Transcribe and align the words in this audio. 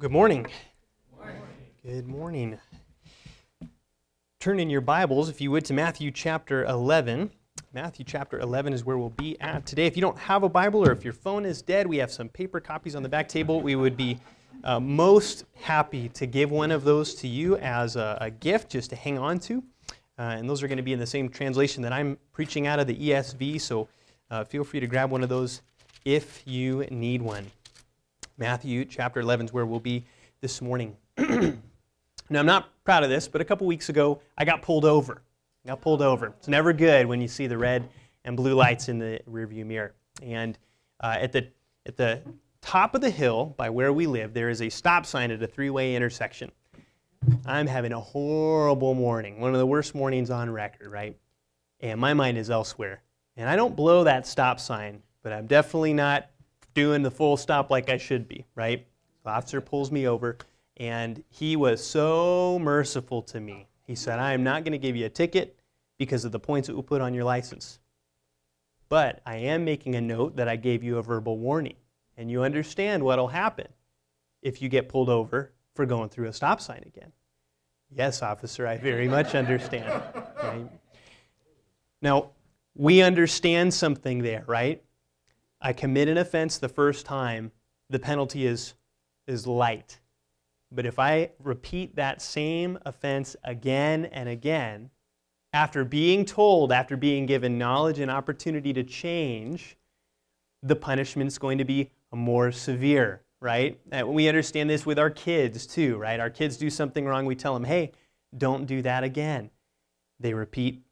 Good 0.00 0.12
morning. 0.12 0.46
Good 1.84 2.08
morning. 2.08 2.58
Turn 4.40 4.58
in 4.58 4.70
your 4.70 4.80
Bibles, 4.80 5.28
if 5.28 5.42
you 5.42 5.50
would, 5.50 5.66
to 5.66 5.74
Matthew 5.74 6.10
chapter 6.10 6.64
11. 6.64 7.30
Matthew 7.74 8.06
chapter 8.06 8.40
11 8.40 8.72
is 8.72 8.82
where 8.82 8.96
we'll 8.96 9.10
be 9.10 9.38
at 9.42 9.66
today. 9.66 9.84
If 9.84 9.98
you 9.98 10.00
don't 10.00 10.16
have 10.16 10.42
a 10.42 10.48
Bible 10.48 10.82
or 10.82 10.90
if 10.90 11.04
your 11.04 11.12
phone 11.12 11.44
is 11.44 11.60
dead, 11.60 11.86
we 11.86 11.98
have 11.98 12.10
some 12.10 12.30
paper 12.30 12.60
copies 12.60 12.96
on 12.96 13.02
the 13.02 13.10
back 13.10 13.28
table. 13.28 13.60
We 13.60 13.76
would 13.76 13.94
be 13.94 14.18
uh, 14.64 14.80
most 14.80 15.44
happy 15.60 16.08
to 16.08 16.24
give 16.24 16.50
one 16.50 16.70
of 16.70 16.82
those 16.82 17.14
to 17.16 17.28
you 17.28 17.58
as 17.58 17.96
a, 17.96 18.16
a 18.22 18.30
gift 18.30 18.70
just 18.70 18.88
to 18.90 18.96
hang 18.96 19.18
on 19.18 19.38
to. 19.40 19.62
Uh, 20.18 20.22
and 20.22 20.48
those 20.48 20.62
are 20.62 20.66
going 20.66 20.78
to 20.78 20.82
be 20.82 20.94
in 20.94 20.98
the 20.98 21.06
same 21.06 21.28
translation 21.28 21.82
that 21.82 21.92
I'm 21.92 22.16
preaching 22.32 22.66
out 22.66 22.80
of 22.80 22.86
the 22.86 22.96
ESV, 22.96 23.60
so 23.60 23.86
uh, 24.30 24.44
feel 24.44 24.64
free 24.64 24.80
to 24.80 24.86
grab 24.86 25.10
one 25.10 25.22
of 25.22 25.28
those 25.28 25.60
if 26.06 26.42
you 26.46 26.86
need 26.90 27.20
one. 27.20 27.50
Matthew 28.40 28.86
chapter 28.86 29.20
11 29.20 29.46
is 29.46 29.52
where 29.52 29.66
we'll 29.66 29.80
be 29.80 30.06
this 30.40 30.62
morning. 30.62 30.96
now, 31.18 32.40
I'm 32.40 32.46
not 32.46 32.70
proud 32.84 33.04
of 33.04 33.10
this, 33.10 33.28
but 33.28 33.42
a 33.42 33.44
couple 33.44 33.66
weeks 33.66 33.90
ago, 33.90 34.22
I 34.38 34.46
got 34.46 34.62
pulled 34.62 34.86
over. 34.86 35.20
I 35.62 35.68
got 35.68 35.82
pulled 35.82 36.00
over. 36.00 36.28
It's 36.38 36.48
never 36.48 36.72
good 36.72 37.06
when 37.06 37.20
you 37.20 37.28
see 37.28 37.46
the 37.46 37.58
red 37.58 37.86
and 38.24 38.38
blue 38.38 38.54
lights 38.54 38.88
in 38.88 38.98
the 38.98 39.20
rearview 39.30 39.66
mirror. 39.66 39.92
And 40.22 40.58
uh, 41.00 41.18
at, 41.20 41.32
the, 41.32 41.48
at 41.84 41.98
the 41.98 42.22
top 42.62 42.94
of 42.94 43.02
the 43.02 43.10
hill 43.10 43.54
by 43.58 43.68
where 43.68 43.92
we 43.92 44.06
live, 44.06 44.32
there 44.32 44.48
is 44.48 44.62
a 44.62 44.70
stop 44.70 45.04
sign 45.04 45.30
at 45.30 45.42
a 45.42 45.46
three 45.46 45.68
way 45.68 45.94
intersection. 45.94 46.50
I'm 47.44 47.66
having 47.66 47.92
a 47.92 48.00
horrible 48.00 48.94
morning, 48.94 49.38
one 49.38 49.52
of 49.52 49.58
the 49.58 49.66
worst 49.66 49.94
mornings 49.94 50.30
on 50.30 50.48
record, 50.48 50.90
right? 50.90 51.14
And 51.80 52.00
my 52.00 52.14
mind 52.14 52.38
is 52.38 52.48
elsewhere. 52.48 53.02
And 53.36 53.50
I 53.50 53.56
don't 53.56 53.76
blow 53.76 54.04
that 54.04 54.26
stop 54.26 54.58
sign, 54.58 55.02
but 55.22 55.34
I'm 55.34 55.46
definitely 55.46 55.92
not 55.92 56.30
doing 56.80 57.02
the 57.02 57.10
full 57.10 57.36
stop 57.36 57.70
like 57.70 57.90
I 57.90 57.98
should 57.98 58.26
be, 58.26 58.46
right? 58.54 58.86
The 59.22 59.30
officer 59.30 59.60
pulls 59.60 59.92
me 59.92 60.08
over, 60.08 60.38
and 60.78 61.22
he 61.28 61.54
was 61.54 61.84
so 61.84 62.58
merciful 62.58 63.20
to 63.24 63.38
me. 63.38 63.68
He 63.86 63.94
said, 63.94 64.18
I 64.18 64.32
am 64.32 64.42
not 64.42 64.64
going 64.64 64.72
to 64.72 64.78
give 64.78 64.96
you 64.96 65.04
a 65.04 65.10
ticket 65.10 65.58
because 65.98 66.24
of 66.24 66.32
the 66.32 66.40
points 66.40 66.68
that 66.68 66.74
we 66.74 66.80
put 66.80 67.02
on 67.02 67.12
your 67.12 67.24
license. 67.24 67.80
But 68.88 69.20
I 69.26 69.36
am 69.36 69.62
making 69.62 69.94
a 69.94 70.00
note 70.00 70.36
that 70.36 70.48
I 70.48 70.56
gave 70.56 70.82
you 70.82 70.96
a 70.96 71.02
verbal 71.02 71.36
warning, 71.36 71.76
and 72.16 72.30
you 72.30 72.44
understand 72.44 73.02
what 73.02 73.18
will 73.18 73.28
happen 73.28 73.68
if 74.40 74.62
you 74.62 74.70
get 74.70 74.88
pulled 74.88 75.10
over 75.10 75.52
for 75.74 75.84
going 75.84 76.08
through 76.08 76.28
a 76.28 76.32
stop 76.32 76.62
sign 76.62 76.82
again. 76.86 77.12
Yes, 77.94 78.22
officer, 78.22 78.66
I 78.66 78.78
very 78.78 79.06
much 79.06 79.34
understand. 79.34 80.02
Now, 82.00 82.30
we 82.74 83.02
understand 83.02 83.74
something 83.74 84.22
there, 84.22 84.44
right? 84.46 84.82
I 85.60 85.72
commit 85.72 86.08
an 86.08 86.18
offense 86.18 86.58
the 86.58 86.68
first 86.68 87.04
time, 87.04 87.52
the 87.90 87.98
penalty 87.98 88.46
is, 88.46 88.74
is 89.26 89.46
light. 89.46 90.00
But 90.72 90.86
if 90.86 90.98
I 90.98 91.30
repeat 91.42 91.96
that 91.96 92.22
same 92.22 92.78
offense 92.86 93.36
again 93.44 94.06
and 94.06 94.28
again, 94.28 94.90
after 95.52 95.84
being 95.84 96.24
told, 96.24 96.70
after 96.70 96.96
being 96.96 97.26
given 97.26 97.58
knowledge 97.58 97.98
and 97.98 98.10
opportunity 98.10 98.72
to 98.72 98.84
change, 98.84 99.76
the 100.62 100.76
punishment 100.76 101.28
is 101.28 101.38
going 101.38 101.58
to 101.58 101.64
be 101.64 101.90
more 102.12 102.52
severe, 102.52 103.22
right? 103.40 103.80
And 103.90 104.08
we 104.08 104.28
understand 104.28 104.70
this 104.70 104.86
with 104.86 104.98
our 104.98 105.10
kids 105.10 105.66
too, 105.66 105.96
right? 105.96 106.20
Our 106.20 106.30
kids 106.30 106.56
do 106.56 106.70
something 106.70 107.04
wrong, 107.04 107.26
we 107.26 107.34
tell 107.34 107.54
them, 107.54 107.64
hey, 107.64 107.92
don't 108.36 108.66
do 108.66 108.80
that 108.82 109.02
again. 109.02 109.50
They 110.20 110.34
repeat 110.34 110.82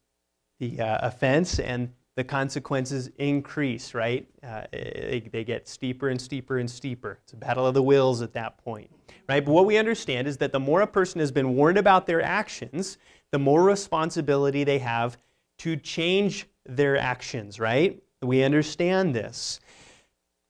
the 0.59 0.81
uh, 0.81 1.07
offense, 1.07 1.61
and 1.61 1.93
the 2.19 2.25
consequences 2.25 3.09
increase, 3.19 3.95
right? 3.95 4.27
Uh, 4.43 4.65
they, 4.73 5.23
they, 5.33 5.45
get 5.45 5.69
steeper 5.69 6.09
and 6.09 6.21
steeper 6.21 6.59
and 6.59 6.69
steeper. 6.69 7.21
It's 7.23 7.33
a 7.33 7.37
battle 7.37 7.65
of 7.65 7.75
the 7.75 7.83
wills 7.83 8.23
at 8.23 8.33
that 8.33 8.59
point, 8.59 8.91
right? 9.29 9.45
But 9.45 9.53
what 9.53 9.67
we 9.67 9.77
understand 9.77 10.27
is 10.27 10.37
that 10.39 10.51
the 10.51 10.59
more 10.59 10.81
a 10.81 10.87
person 10.89 11.21
has 11.21 11.31
been 11.31 11.55
warned 11.55 11.79
about 11.79 12.09
their 12.09 12.21
actions, 12.21 12.99
the 13.31 13.39
more 13.39 13.63
responsibility 13.63 14.65
they 14.65 14.81
have 14.81 15.17
to 15.59 15.77
change 15.77 16.49
their 16.67 16.97
actions, 16.97 17.61
right? 17.61 18.03
We 18.21 18.43
understand 18.43 19.15
this. 19.15 19.61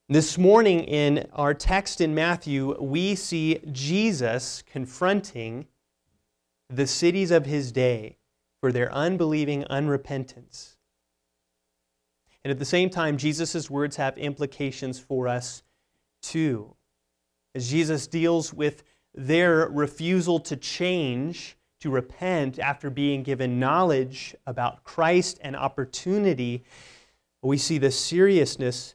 This 0.08 0.38
morning 0.38 0.84
in 0.84 1.28
our 1.34 1.52
text 1.52 2.00
in 2.00 2.14
Matthew, 2.14 2.82
we 2.82 3.14
see 3.14 3.60
Jesus 3.70 4.62
confronting 4.62 5.66
the 6.70 6.86
cities 6.86 7.30
of 7.30 7.44
his 7.44 7.72
day 7.72 8.16
for 8.62 8.72
their 8.72 8.90
unbelieving 8.90 9.64
unrepentance. 9.64 10.77
And 12.48 12.52
at 12.54 12.58
the 12.58 12.64
same 12.64 12.88
time, 12.88 13.18
Jesus' 13.18 13.68
words 13.68 13.96
have 13.96 14.16
implications 14.16 14.98
for 14.98 15.28
us 15.28 15.62
too. 16.22 16.74
As 17.54 17.68
Jesus 17.68 18.06
deals 18.06 18.54
with 18.54 18.84
their 19.14 19.68
refusal 19.68 20.40
to 20.40 20.56
change, 20.56 21.58
to 21.80 21.90
repent 21.90 22.58
after 22.58 22.88
being 22.88 23.22
given 23.22 23.60
knowledge 23.60 24.34
about 24.46 24.82
Christ 24.82 25.38
and 25.42 25.54
opportunity, 25.54 26.64
we 27.42 27.58
see 27.58 27.76
the 27.76 27.90
seriousness 27.90 28.94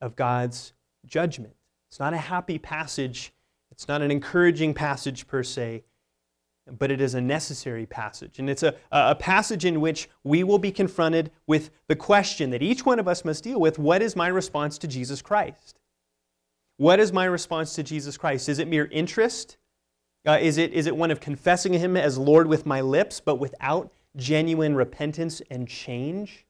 of 0.00 0.14
God's 0.14 0.72
judgment. 1.04 1.56
It's 1.88 1.98
not 1.98 2.14
a 2.14 2.18
happy 2.18 2.56
passage, 2.56 3.32
it's 3.72 3.88
not 3.88 4.00
an 4.00 4.12
encouraging 4.12 4.74
passage 4.74 5.26
per 5.26 5.42
se, 5.42 5.82
but 6.66 6.90
it 6.90 7.00
is 7.00 7.14
a 7.14 7.20
necessary 7.20 7.86
passage. 7.86 8.38
And 8.38 8.50
it's 8.50 8.62
a, 8.62 8.74
a 8.90 9.14
passage 9.14 9.64
in 9.64 9.80
which 9.80 10.08
we 10.24 10.42
will 10.42 10.58
be 10.58 10.72
confronted 10.72 11.30
with 11.46 11.70
the 11.88 11.96
question 11.96 12.50
that 12.50 12.62
each 12.62 12.84
one 12.84 12.98
of 12.98 13.06
us 13.06 13.24
must 13.24 13.44
deal 13.44 13.60
with 13.60 13.78
what 13.78 14.02
is 14.02 14.16
my 14.16 14.28
response 14.28 14.78
to 14.78 14.88
Jesus 14.88 15.22
Christ? 15.22 15.78
What 16.76 17.00
is 17.00 17.12
my 17.12 17.24
response 17.24 17.74
to 17.74 17.82
Jesus 17.82 18.16
Christ? 18.16 18.48
Is 18.48 18.58
it 18.58 18.68
mere 18.68 18.88
interest? 18.90 19.56
Uh, 20.26 20.38
is, 20.40 20.58
it, 20.58 20.72
is 20.72 20.86
it 20.86 20.96
one 20.96 21.10
of 21.10 21.20
confessing 21.20 21.72
Him 21.72 21.96
as 21.96 22.18
Lord 22.18 22.48
with 22.48 22.66
my 22.66 22.80
lips, 22.80 23.20
but 23.20 23.36
without 23.36 23.92
genuine 24.16 24.74
repentance 24.74 25.40
and 25.50 25.68
change? 25.68 26.46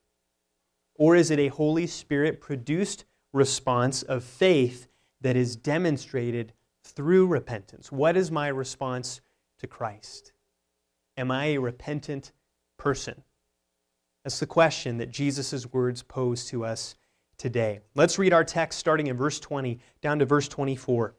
Or 0.95 1.15
is 1.15 1.29
it 1.29 1.39
a 1.39 1.49
Holy 1.49 1.85
Spirit 1.85 2.41
produced 2.41 3.05
response 3.33 4.01
of 4.01 4.23
faith 4.23 4.87
that 5.21 5.35
is 5.35 5.55
demonstrated 5.55 6.53
through 6.83 7.27
repentance? 7.27 7.91
What 7.91 8.17
is 8.17 8.31
my 8.31 8.47
response 8.47 9.21
to 9.59 9.67
Christ? 9.67 10.31
Am 11.17 11.31
I 11.31 11.45
a 11.45 11.57
repentant 11.57 12.31
person? 12.77 13.23
That's 14.23 14.39
the 14.39 14.45
question 14.45 14.97
that 14.97 15.11
Jesus' 15.11 15.71
words 15.71 16.03
pose 16.03 16.45
to 16.45 16.65
us 16.65 16.95
today. 17.37 17.79
Let's 17.95 18.19
read 18.19 18.33
our 18.33 18.43
text 18.43 18.79
starting 18.79 19.07
in 19.07 19.17
verse 19.17 19.39
20 19.39 19.79
down 20.01 20.19
to 20.19 20.25
verse 20.25 20.47
24. 20.47 21.15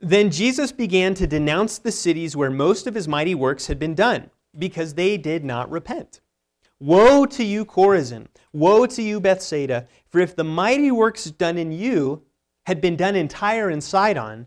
Then 0.00 0.30
Jesus 0.30 0.72
began 0.72 1.14
to 1.14 1.26
denounce 1.26 1.78
the 1.78 1.92
cities 1.92 2.36
where 2.36 2.50
most 2.50 2.86
of 2.86 2.94
his 2.94 3.08
mighty 3.08 3.34
works 3.34 3.66
had 3.66 3.78
been 3.78 3.94
done, 3.94 4.30
because 4.58 4.94
they 4.94 5.16
did 5.16 5.44
not 5.44 5.70
repent. 5.70 6.20
Woe 6.78 7.24
to 7.26 7.42
you, 7.42 7.64
Chorazin! 7.64 8.26
Woe 8.52 8.84
to 8.86 9.02
you, 9.02 9.20
Bethsaida! 9.20 9.86
For 10.08 10.20
if 10.20 10.36
the 10.36 10.44
mighty 10.44 10.90
works 10.90 11.24
done 11.24 11.56
in 11.56 11.72
you 11.72 12.22
had 12.66 12.80
been 12.80 12.96
done 12.96 13.16
in 13.16 13.28
Tyre 13.28 13.70
and 13.70 13.82
Sidon, 13.82 14.46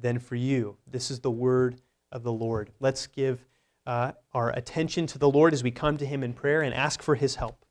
than 0.00 0.18
for 0.18 0.36
you. 0.36 0.76
This 0.90 1.10
is 1.10 1.20
the 1.20 1.30
word 1.30 1.80
of 2.12 2.22
the 2.22 2.32
Lord. 2.32 2.70
Let's 2.80 3.06
give 3.06 3.44
uh, 3.86 4.12
our 4.32 4.50
attention 4.50 5.06
to 5.08 5.18
the 5.18 5.30
Lord 5.30 5.52
as 5.52 5.62
we 5.62 5.70
come 5.70 5.96
to 5.96 6.06
Him 6.06 6.22
in 6.22 6.32
prayer 6.32 6.62
and 6.62 6.74
ask 6.74 7.02
for 7.02 7.14
His 7.14 7.36
help. 7.36 7.64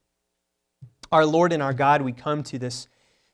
Our 1.11 1.25
Lord 1.25 1.53
and 1.53 1.63
our 1.63 1.73
God, 1.73 2.01
we 2.01 2.11
come 2.11 2.43
to 2.43 2.59
this 2.59 2.87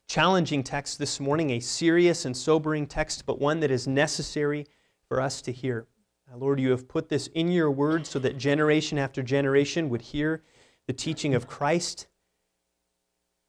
challenging 0.07 0.63
text 0.63 1.00
this 1.00 1.19
morning, 1.19 1.51
a 1.51 1.60
serious 1.60 2.25
and 2.25 2.36
sobering 2.36 2.86
text, 2.86 3.25
but 3.25 3.40
one 3.40 3.62
that 3.62 3.72
is 3.72 3.88
necessary 3.88 4.68
for 5.07 5.22
us 5.22 5.42
to 5.42 5.51
hear. 5.51 5.88
Uh, 6.31 6.38
Lord, 6.38 6.60
you 6.60 6.72
have 6.72 6.88
put 6.88 7.10
this 7.10 7.28
in 7.28 7.50
your 7.50 7.72
word 7.72 8.06
so 8.06 8.19
that 8.19 8.38
generation 8.38 8.98
after 8.98 9.24
generation 9.24 9.90
would 9.90 10.01
hear 10.01 10.44
the 10.88 10.94
teaching 10.94 11.34
of 11.34 11.48
Christ. 11.48 12.07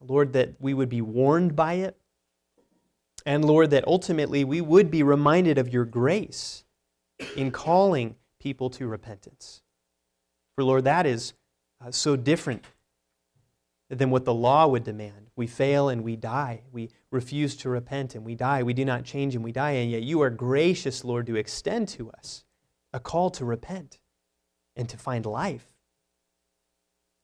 Lord, 0.01 0.33
that 0.33 0.55
we 0.59 0.73
would 0.73 0.89
be 0.89 1.01
warned 1.01 1.55
by 1.55 1.73
it, 1.73 1.97
and 3.25 3.43
Lord, 3.43 3.71
that 3.71 3.87
ultimately 3.87 4.43
we 4.43 4.61
would 4.61 4.91
be 4.91 5.03
reminded 5.03 5.57
of 5.57 5.73
your 5.73 5.85
grace 5.85 6.63
in 7.35 7.51
calling 7.51 8.15
people 8.39 8.69
to 8.71 8.87
repentance. 8.87 9.61
For 10.55 10.63
Lord, 10.63 10.83
that 10.83 11.05
is 11.05 11.33
uh, 11.83 11.91
so 11.91 12.15
different 12.15 12.65
than 13.89 14.09
what 14.09 14.25
the 14.25 14.33
law 14.33 14.67
would 14.67 14.83
demand. 14.83 15.29
We 15.35 15.47
fail 15.47 15.89
and 15.89 16.03
we 16.03 16.15
die. 16.15 16.61
We 16.71 16.89
refuse 17.11 17.55
to 17.57 17.69
repent 17.69 18.15
and 18.15 18.25
we 18.25 18.35
die. 18.35 18.63
We 18.63 18.73
do 18.73 18.85
not 18.85 19.03
change 19.03 19.35
and 19.35 19.43
we 19.43 19.51
die. 19.51 19.71
And 19.71 19.91
yet 19.91 20.03
you 20.03 20.21
are 20.21 20.29
gracious, 20.29 21.03
Lord, 21.03 21.27
to 21.27 21.35
extend 21.35 21.87
to 21.89 22.09
us 22.11 22.43
a 22.93 22.99
call 22.99 23.29
to 23.31 23.45
repent 23.45 23.99
and 24.75 24.87
to 24.89 24.97
find 24.97 25.25
life. 25.25 25.74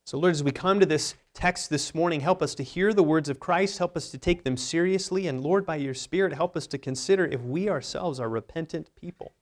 So, 0.05 0.17
Lord, 0.17 0.31
as 0.31 0.43
we 0.43 0.51
come 0.51 0.79
to 0.79 0.85
this 0.85 1.15
text 1.33 1.69
this 1.69 1.93
morning, 1.93 2.21
help 2.21 2.41
us 2.41 2.55
to 2.55 2.63
hear 2.63 2.93
the 2.93 3.03
words 3.03 3.29
of 3.29 3.39
Christ, 3.39 3.77
help 3.77 3.95
us 3.95 4.09
to 4.09 4.17
take 4.17 4.43
them 4.43 4.57
seriously, 4.57 5.27
and 5.27 5.41
Lord, 5.41 5.65
by 5.65 5.75
your 5.75 5.93
Spirit, 5.93 6.33
help 6.33 6.57
us 6.57 6.67
to 6.67 6.77
consider 6.77 7.25
if 7.25 7.41
we 7.41 7.69
ourselves 7.69 8.19
are 8.19 8.29
repentant 8.29 8.89
people. 8.95 9.33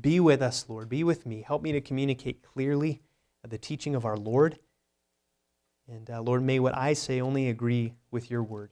Be 0.00 0.20
with 0.20 0.42
us, 0.42 0.64
Lord. 0.68 0.88
Be 0.88 1.04
with 1.04 1.26
me. 1.26 1.42
Help 1.42 1.62
me 1.62 1.72
to 1.72 1.80
communicate 1.80 2.42
clearly 2.42 3.02
the 3.46 3.58
teaching 3.58 3.94
of 3.94 4.04
our 4.04 4.16
Lord. 4.16 4.58
And 5.88 6.08
uh, 6.10 6.20
Lord, 6.20 6.42
may 6.42 6.60
what 6.60 6.76
I 6.76 6.92
say 6.92 7.20
only 7.20 7.48
agree 7.48 7.94
with 8.10 8.30
your 8.30 8.42
word. 8.42 8.70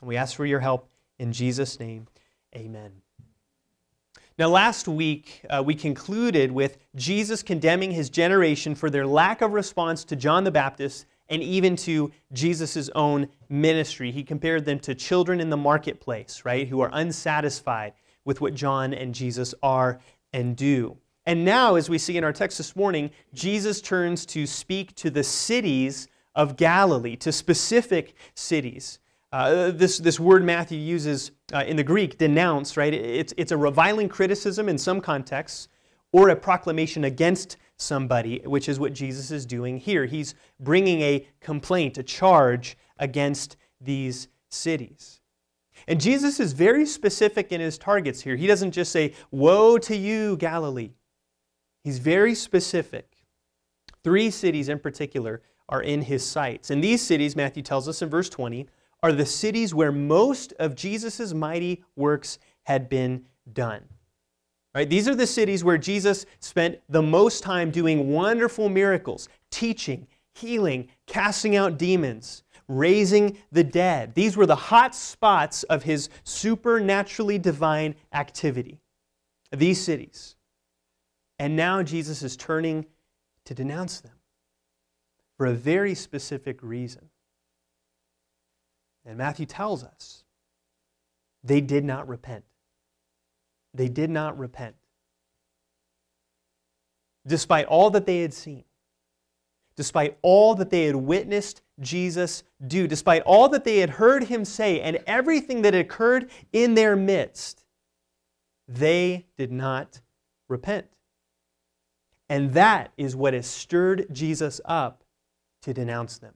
And 0.00 0.08
we 0.08 0.16
ask 0.16 0.36
for 0.36 0.46
your 0.46 0.60
help 0.60 0.90
in 1.18 1.32
Jesus' 1.32 1.80
name. 1.80 2.06
Amen. 2.54 3.01
Now, 4.38 4.48
last 4.48 4.88
week, 4.88 5.44
uh, 5.50 5.62
we 5.64 5.74
concluded 5.74 6.50
with 6.50 6.78
Jesus 6.96 7.42
condemning 7.42 7.90
his 7.90 8.08
generation 8.08 8.74
for 8.74 8.88
their 8.88 9.06
lack 9.06 9.42
of 9.42 9.52
response 9.52 10.04
to 10.04 10.16
John 10.16 10.44
the 10.44 10.50
Baptist 10.50 11.04
and 11.28 11.42
even 11.42 11.76
to 11.76 12.10
Jesus' 12.32 12.88
own 12.94 13.28
ministry. 13.48 14.10
He 14.10 14.22
compared 14.22 14.64
them 14.64 14.78
to 14.80 14.94
children 14.94 15.40
in 15.40 15.50
the 15.50 15.56
marketplace, 15.56 16.42
right, 16.44 16.66
who 16.66 16.80
are 16.80 16.90
unsatisfied 16.92 17.92
with 18.24 18.40
what 18.40 18.54
John 18.54 18.94
and 18.94 19.14
Jesus 19.14 19.54
are 19.62 20.00
and 20.32 20.56
do. 20.56 20.96
And 21.26 21.44
now, 21.44 21.74
as 21.74 21.90
we 21.90 21.98
see 21.98 22.16
in 22.16 22.24
our 22.24 22.32
text 22.32 22.58
this 22.58 22.74
morning, 22.74 23.10
Jesus 23.34 23.80
turns 23.80 24.24
to 24.26 24.46
speak 24.46 24.94
to 24.96 25.10
the 25.10 25.22
cities 25.22 26.08
of 26.34 26.56
Galilee, 26.56 27.16
to 27.16 27.32
specific 27.32 28.14
cities. 28.34 28.98
Uh, 29.32 29.70
this, 29.70 29.98
this 29.98 30.20
word 30.20 30.44
Matthew 30.44 30.78
uses 30.78 31.32
uh, 31.54 31.64
in 31.66 31.76
the 31.76 31.82
Greek, 31.82 32.18
denounce, 32.18 32.76
right? 32.76 32.92
It's, 32.92 33.32
it's 33.38 33.50
a 33.50 33.56
reviling 33.56 34.08
criticism 34.08 34.68
in 34.68 34.76
some 34.76 35.00
contexts 35.00 35.68
or 36.12 36.28
a 36.28 36.36
proclamation 36.36 37.04
against 37.04 37.56
somebody, 37.78 38.40
which 38.44 38.68
is 38.68 38.78
what 38.78 38.92
Jesus 38.92 39.30
is 39.30 39.46
doing 39.46 39.78
here. 39.78 40.04
He's 40.04 40.34
bringing 40.60 41.00
a 41.00 41.26
complaint, 41.40 41.96
a 41.96 42.02
charge 42.02 42.76
against 42.98 43.56
these 43.80 44.28
cities. 44.50 45.20
And 45.88 46.00
Jesus 46.00 46.38
is 46.38 46.52
very 46.52 46.84
specific 46.84 47.50
in 47.52 47.60
his 47.60 47.78
targets 47.78 48.20
here. 48.20 48.36
He 48.36 48.46
doesn't 48.46 48.72
just 48.72 48.92
say, 48.92 49.14
Woe 49.30 49.78
to 49.78 49.96
you, 49.96 50.36
Galilee. 50.36 50.92
He's 51.82 51.98
very 51.98 52.34
specific. 52.34 53.16
Three 54.04 54.30
cities 54.30 54.68
in 54.68 54.78
particular 54.78 55.42
are 55.68 55.82
in 55.82 56.02
his 56.02 56.24
sights. 56.24 56.70
And 56.70 56.84
these 56.84 57.02
cities, 57.02 57.34
Matthew 57.34 57.62
tells 57.62 57.88
us 57.88 58.02
in 58.02 58.10
verse 58.10 58.28
20, 58.28 58.68
are 59.02 59.12
the 59.12 59.26
cities 59.26 59.74
where 59.74 59.92
most 59.92 60.52
of 60.58 60.74
Jesus' 60.74 61.32
mighty 61.34 61.82
works 61.96 62.38
had 62.64 62.88
been 62.88 63.24
done. 63.52 63.82
Right? 64.74 64.88
These 64.88 65.08
are 65.08 65.14
the 65.14 65.26
cities 65.26 65.64
where 65.64 65.76
Jesus 65.76 66.24
spent 66.40 66.78
the 66.88 67.02
most 67.02 67.42
time 67.42 67.70
doing 67.70 68.10
wonderful 68.10 68.68
miracles, 68.68 69.28
teaching, 69.50 70.06
healing, 70.34 70.88
casting 71.06 71.56
out 71.56 71.78
demons, 71.78 72.42
raising 72.68 73.36
the 73.50 73.64
dead. 73.64 74.14
These 74.14 74.36
were 74.36 74.46
the 74.46 74.56
hot 74.56 74.94
spots 74.94 75.62
of 75.64 75.82
his 75.82 76.08
supernaturally 76.24 77.38
divine 77.38 77.94
activity. 78.14 78.80
These 79.50 79.82
cities. 79.82 80.36
And 81.38 81.54
now 81.54 81.82
Jesus 81.82 82.22
is 82.22 82.36
turning 82.36 82.86
to 83.44 83.54
denounce 83.54 84.00
them 84.00 84.12
for 85.36 85.46
a 85.46 85.52
very 85.52 85.94
specific 85.94 86.62
reason. 86.62 87.10
And 89.04 89.18
Matthew 89.18 89.46
tells 89.46 89.84
us 89.84 90.24
they 91.42 91.60
did 91.60 91.84
not 91.84 92.08
repent. 92.08 92.44
They 93.74 93.88
did 93.88 94.10
not 94.10 94.38
repent. 94.38 94.76
Despite 97.26 97.66
all 97.66 97.90
that 97.90 98.06
they 98.06 98.20
had 98.20 98.34
seen, 98.34 98.64
despite 99.76 100.18
all 100.22 100.54
that 100.56 100.70
they 100.70 100.84
had 100.84 100.96
witnessed 100.96 101.62
Jesus 101.80 102.44
do, 102.66 102.86
despite 102.86 103.22
all 103.22 103.48
that 103.48 103.64
they 103.64 103.78
had 103.78 103.90
heard 103.90 104.24
him 104.24 104.44
say, 104.44 104.80
and 104.80 104.98
everything 105.06 105.62
that 105.62 105.74
occurred 105.74 106.30
in 106.52 106.74
their 106.74 106.96
midst, 106.96 107.64
they 108.68 109.26
did 109.36 109.52
not 109.52 110.00
repent. 110.48 110.86
And 112.28 112.52
that 112.54 112.92
is 112.96 113.16
what 113.16 113.34
has 113.34 113.46
stirred 113.46 114.06
Jesus 114.12 114.60
up 114.64 115.04
to 115.62 115.74
denounce 115.74 116.18
them 116.18 116.34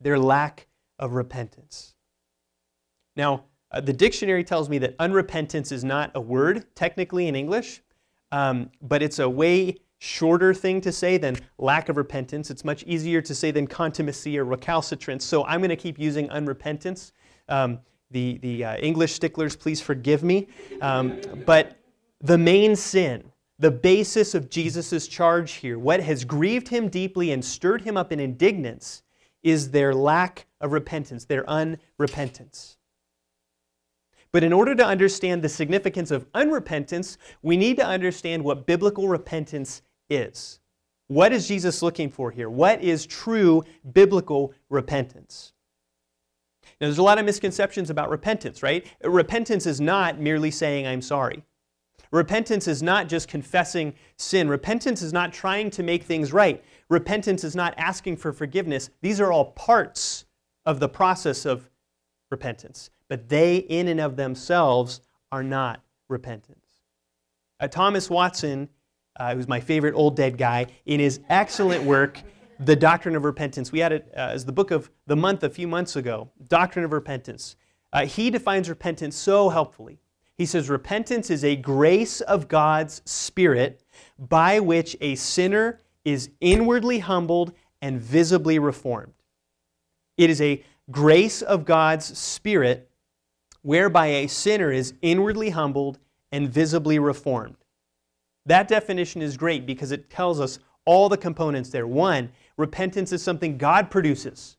their 0.00 0.18
lack 0.18 0.68
of 0.98 1.14
repentance. 1.14 1.94
Now, 3.18 3.44
uh, 3.72 3.80
the 3.80 3.92
dictionary 3.92 4.44
tells 4.44 4.70
me 4.70 4.78
that 4.78 4.96
unrepentance 4.98 5.72
is 5.72 5.84
not 5.84 6.12
a 6.14 6.20
word 6.20 6.64
technically 6.74 7.28
in 7.28 7.34
English, 7.34 7.82
um, 8.32 8.70
but 8.80 9.02
it's 9.02 9.18
a 9.18 9.28
way 9.28 9.76
shorter 9.98 10.54
thing 10.54 10.80
to 10.80 10.92
say 10.92 11.18
than 11.18 11.36
lack 11.58 11.88
of 11.88 11.96
repentance. 11.96 12.50
It's 12.50 12.64
much 12.64 12.84
easier 12.84 13.20
to 13.20 13.34
say 13.34 13.50
than 13.50 13.66
contumacy 13.66 14.38
or 14.38 14.44
recalcitrance. 14.44 15.24
So 15.24 15.44
I'm 15.44 15.60
going 15.60 15.70
to 15.70 15.76
keep 15.76 15.98
using 15.98 16.28
unrepentance. 16.28 17.12
Um, 17.48 17.80
the 18.10 18.38
the 18.38 18.64
uh, 18.64 18.76
English 18.78 19.12
sticklers, 19.12 19.56
please 19.56 19.82
forgive 19.82 20.22
me. 20.22 20.46
Um, 20.80 21.20
but 21.44 21.76
the 22.20 22.38
main 22.38 22.74
sin, 22.76 23.30
the 23.58 23.70
basis 23.70 24.34
of 24.34 24.48
Jesus' 24.48 25.08
charge 25.08 25.54
here, 25.54 25.78
what 25.78 26.00
has 26.00 26.24
grieved 26.24 26.68
him 26.68 26.88
deeply 26.88 27.32
and 27.32 27.44
stirred 27.44 27.82
him 27.82 27.96
up 27.96 28.12
in 28.12 28.20
indignance, 28.20 29.02
is 29.42 29.72
their 29.72 29.92
lack 29.94 30.46
of 30.60 30.72
repentance, 30.72 31.24
their 31.26 31.44
unrepentance. 31.44 32.77
But 34.32 34.44
in 34.44 34.52
order 34.52 34.74
to 34.74 34.84
understand 34.84 35.42
the 35.42 35.48
significance 35.48 36.10
of 36.10 36.30
unrepentance, 36.32 37.16
we 37.42 37.56
need 37.56 37.76
to 37.76 37.86
understand 37.86 38.44
what 38.44 38.66
biblical 38.66 39.08
repentance 39.08 39.82
is. 40.10 40.60
What 41.06 41.32
is 41.32 41.48
Jesus 41.48 41.82
looking 41.82 42.10
for 42.10 42.30
here? 42.30 42.50
What 42.50 42.82
is 42.82 43.06
true 43.06 43.64
biblical 43.92 44.52
repentance? 44.68 45.54
Now, 46.80 46.86
there's 46.86 46.98
a 46.98 47.02
lot 47.02 47.18
of 47.18 47.24
misconceptions 47.24 47.88
about 47.88 48.10
repentance, 48.10 48.62
right? 48.62 48.86
Repentance 49.02 49.66
is 49.66 49.80
not 49.80 50.20
merely 50.20 50.50
saying, 50.50 50.86
I'm 50.86 51.02
sorry. 51.02 51.42
Repentance 52.10 52.68
is 52.68 52.82
not 52.82 53.08
just 53.08 53.28
confessing 53.28 53.94
sin. 54.16 54.48
Repentance 54.48 55.02
is 55.02 55.12
not 55.12 55.32
trying 55.32 55.70
to 55.70 55.82
make 55.82 56.04
things 56.04 56.32
right. 56.32 56.62
Repentance 56.88 57.44
is 57.44 57.56
not 57.56 57.74
asking 57.76 58.16
for 58.16 58.32
forgiveness. 58.32 58.90
These 59.02 59.20
are 59.20 59.32
all 59.32 59.46
parts 59.52 60.26
of 60.64 60.80
the 60.80 60.88
process 60.88 61.44
of 61.44 61.68
repentance 62.30 62.90
but 63.08 63.28
they, 63.28 63.56
in 63.56 63.88
and 63.88 64.00
of 64.00 64.16
themselves, 64.16 65.00
are 65.32 65.42
not 65.42 65.82
repentance. 66.08 66.82
Uh, 67.58 67.68
Thomas 67.68 68.08
Watson, 68.08 68.68
uh, 69.18 69.34
who's 69.34 69.48
my 69.48 69.60
favorite 69.60 69.94
old 69.94 70.14
dead 70.14 70.38
guy, 70.38 70.66
in 70.86 71.00
his 71.00 71.20
excellent 71.28 71.82
work, 71.84 72.20
The 72.60 72.76
Doctrine 72.76 73.16
of 73.16 73.24
Repentance, 73.24 73.72
we 73.72 73.80
had 73.80 73.92
it 73.92 74.12
uh, 74.14 74.30
as 74.32 74.44
the 74.44 74.52
book 74.52 74.70
of 74.70 74.90
the 75.06 75.16
month 75.16 75.42
a 75.42 75.50
few 75.50 75.66
months 75.66 75.96
ago, 75.96 76.30
Doctrine 76.48 76.84
of 76.84 76.92
Repentance. 76.92 77.56
Uh, 77.92 78.06
he 78.06 78.30
defines 78.30 78.68
repentance 78.68 79.16
so 79.16 79.48
helpfully. 79.48 79.98
He 80.36 80.46
says, 80.46 80.68
Repentance 80.68 81.30
is 81.30 81.42
a 81.42 81.56
grace 81.56 82.20
of 82.20 82.46
God's 82.46 83.02
Spirit 83.06 83.82
by 84.18 84.60
which 84.60 84.96
a 85.00 85.14
sinner 85.16 85.80
is 86.04 86.30
inwardly 86.40 87.00
humbled 87.00 87.52
and 87.80 88.00
visibly 88.00 88.58
reformed. 88.58 89.14
It 90.16 90.30
is 90.30 90.40
a 90.40 90.62
grace 90.90 91.42
of 91.42 91.64
God's 91.64 92.16
Spirit 92.18 92.90
whereby 93.62 94.06
a 94.06 94.26
sinner 94.28 94.72
is 94.72 94.94
inwardly 95.02 95.50
humbled 95.50 95.98
and 96.32 96.48
visibly 96.48 96.98
reformed. 96.98 97.56
That 98.46 98.68
definition 98.68 99.20
is 99.20 99.36
great 99.36 99.66
because 99.66 99.92
it 99.92 100.08
tells 100.08 100.40
us 100.40 100.58
all 100.84 101.08
the 101.08 101.18
components 101.18 101.70
there. 101.70 101.86
One, 101.86 102.30
repentance 102.56 103.12
is 103.12 103.22
something 103.22 103.58
God 103.58 103.90
produces, 103.90 104.56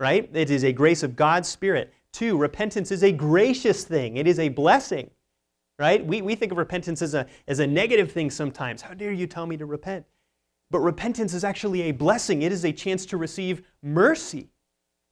right? 0.00 0.30
It 0.32 0.50
is 0.50 0.64
a 0.64 0.72
grace 0.72 1.02
of 1.02 1.14
God's 1.16 1.48
Spirit. 1.48 1.92
Two, 2.12 2.38
repentance 2.38 2.90
is 2.90 3.04
a 3.04 3.12
gracious 3.12 3.84
thing, 3.84 4.16
it 4.16 4.26
is 4.26 4.38
a 4.38 4.48
blessing, 4.48 5.10
right? 5.78 6.04
We, 6.04 6.22
we 6.22 6.34
think 6.34 6.52
of 6.52 6.58
repentance 6.58 7.02
as 7.02 7.12
a, 7.12 7.26
as 7.46 7.58
a 7.58 7.66
negative 7.66 8.10
thing 8.12 8.30
sometimes. 8.30 8.80
How 8.80 8.94
dare 8.94 9.12
you 9.12 9.26
tell 9.26 9.46
me 9.46 9.58
to 9.58 9.66
repent? 9.66 10.06
But 10.70 10.80
repentance 10.80 11.34
is 11.34 11.44
actually 11.44 11.82
a 11.82 11.92
blessing, 11.92 12.42
it 12.42 12.52
is 12.52 12.64
a 12.64 12.72
chance 12.72 13.04
to 13.06 13.18
receive 13.18 13.62
mercy. 13.82 14.48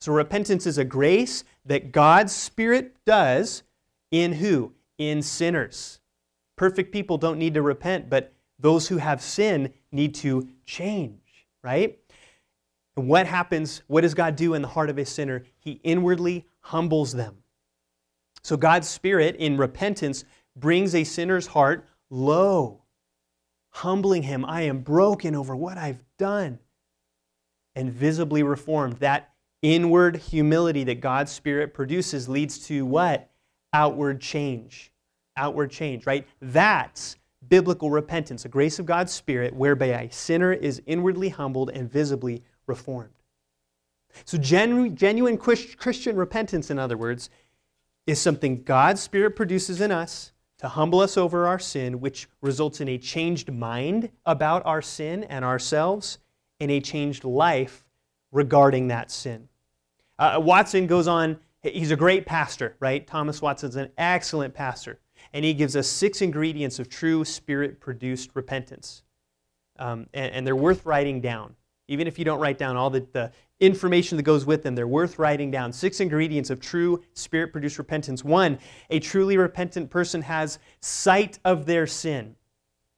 So 0.05 0.13
repentance 0.13 0.67
is 0.67 0.77
a 0.77 0.85
grace 0.85 1.45
that 1.65 1.91
God's 1.91 2.35
Spirit 2.35 2.95
does 3.07 3.63
in 4.11 4.35
who? 4.35 4.75
In 4.99 5.23
sinners. 5.23 5.99
Perfect 6.57 6.93
people 6.93 7.17
don't 7.17 7.39
need 7.39 7.55
to 7.55 7.63
repent, 7.63 8.11
but 8.11 8.35
those 8.59 8.87
who 8.89 8.99
have 8.99 9.23
sin 9.23 9.73
need 9.91 10.15
to 10.17 10.47
change, 10.67 11.47
right? 11.63 11.99
And 12.99 13.09
what 13.09 13.27
happens? 13.27 13.81
What 13.87 14.03
does 14.03 14.13
God 14.13 14.37
do 14.37 14.53
in 14.53 14.61
the 14.61 14.69
heart 14.69 14.91
of 14.91 14.99
a 14.99 15.07
sinner? 15.07 15.45
He 15.59 15.81
inwardly 15.83 16.45
humbles 16.61 17.15
them. 17.15 17.39
So 18.43 18.59
God's 18.59 18.87
Spirit 18.87 19.37
in 19.37 19.57
repentance 19.57 20.27
brings 20.55 20.95
a 20.95 21.05
sinner's 21.05 21.47
heart 21.47 21.89
low, 22.11 22.83
humbling 23.71 24.25
him. 24.25 24.45
I 24.45 24.65
am 24.65 24.81
broken 24.81 25.35
over 25.35 25.57
what 25.57 25.79
I've 25.79 26.05
done. 26.19 26.59
and 27.75 27.93
visibly 27.93 28.43
reformed. 28.43 28.99
That 28.99 29.34
inward 29.65 30.17
humility 30.17 30.85
that 30.85 31.01
God's 31.01 31.33
Spirit 31.33 31.73
produces 31.73 32.29
leads 32.29 32.59
to 32.67 32.85
what? 32.85 33.31
Outward 33.73 34.21
change. 34.21 34.93
Outward 35.37 35.71
change, 35.71 36.07
right? 36.07 36.27
That's 36.41 37.17
biblical 37.49 37.91
repentance, 37.91 38.43
the 38.43 38.49
grace 38.51 38.79
of 38.79 38.85
God's 38.85 39.13
Spirit, 39.13 39.55
whereby 39.55 39.87
a 39.87 40.13
sinner 40.13 40.53
is 40.53 40.83
inwardly 40.87 41.31
humbled 41.31 41.71
and 41.71 41.91
visibly 41.91 42.45
reformed. 42.67 43.11
So, 44.27 44.39
genu- 44.39 44.91
genuine 44.91 45.39
Christian 45.39 46.15
repentance, 46.15 46.71
in 46.71 46.79
other 46.79 46.97
words, 46.97 47.31
is 48.07 48.21
something 48.21 48.63
God's 48.63 49.01
Spirit 49.01 49.35
produces 49.35 49.81
in 49.81 49.91
us 49.91 50.33
to 50.59 50.69
humble 50.69 51.01
us 51.01 51.17
over 51.17 51.47
our 51.47 51.59
sin, 51.59 52.01
which 52.01 52.29
results 52.43 52.81
in 52.81 52.89
a 52.89 52.99
changed 52.99 53.51
mind 53.51 54.11
about 54.27 54.65
our 54.67 54.83
sin 54.83 55.25
and 55.25 55.45
ourselves, 55.45 56.19
and 56.61 56.71
a 56.71 56.81
changed 56.81 57.25
life 57.25 57.85
regarding 58.31 58.89
that 58.89 59.11
sin. 59.11 59.49
Uh, 60.19 60.41
Watson 60.43 60.87
goes 60.87 61.09
on, 61.09 61.39
he's 61.63 61.91
a 61.91 61.97
great 61.97 62.27
pastor, 62.27 62.77
right? 62.81 63.07
Thomas 63.07 63.43
Watson's 63.43 63.77
an 63.77 63.91
excellent 63.99 64.55
pastor. 64.55 65.01
And 65.33 65.45
he 65.45 65.55
gives 65.55 65.75
us 65.75 65.89
six 65.89 66.23
ingredients 66.23 66.79
of 66.79 66.89
true 66.89 67.25
spirit 67.25 67.81
produced 67.81 68.31
repentance. 68.35 69.03
Um, 69.79 70.07
and, 70.15 70.33
and, 70.33 70.47
they're 70.47 70.55
worth 70.55 70.87
writing 70.87 71.21
down. 71.21 71.57
Even 71.89 72.07
if 72.07 72.17
you 72.17 72.25
don't 72.25 72.39
write 72.39 72.59
down 72.59 72.77
all 72.77 72.91
the, 72.91 73.05
the 73.13 73.33
information 73.59 74.17
that 74.17 74.23
goes 74.23 74.47
with 74.47 74.63
them, 74.63 74.77
they're 74.77 74.87
worth 74.87 75.19
writing 75.19 75.51
down. 75.51 75.73
Six 75.73 75.99
ingredients 75.99 76.51
of 76.51 76.61
true 76.61 77.03
spirit 77.15 77.51
produced 77.51 77.79
repentance. 77.79 78.23
One, 78.23 78.59
a 78.91 79.01
truly 79.01 79.37
repentant 79.37 79.91
person 79.91 80.23
has 80.23 80.61
sight 80.81 81.41
of 81.45 81.67
their 81.67 81.89
sin. 81.89 82.37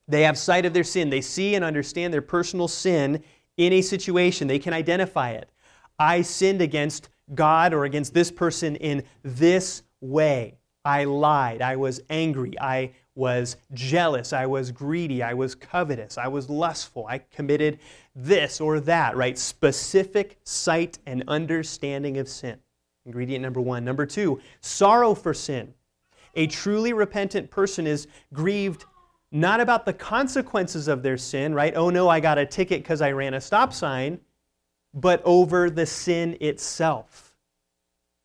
They 0.07 0.23
have 0.23 0.37
sight 0.37 0.67
of 0.67 0.75
their 0.75 0.85
sin. 0.85 1.09
They 1.09 1.23
see 1.23 1.55
and 1.55 1.65
understand 1.65 2.13
their 2.13 2.23
personal 2.23 2.69
sin 2.69 3.25
in 3.57 3.73
a 3.73 3.81
situation. 3.81 4.47
They 4.47 4.59
can 4.59 4.75
identify 4.75 5.31
it. 5.31 5.51
I 5.99 6.23
sinned 6.23 6.63
against 6.63 7.09
God 7.35 7.75
or 7.75 7.85
against 7.85 8.15
this 8.15 8.31
person 8.31 8.77
in 8.77 9.03
this 9.23 9.83
way. 10.01 10.59
I 10.85 11.05
lied. 11.05 11.63
I 11.63 11.77
was 11.77 12.01
angry. 12.11 12.59
I 12.61 12.93
was 13.17 13.57
jealous. 13.73 14.33
I 14.33 14.47
was 14.47 14.71
greedy. 14.71 15.23
I 15.23 15.35
was 15.35 15.55
covetous. 15.55 16.17
I 16.17 16.29
was 16.29 16.49
lustful. 16.49 17.07
I 17.09 17.19
committed 17.19 17.81
this 18.15 18.61
or 18.61 18.79
that, 18.81 19.17
right? 19.17 19.37
Specific 19.37 20.39
sight 20.45 20.99
and 21.07 21.25
understanding 21.27 22.19
of 22.19 22.29
sin. 22.29 22.59
Ingredient 23.05 23.43
number 23.43 23.61
one. 23.61 23.85
Number 23.85 24.07
two, 24.07 24.41
sorrow 24.61 25.15
for 25.15 25.35
sin. 25.35 25.75
A 26.35 26.47
truly 26.47 26.93
repentant 26.93 27.51
person 27.51 27.87
is 27.87 28.07
grieved 28.33 28.85
not 29.33 29.61
about 29.61 29.87
the 29.87 29.93
consequences 29.93 30.87
of 30.87 31.03
their 31.03 31.17
sin, 31.17 31.55
right? 31.55 31.75
Oh 31.75 31.91
no, 31.91 32.09
I 32.09 32.21
got 32.21 32.39
a 32.39 32.47
ticket 32.47 32.83
because 32.83 33.01
I 33.01 33.11
ran 33.11 33.35
a 33.35 33.41
stop 33.41 33.73
sign, 33.73 34.21
but 34.97 35.23
over 35.25 35.71
the 35.71 35.87
sin 35.87 36.37
itself, 36.41 37.37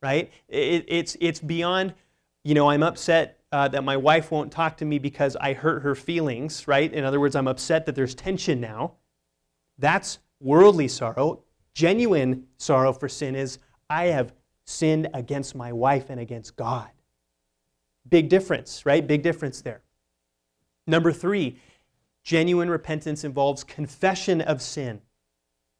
right? 0.02 0.32
It, 0.48 0.86
it's, 0.88 1.16
it's 1.20 1.38
beyond 1.38 1.94
you 2.44 2.54
know, 2.54 2.68
I'm 2.68 2.82
upset 2.82 3.38
uh, 3.52 3.68
that 3.68 3.84
my 3.84 3.96
wife 3.96 4.30
won't 4.30 4.50
talk 4.50 4.76
to 4.78 4.84
me 4.84 4.98
because 4.98 5.36
I 5.36 5.52
hurt 5.52 5.82
her 5.82 5.94
feelings, 5.94 6.66
right? 6.66 6.92
In 6.92 7.04
other 7.04 7.20
words, 7.20 7.36
I'm 7.36 7.46
upset 7.46 7.86
that 7.86 7.94
there's 7.94 8.14
tension 8.14 8.60
now. 8.60 8.94
That's 9.78 10.18
worldly 10.40 10.88
sorrow. 10.88 11.44
Genuine 11.74 12.46
sorrow 12.56 12.92
for 12.92 13.08
sin 13.08 13.36
is 13.36 13.58
I 13.88 14.06
have 14.06 14.32
sinned 14.64 15.08
against 15.14 15.54
my 15.54 15.72
wife 15.72 16.10
and 16.10 16.18
against 16.18 16.56
God. 16.56 16.90
Big 18.08 18.28
difference, 18.28 18.84
right? 18.84 19.06
Big 19.06 19.22
difference 19.22 19.60
there. 19.60 19.82
Number 20.86 21.12
three, 21.12 21.58
genuine 22.24 22.68
repentance 22.68 23.22
involves 23.22 23.62
confession 23.62 24.40
of 24.40 24.60
sin. 24.60 25.00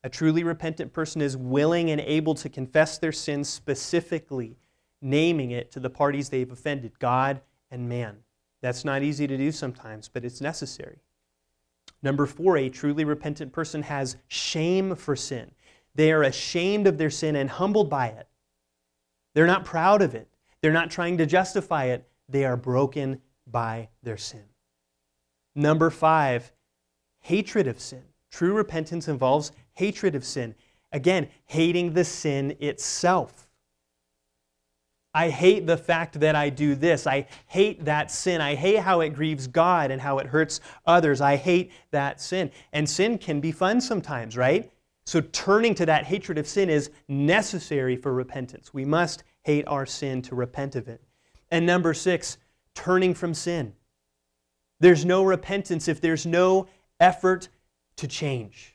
A 0.05 0.09
truly 0.09 0.43
repentant 0.43 0.93
person 0.93 1.23
is 1.23 1.37
willing 1.37 1.91
and 1.91 2.01
able 2.01 2.35
to 2.35 2.49
confess 2.49 2.99
their 2.99 3.13
sins 3.13 3.49
specifically 3.49 4.57
naming 5.01 5.51
it 5.51 5.71
to 5.73 5.81
the 5.81 5.91
parties 5.91 6.29
they've 6.29 6.51
offended, 6.51 6.99
God 6.99 7.41
and 7.71 7.89
man. 7.89 8.19
That's 8.61 8.85
not 8.85 9.03
easy 9.03 9.27
to 9.27 9.37
do 9.37 9.53
sometimes, 9.53 10.09
but 10.09 10.25
it's 10.25 10.41
necessary. 10.41 11.01
Number 12.03 12.27
four, 12.27 12.57
a 12.57 12.69
truly 12.69 13.05
repentant 13.05 13.53
person 13.53 13.83
has 13.83 14.17
shame 14.29 14.97
for 14.97 15.15
sin. 15.15 15.51
They 15.95 16.13
are 16.13 16.23
ashamed 16.23 16.87
of 16.87 16.99
their 16.99 17.11
sin 17.11 17.37
and 17.37 17.51
humbled 17.51 17.91
by 17.91 18.09
it. 18.09 18.29
They're 19.35 19.47
not 19.47 19.65
proud 19.65 20.03
of 20.03 20.15
it, 20.15 20.29
they're 20.61 20.73
not 20.73 20.91
trying 20.91 21.19
to 21.19 21.27
justify 21.27 21.87
it. 21.87 22.09
They 22.29 22.45
are 22.45 22.57
broken 22.57 23.21
by 23.47 23.89
their 24.03 24.17
sin. 24.17 24.45
Number 25.55 25.91
five, 25.91 26.53
hatred 27.21 27.67
of 27.67 27.81
sin. 27.81 28.03
True 28.31 28.55
repentance 28.55 29.09
involves 29.09 29.53
hatred 29.75 30.15
of 30.15 30.25
sin. 30.25 30.55
Again, 30.93 31.29
hating 31.47 31.95
the 31.95 32.05
sin 32.05 32.57
itself. 32.61 33.49
I 35.15 35.29
hate 35.29 35.67
the 35.67 35.77
fact 35.77 36.21
that 36.21 36.35
I 36.35 36.49
do 36.49 36.75
this. 36.75 37.07
I 37.07 37.27
hate 37.47 37.85
that 37.85 38.11
sin. 38.11 38.41
I 38.41 38.55
hate 38.55 38.79
how 38.79 39.01
it 39.01 39.11
grieves 39.11 39.47
God 39.47 39.91
and 39.91 40.01
how 40.01 40.19
it 40.19 40.27
hurts 40.27 40.61
others. 40.87 41.21
I 41.21 41.37
hate 41.37 41.71
that 41.91 42.21
sin. 42.21 42.51
And 42.73 42.89
sin 42.89 43.19
can 43.19 43.41
be 43.41 43.53
fun 43.53 43.81
sometimes, 43.81 44.37
right? 44.37 44.71
So 45.05 45.21
turning 45.21 45.75
to 45.77 45.87
that 45.87 46.05
hatred 46.05 46.39
of 46.39 46.47
sin 46.47 46.71
is 46.71 46.91
necessary 47.09 47.97
for 47.97 48.13
repentance. 48.13 48.73
We 48.73 48.85
must 48.85 49.25
hate 49.43 49.67
our 49.67 49.85
sin 49.85 50.23
to 50.23 50.35
repent 50.35 50.77
of 50.77 50.89
it. 50.89 51.03
And 51.51 51.67
number 51.67 51.93
six, 51.93 52.39
turning 52.75 53.13
from 53.13 53.35
sin. 53.35 53.75
There's 54.81 55.05
no 55.05 55.23
repentance 55.23 55.89
if 55.89 56.01
there's 56.01 56.25
no 56.25 56.69
effort 57.01 57.49
to 57.97 58.09
change. 58.09 58.72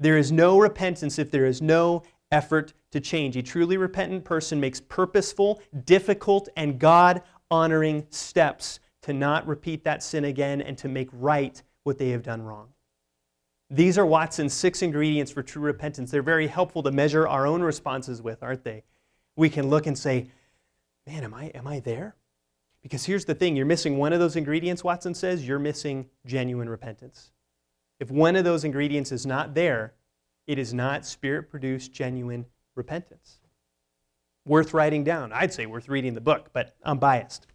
There 0.00 0.16
is 0.16 0.32
no 0.32 0.58
repentance 0.58 1.18
if 1.18 1.30
there 1.30 1.44
is 1.44 1.60
no 1.60 2.02
effort 2.32 2.72
to 2.90 3.00
change. 3.00 3.36
A 3.36 3.42
truly 3.42 3.76
repentant 3.76 4.24
person 4.24 4.58
makes 4.58 4.80
purposeful, 4.80 5.60
difficult, 5.84 6.48
and 6.56 6.78
God 6.78 7.22
honoring 7.50 8.06
steps 8.10 8.80
to 9.02 9.12
not 9.12 9.46
repeat 9.46 9.84
that 9.84 10.02
sin 10.02 10.24
again 10.24 10.60
and 10.60 10.76
to 10.78 10.88
make 10.88 11.08
right 11.12 11.62
what 11.84 11.98
they 11.98 12.10
have 12.10 12.22
done 12.22 12.42
wrong. 12.42 12.68
These 13.68 13.98
are 13.98 14.06
Watson's 14.06 14.52
six 14.52 14.82
ingredients 14.82 15.30
for 15.30 15.42
true 15.42 15.62
repentance. 15.62 16.10
They're 16.10 16.22
very 16.22 16.48
helpful 16.48 16.82
to 16.82 16.90
measure 16.90 17.28
our 17.28 17.46
own 17.46 17.62
responses 17.62 18.20
with, 18.20 18.42
aren't 18.42 18.64
they? 18.64 18.82
We 19.36 19.48
can 19.48 19.68
look 19.68 19.86
and 19.86 19.96
say, 19.96 20.30
man, 21.06 21.24
am 21.24 21.34
I, 21.34 21.46
am 21.46 21.66
I 21.66 21.80
there? 21.80 22.16
Because 22.82 23.04
here's 23.04 23.26
the 23.26 23.34
thing 23.34 23.54
you're 23.54 23.66
missing 23.66 23.98
one 23.98 24.12
of 24.12 24.18
those 24.18 24.36
ingredients, 24.36 24.82
Watson 24.82 25.14
says, 25.14 25.46
you're 25.46 25.58
missing 25.58 26.08
genuine 26.26 26.68
repentance. 26.68 27.30
If 28.00 28.10
one 28.10 28.34
of 28.34 28.44
those 28.44 28.64
ingredients 28.64 29.12
is 29.12 29.26
not 29.26 29.54
there, 29.54 29.92
it 30.46 30.58
is 30.58 30.74
not 30.74 31.06
spirit 31.06 31.50
produced, 31.50 31.92
genuine 31.92 32.46
repentance. 32.74 33.38
Worth 34.46 34.72
writing 34.74 35.04
down. 35.04 35.32
I'd 35.32 35.52
say 35.52 35.66
worth 35.66 35.88
reading 35.88 36.14
the 36.14 36.20
book, 36.20 36.48
but 36.52 36.74
I'm 36.82 36.98
biased. 36.98 37.46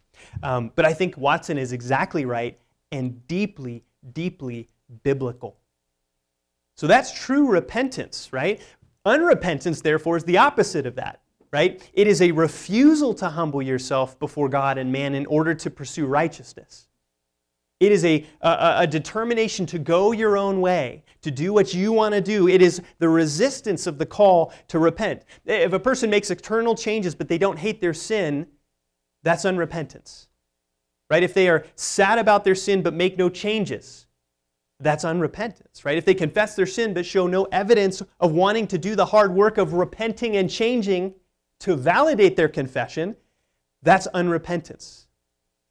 Um, 0.42 0.70
but 0.74 0.86
I 0.86 0.94
think 0.94 1.18
Watson 1.18 1.58
is 1.58 1.72
exactly 1.72 2.24
right 2.24 2.58
and 2.92 3.26
deeply, 3.26 3.84
deeply 4.12 4.68
biblical. 5.02 5.58
So 6.76 6.86
that's 6.86 7.12
true 7.12 7.48
repentance, 7.48 8.32
right? 8.32 8.62
Unrepentance, 9.04 9.82
therefore, 9.82 10.16
is 10.16 10.24
the 10.24 10.38
opposite 10.38 10.86
of 10.86 10.94
that, 10.94 11.20
right? 11.52 11.82
It 11.92 12.06
is 12.06 12.22
a 12.22 12.30
refusal 12.30 13.14
to 13.14 13.28
humble 13.30 13.62
yourself 13.62 14.18
before 14.18 14.48
God 14.48 14.78
and 14.78 14.92
man 14.92 15.14
in 15.14 15.26
order 15.26 15.54
to 15.54 15.70
pursue 15.70 16.06
righteousness. 16.06 16.86
It 17.78 17.92
is 17.92 18.04
a, 18.04 18.24
a, 18.40 18.76
a, 18.78 18.86
determination 18.86 19.66
to 19.66 19.78
go 19.78 20.12
your 20.12 20.38
own 20.38 20.62
way, 20.62 21.04
to 21.20 21.30
do 21.30 21.52
what 21.52 21.74
you 21.74 21.92
want 21.92 22.14
to 22.14 22.22
do. 22.22 22.48
It 22.48 22.62
is 22.62 22.80
the 22.98 23.08
resistance 23.08 23.86
of 23.86 23.98
the 23.98 24.06
call 24.06 24.54
to 24.68 24.78
repent. 24.78 25.24
If 25.44 25.74
a 25.74 25.78
person 25.78 26.08
makes 26.08 26.30
external 26.30 26.74
changes 26.74 27.14
but 27.14 27.28
they 27.28 27.36
don't 27.36 27.58
hate 27.58 27.82
their 27.82 27.92
sin, 27.92 28.46
that's 29.22 29.44
unrepentance. 29.44 30.28
Right? 31.10 31.22
If 31.22 31.34
they 31.34 31.48
are 31.48 31.66
sad 31.74 32.18
about 32.18 32.44
their 32.44 32.54
sin 32.54 32.82
but 32.82 32.94
make 32.94 33.18
no 33.18 33.28
changes, 33.28 34.06
that's 34.80 35.04
unrepentance. 35.04 35.84
Right? 35.84 35.98
If 35.98 36.06
they 36.06 36.14
confess 36.14 36.56
their 36.56 36.66
sin 36.66 36.94
but 36.94 37.04
show 37.04 37.26
no 37.26 37.44
evidence 37.52 38.02
of 38.20 38.32
wanting 38.32 38.66
to 38.68 38.78
do 38.78 38.96
the 38.96 39.06
hard 39.06 39.34
work 39.34 39.58
of 39.58 39.74
repenting 39.74 40.38
and 40.38 40.48
changing 40.48 41.14
to 41.60 41.76
validate 41.76 42.36
their 42.36 42.48
confession, 42.48 43.16
that's 43.82 44.08
unrepentance. 44.14 45.05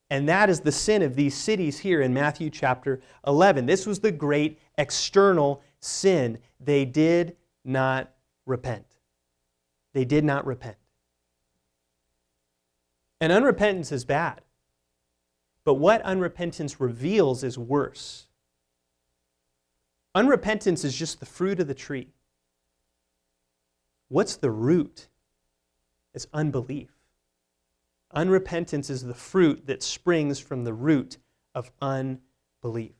And 0.09 0.29
that 0.29 0.49
is 0.49 0.59
the 0.59 0.71
sin 0.71 1.01
of 1.01 1.15
these 1.15 1.35
cities 1.35 1.79
here 1.79 2.01
in 2.01 2.13
Matthew 2.13 2.49
chapter 2.49 3.01
11. 3.25 3.65
This 3.65 3.85
was 3.85 3.99
the 3.99 4.11
great 4.11 4.59
external 4.77 5.63
sin. 5.79 6.37
They 6.59 6.85
did 6.85 7.35
not 7.63 8.11
repent. 8.45 8.85
They 9.93 10.05
did 10.05 10.23
not 10.23 10.45
repent. 10.45 10.77
And 13.19 13.31
unrepentance 13.31 13.91
is 13.91 14.05
bad. 14.05 14.41
But 15.63 15.75
what 15.75 16.03
unrepentance 16.03 16.79
reveals 16.79 17.43
is 17.43 17.57
worse. 17.57 18.27
Unrepentance 20.15 20.85
is 20.85 20.95
just 20.95 21.19
the 21.19 21.25
fruit 21.25 21.59
of 21.59 21.67
the 21.67 21.73
tree. 21.73 22.13
What's 24.09 24.35
the 24.35 24.51
root? 24.51 25.07
It's 26.13 26.27
unbelief. 26.31 26.94
Unrepentance 28.15 28.89
is 28.89 29.03
the 29.03 29.13
fruit 29.13 29.67
that 29.67 29.83
springs 29.83 30.39
from 30.39 30.63
the 30.63 30.73
root 30.73 31.17
of 31.53 31.71
unbelief. 31.81 32.95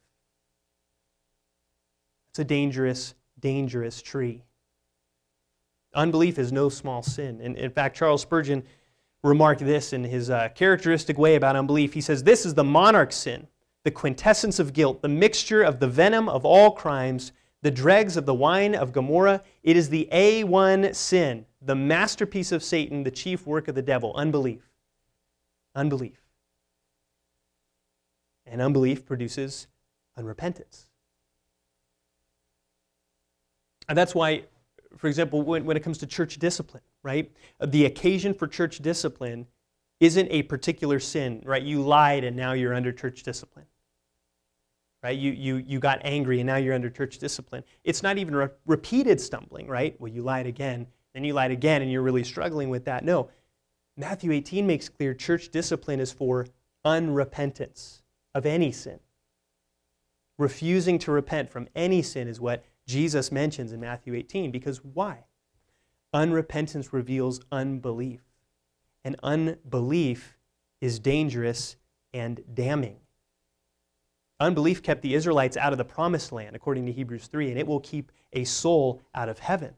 It's 2.30 2.40
a 2.40 2.44
dangerous, 2.44 3.16
dangerous 3.40 4.02
tree. 4.02 4.44
Unbelief 5.94 6.38
is 6.38 6.52
no 6.52 6.68
small 6.68 7.02
sin. 7.02 7.40
And 7.42 7.56
in 7.58 7.72
fact, 7.72 7.96
Charles 7.96 8.22
Spurgeon 8.22 8.64
remarked 9.24 9.62
this 9.62 9.94
in 9.94 10.04
his 10.04 10.30
uh, 10.30 10.50
characteristic 10.54 11.18
way 11.18 11.36
about 11.36 11.56
unbelief. 11.56 11.94
He 11.94 12.02
says, 12.02 12.24
This 12.24 12.46
is 12.46 12.54
the 12.54 12.66
monarch 12.66 13.14
sin, 13.14 13.48
the 13.86 13.92
quintessence 13.92 14.60
of 14.60 14.74
guilt, 14.74 15.02
the 15.02 15.08
mixture 15.08 15.64
of 15.64 15.80
the 15.80 15.88
venom 15.88 16.28
of 16.28 16.44
all 16.44 16.72
crimes, 16.72 17.32
the 17.62 17.72
dregs 17.72 18.18
of 18.18 18.26
the 18.26 18.34
wine 18.34 18.76
of 18.76 18.92
Gomorrah. 18.92 19.42
It 19.64 19.78
is 19.78 19.90
the 19.90 20.10
A1 20.12 20.94
sin, 20.94 21.46
the 21.62 21.76
masterpiece 21.76 22.52
of 22.52 22.64
Satan, 22.64 23.04
the 23.04 23.12
chief 23.12 23.48
work 23.48 23.70
of 23.70 23.76
the 23.76 23.82
devil, 23.82 24.14
unbelief. 24.16 24.70
Unbelief. 25.76 26.22
And 28.46 28.62
unbelief 28.62 29.06
produces 29.06 29.68
unrepentance. 30.18 30.86
And 33.88 33.98
that's 33.98 34.16
why, 34.16 34.46
for 34.98 35.08
example, 35.08 35.42
when, 35.42 35.66
when 35.66 35.78
it 35.78 35.84
comes 35.84 35.98
to 36.00 36.08
church 36.08 36.38
discipline, 36.40 36.84
right? 37.04 37.32
The 37.64 37.86
occasion 37.86 38.34
for 38.34 38.48
church 38.48 38.80
discipline 38.80 39.48
isn't 40.00 40.28
a 40.32 40.44
particular 40.44 41.00
sin, 41.00 41.42
right? 41.46 41.62
You 41.62 41.82
lied 41.82 42.24
and 42.24 42.36
now 42.36 42.54
you're 42.54 42.74
under 42.74 42.92
church 42.92 43.24
discipline. 43.24 43.66
Right? 45.04 45.20
You, 45.20 45.32
you, 45.34 45.58
you 45.58 45.80
got 45.80 46.02
angry 46.04 46.40
and 46.40 46.48
now 46.48 46.56
you're 46.56 46.74
under 46.74 46.90
church 46.90 47.20
discipline. 47.20 47.64
It's 47.84 48.02
not 48.02 48.18
even 48.18 48.36
re- 48.36 48.50
repeated 48.66 49.22
stumbling, 49.22 49.68
right? 49.68 49.96
Well, 50.02 50.12
you 50.12 50.24
lied 50.24 50.48
again, 50.48 50.88
then 51.14 51.24
you 51.24 51.34
lied 51.34 51.52
again, 51.52 51.84
and 51.84 51.92
you're 51.92 52.02
really 52.02 52.24
struggling 52.24 52.70
with 52.70 52.86
that. 52.86 53.06
No. 53.06 53.30
Matthew 53.98 54.32
18 54.32 54.68
makes 54.68 54.90
clear 54.90 55.14
church 55.14 55.50
discipline 55.50 56.00
is 56.00 56.12
for 56.12 56.48
unrepentance 56.86 58.02
of 58.34 58.46
any 58.46 58.72
sin. 58.72 59.00
Refusing 60.38 61.00
to 61.00 61.12
repent 61.12 61.50
from 61.50 61.70
any 61.76 62.02
sin 62.02 62.28
is 62.28 62.42
what 62.42 62.66
Jesus 62.86 63.32
mentions 63.32 63.72
in 63.72 63.80
Matthew 63.80 64.14
18. 64.14 64.52
Because 64.52 64.84
why? 64.84 65.24
Unrepentance 66.14 66.92
reveals 66.92 67.40
unbelief. 67.52 68.22
And 69.04 69.16
unbelief 69.24 70.38
is 70.82 71.00
dangerous 71.00 71.78
and 72.14 72.42
damning. 72.54 72.98
Unbelief 74.40 74.84
kept 74.84 75.02
the 75.02 75.16
Israelites 75.16 75.56
out 75.56 75.72
of 75.72 75.78
the 75.78 75.86
promised 75.86 76.34
land, 76.34 76.56
according 76.56 76.86
to 76.86 76.92
Hebrews 76.92 77.28
3, 77.28 77.50
and 77.50 77.60
it 77.60 77.68
will 77.68 77.80
keep 77.80 78.12
a 78.34 78.44
soul 78.44 79.02
out 79.14 79.30
of 79.30 79.40
heaven. 79.40 79.76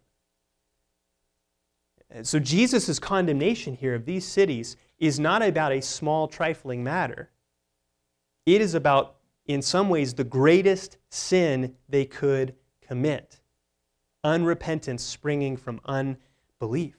So, 2.24 2.40
Jesus' 2.40 3.00
condemnation 3.00 3.76
here 3.76 3.94
of 3.94 4.06
these 4.06 4.26
cities 4.26 4.78
is 4.98 5.20
not 5.20 5.42
about 5.42 5.74
a 5.74 5.82
small, 5.82 6.28
trifling 6.28 6.84
matter. 6.84 7.30
It 8.46 8.62
is 8.62 8.74
about, 8.74 9.18
in 9.46 9.62
some 9.62 9.90
ways, 9.90 10.14
the 10.14 10.24
greatest 10.24 10.98
sin 11.10 11.76
they 11.90 12.06
could 12.06 12.56
commit 12.82 13.40
unrepentance 14.24 15.02
springing 15.02 15.56
from 15.58 15.80
unbelief. 15.86 16.96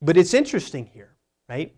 But 0.00 0.16
it's 0.16 0.34
interesting 0.34 0.86
here, 0.86 1.16
right? 1.48 1.74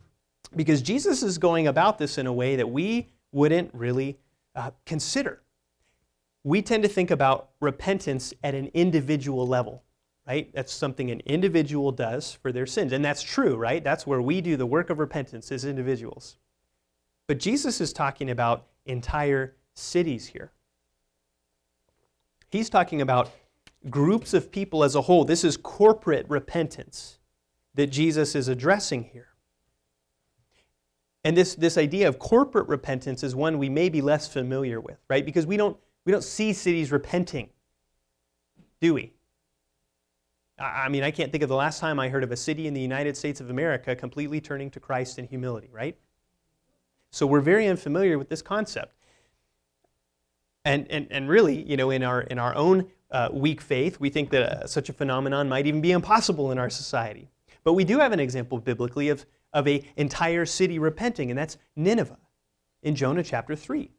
Because 0.55 0.83
Jesus 0.83 1.23
is 1.23 1.39
going 1.39 1.67
about 1.67 1.99
this 1.99 2.19
in 2.19 2.27
a 2.27 2.33
way 2.33 2.57
that 2.57 2.69
we 2.69 3.09
wouldn't 3.33 3.73
really 3.73 4.19
uh, 4.55 4.71
consider. 4.85 5.43
We 6.45 6.63
tend 6.63 6.83
to 6.83 6.89
think 6.89 7.11
about 7.11 7.51
repentance 7.61 8.35
at 8.43 8.55
an 8.55 8.71
individual 8.75 9.47
level, 9.47 9.83
right? 10.29 10.53
That's 10.53 10.73
something 10.73 11.11
an 11.11 11.21
individual 11.25 11.91
does 11.91 12.35
for 12.35 12.53
their 12.53 12.67
sins. 12.67 12.93
And 12.93 13.03
that's 13.03 13.23
true, 13.23 13.57
right? 13.57 13.83
That's 13.83 14.07
where 14.07 14.21
we 14.21 14.43
do 14.43 14.57
the 14.57 14.67
work 14.67 14.91
of 14.91 14.99
repentance 14.99 15.51
as 15.51 15.65
individuals. 15.65 16.37
But 17.27 17.39
Jesus 17.39 17.81
is 17.81 17.95
talking 17.95 18.31
about 18.31 18.67
entire 18.85 19.57
cities 19.75 20.27
here. 20.27 20.53
He's 22.51 22.69
talking 22.69 23.01
about 23.01 23.31
groups 23.89 24.35
of 24.35 24.53
people 24.53 24.85
as 24.85 24.95
a 24.95 25.03
whole. 25.03 25.25
This 25.25 25.45
is 25.45 25.57
corporate 25.57 26.27
repentance 26.29 27.19
that 27.75 27.87
Jesus 27.87 28.35
is 28.35 28.49
addressing 28.49 29.05
here. 29.05 29.29
And 31.25 31.37
this, 31.37 31.55
this 31.55 31.79
idea 31.79 32.07
of 32.09 32.19
corporate 32.19 32.69
repentance 32.69 33.23
is 33.23 33.35
one 33.35 33.59
we 33.59 33.69
may 33.69 33.89
be 33.89 34.03
less 34.03 34.29
familiar 34.29 34.81
with, 34.81 34.99
right? 35.09 35.25
Because 35.25 35.47
we 35.47 35.57
don't, 35.57 35.77
we 36.05 36.13
don't 36.13 36.25
see 36.25 36.53
cities 36.53 36.93
repenting, 36.93 37.51
do 38.81 38.95
we? 38.95 39.13
I 40.59 40.89
mean, 40.89 41.05
I 41.05 41.11
can't 41.11 41.31
think 41.31 41.43
of 41.43 41.49
the 41.49 41.57
last 41.57 41.79
time 41.79 42.01
I 42.01 42.09
heard 42.09 42.25
of 42.25 42.33
a 42.33 42.37
city 42.37 42.67
in 42.67 42.75
the 42.75 42.81
United 42.81 43.17
States 43.17 43.41
of 43.41 43.51
America 43.51 43.95
completely 43.95 44.41
turning 44.41 44.71
to 44.71 44.81
Christ 44.81 45.19
in 45.19 45.27
humility, 45.27 45.69
right? 45.73 45.97
So 47.11 47.27
we're 47.27 47.41
very 47.41 47.67
unfamiliar 47.67 48.19
with 48.19 48.29
this 48.29 48.43
concept. 48.43 48.95
And, 50.65 50.87
and, 50.91 51.07
and 51.11 51.29
really, 51.29 51.63
you 51.63 51.77
know, 51.77 51.91
in 51.91 52.03
our, 52.03 52.23
in 52.23 52.39
our 52.39 52.55
own 52.55 52.89
uh, 53.11 53.29
weak 53.33 53.61
faith, 53.61 54.01
we 54.01 54.11
think 54.11 54.31
that 54.31 54.43
uh, 54.43 54.67
such 54.67 54.89
a 54.89 54.93
phenomenon 54.93 55.49
might 55.49 55.67
even 55.67 55.81
be 55.81 55.93
impossible 55.93 56.51
in 56.51 56.59
our 56.59 56.69
society. 56.69 57.31
But 57.65 57.73
we 57.75 57.85
do 57.85 57.99
have 57.99 58.13
an 58.13 58.21
example 58.21 58.59
biblically 58.59 59.09
of, 59.09 59.25
of 59.53 59.67
an 59.67 59.83
entire 59.97 60.45
city 60.45 60.79
repenting, 60.79 61.31
and 61.31 61.39
that's 61.39 61.57
Nineveh 61.77 62.19
in 62.83 62.95
Jonah 62.95 63.23
chapter 63.23 63.57
3. 63.57 63.91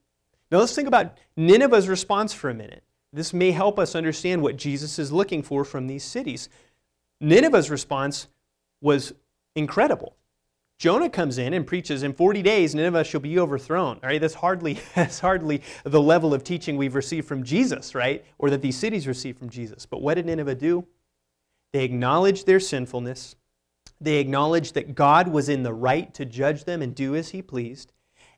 Now 0.52 0.60
let's 0.60 0.76
think 0.76 0.88
about 0.88 1.18
Nineveh's 1.36 1.88
response 1.88 2.34
for 2.34 2.50
a 2.50 2.54
minute. 2.54 2.84
This 3.12 3.34
may 3.34 3.52
help 3.52 3.80
us 3.80 3.96
understand 3.96 4.42
what 4.42 4.58
Jesus 4.58 5.00
is 5.00 5.12
looking 5.12 5.42
for 5.42 5.66
from 5.66 5.88
these 5.88 6.04
cities. 6.04 6.50
Nineveh's 7.20 7.70
response 7.70 8.28
was 8.82 9.14
incredible. 9.56 10.16
Jonah 10.78 11.10
comes 11.10 11.38
in 11.38 11.54
and 11.54 11.68
preaches, 11.68 12.04
in 12.04 12.14
40 12.14 12.42
days 12.42 12.74
Nineveh 12.74 13.04
shall 13.04 13.20
be 13.20 13.38
overthrown. 13.38 14.00
All 14.02 14.10
right, 14.10 14.22
that's 14.22 14.36
hardly, 14.36 14.80
that's 14.96 15.20
hardly 15.20 15.62
the 15.84 16.02
level 16.02 16.34
of 16.34 16.44
teaching 16.44 16.78
we've 16.78 16.96
received 16.96 17.28
from 17.28 17.44
Jesus, 17.44 17.94
right? 17.94 18.24
Or 18.38 18.50
that 18.50 18.62
these 18.62 18.78
cities 18.78 19.06
received 19.06 19.38
from 19.38 19.50
Jesus. 19.50 19.86
But 19.86 20.02
what 20.02 20.14
did 20.14 20.26
Nineveh 20.26 20.56
do? 20.56 20.88
They 21.74 21.84
acknowledged 21.84 22.46
their 22.46 22.62
sinfulness. 22.62 23.36
They 24.00 24.20
acknowledged 24.20 24.76
that 24.76 24.96
God 24.96 25.28
was 25.28 25.50
in 25.50 25.64
the 25.64 25.74
right 25.74 26.14
to 26.14 26.24
judge 26.24 26.64
them 26.64 26.82
and 26.82 26.96
do 26.96 27.14
as 27.14 27.30
he 27.30 27.42
pleased. 27.42 27.92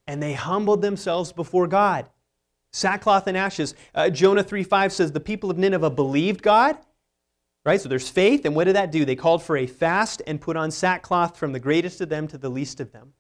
And 0.07 0.21
they 0.21 0.34
humbled 0.34 0.81
themselves 0.81 1.31
before 1.31 1.67
God. 1.67 2.07
Sackcloth 2.71 3.27
and 3.27 3.38
ashes. 3.38 3.75
Uh, 3.93 4.10
Jonah 4.10 4.43
3 4.43 4.63
5 4.63 4.93
says, 4.93 5.12
The 5.12 5.19
people 5.19 5.51
of 5.51 5.57
Nineveh 5.57 5.89
believed 5.89 6.41
God 6.41 6.77
Right? 7.63 7.79
So 7.79 7.89
there's 7.89 8.10
faith, 8.10 8.45
and 8.45 8.55
what 8.55 8.63
did 8.63 8.75
that 8.75 8.91
do? 8.91 9.05
They 9.05 9.15
called 9.15 9.43
for 9.43 9.57
a 9.57 9.67
fast 9.67 10.21
and 10.25 10.41
put 10.41 10.57
on 10.57 10.71
sackcloth 10.71 11.38
from 11.38 11.51
the 11.51 11.60
greatest 11.60 12.01
of 12.01 12.10
them 12.10 12.27
to 12.29 12.38
the 12.38 12.49
least 12.49 12.79
of 12.79 12.91
them. 12.91 13.13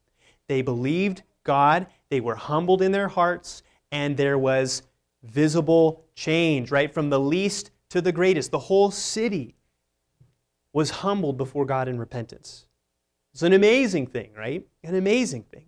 They 0.47 0.63
believed 0.63 1.21
God, 1.43 1.87
they 2.09 2.19
were 2.19 2.35
humbled 2.35 2.81
in 2.81 2.91
their 2.91 3.07
hearts, 3.07 3.61
and 3.91 4.17
there 4.17 4.39
was 4.39 4.81
visible 5.23 6.05
change, 6.15 6.71
right? 6.71 6.91
From 6.91 7.09
the 7.09 7.19
least 7.19 7.69
to 7.89 8.01
the 8.01 8.11
greatest. 8.11 8.49
The 8.49 8.59
whole 8.59 8.89
city 8.89 9.55
was 10.73 10.89
humbled 10.89 11.37
before 11.37 11.65
God 11.65 11.87
in 11.87 11.99
repentance. 11.99 12.65
It's 13.33 13.43
an 13.43 13.53
amazing 13.53 14.07
thing, 14.07 14.31
right? 14.35 14.65
An 14.83 14.95
amazing 14.95 15.43
thing. 15.43 15.65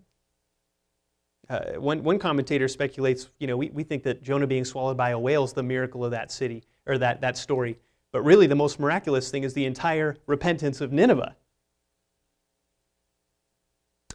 Uh, 1.54 1.80
one, 1.80 2.02
one 2.02 2.18
commentator 2.18 2.68
speculates, 2.68 3.30
you 3.38 3.46
know, 3.46 3.56
we, 3.56 3.70
we 3.70 3.84
think 3.84 4.02
that 4.02 4.24
Jonah 4.24 4.48
being 4.48 4.66
swallowed 4.66 4.98
by 4.98 5.12
a 5.12 5.20
whale 5.20 5.44
is 5.44 5.54
the 5.54 5.62
miracle 5.62 6.04
of 6.04 6.10
that 6.10 6.32
city, 6.32 6.64
or 6.88 6.98
that, 6.98 7.22
that 7.22 7.38
story. 7.38 7.78
But 8.12 8.24
really, 8.24 8.48
the 8.48 8.56
most 8.56 8.80
miraculous 8.80 9.30
thing 9.30 9.44
is 9.44 9.54
the 9.54 9.66
entire 9.66 10.18
repentance 10.26 10.82
of 10.82 10.92
Nineveh. 10.92 11.36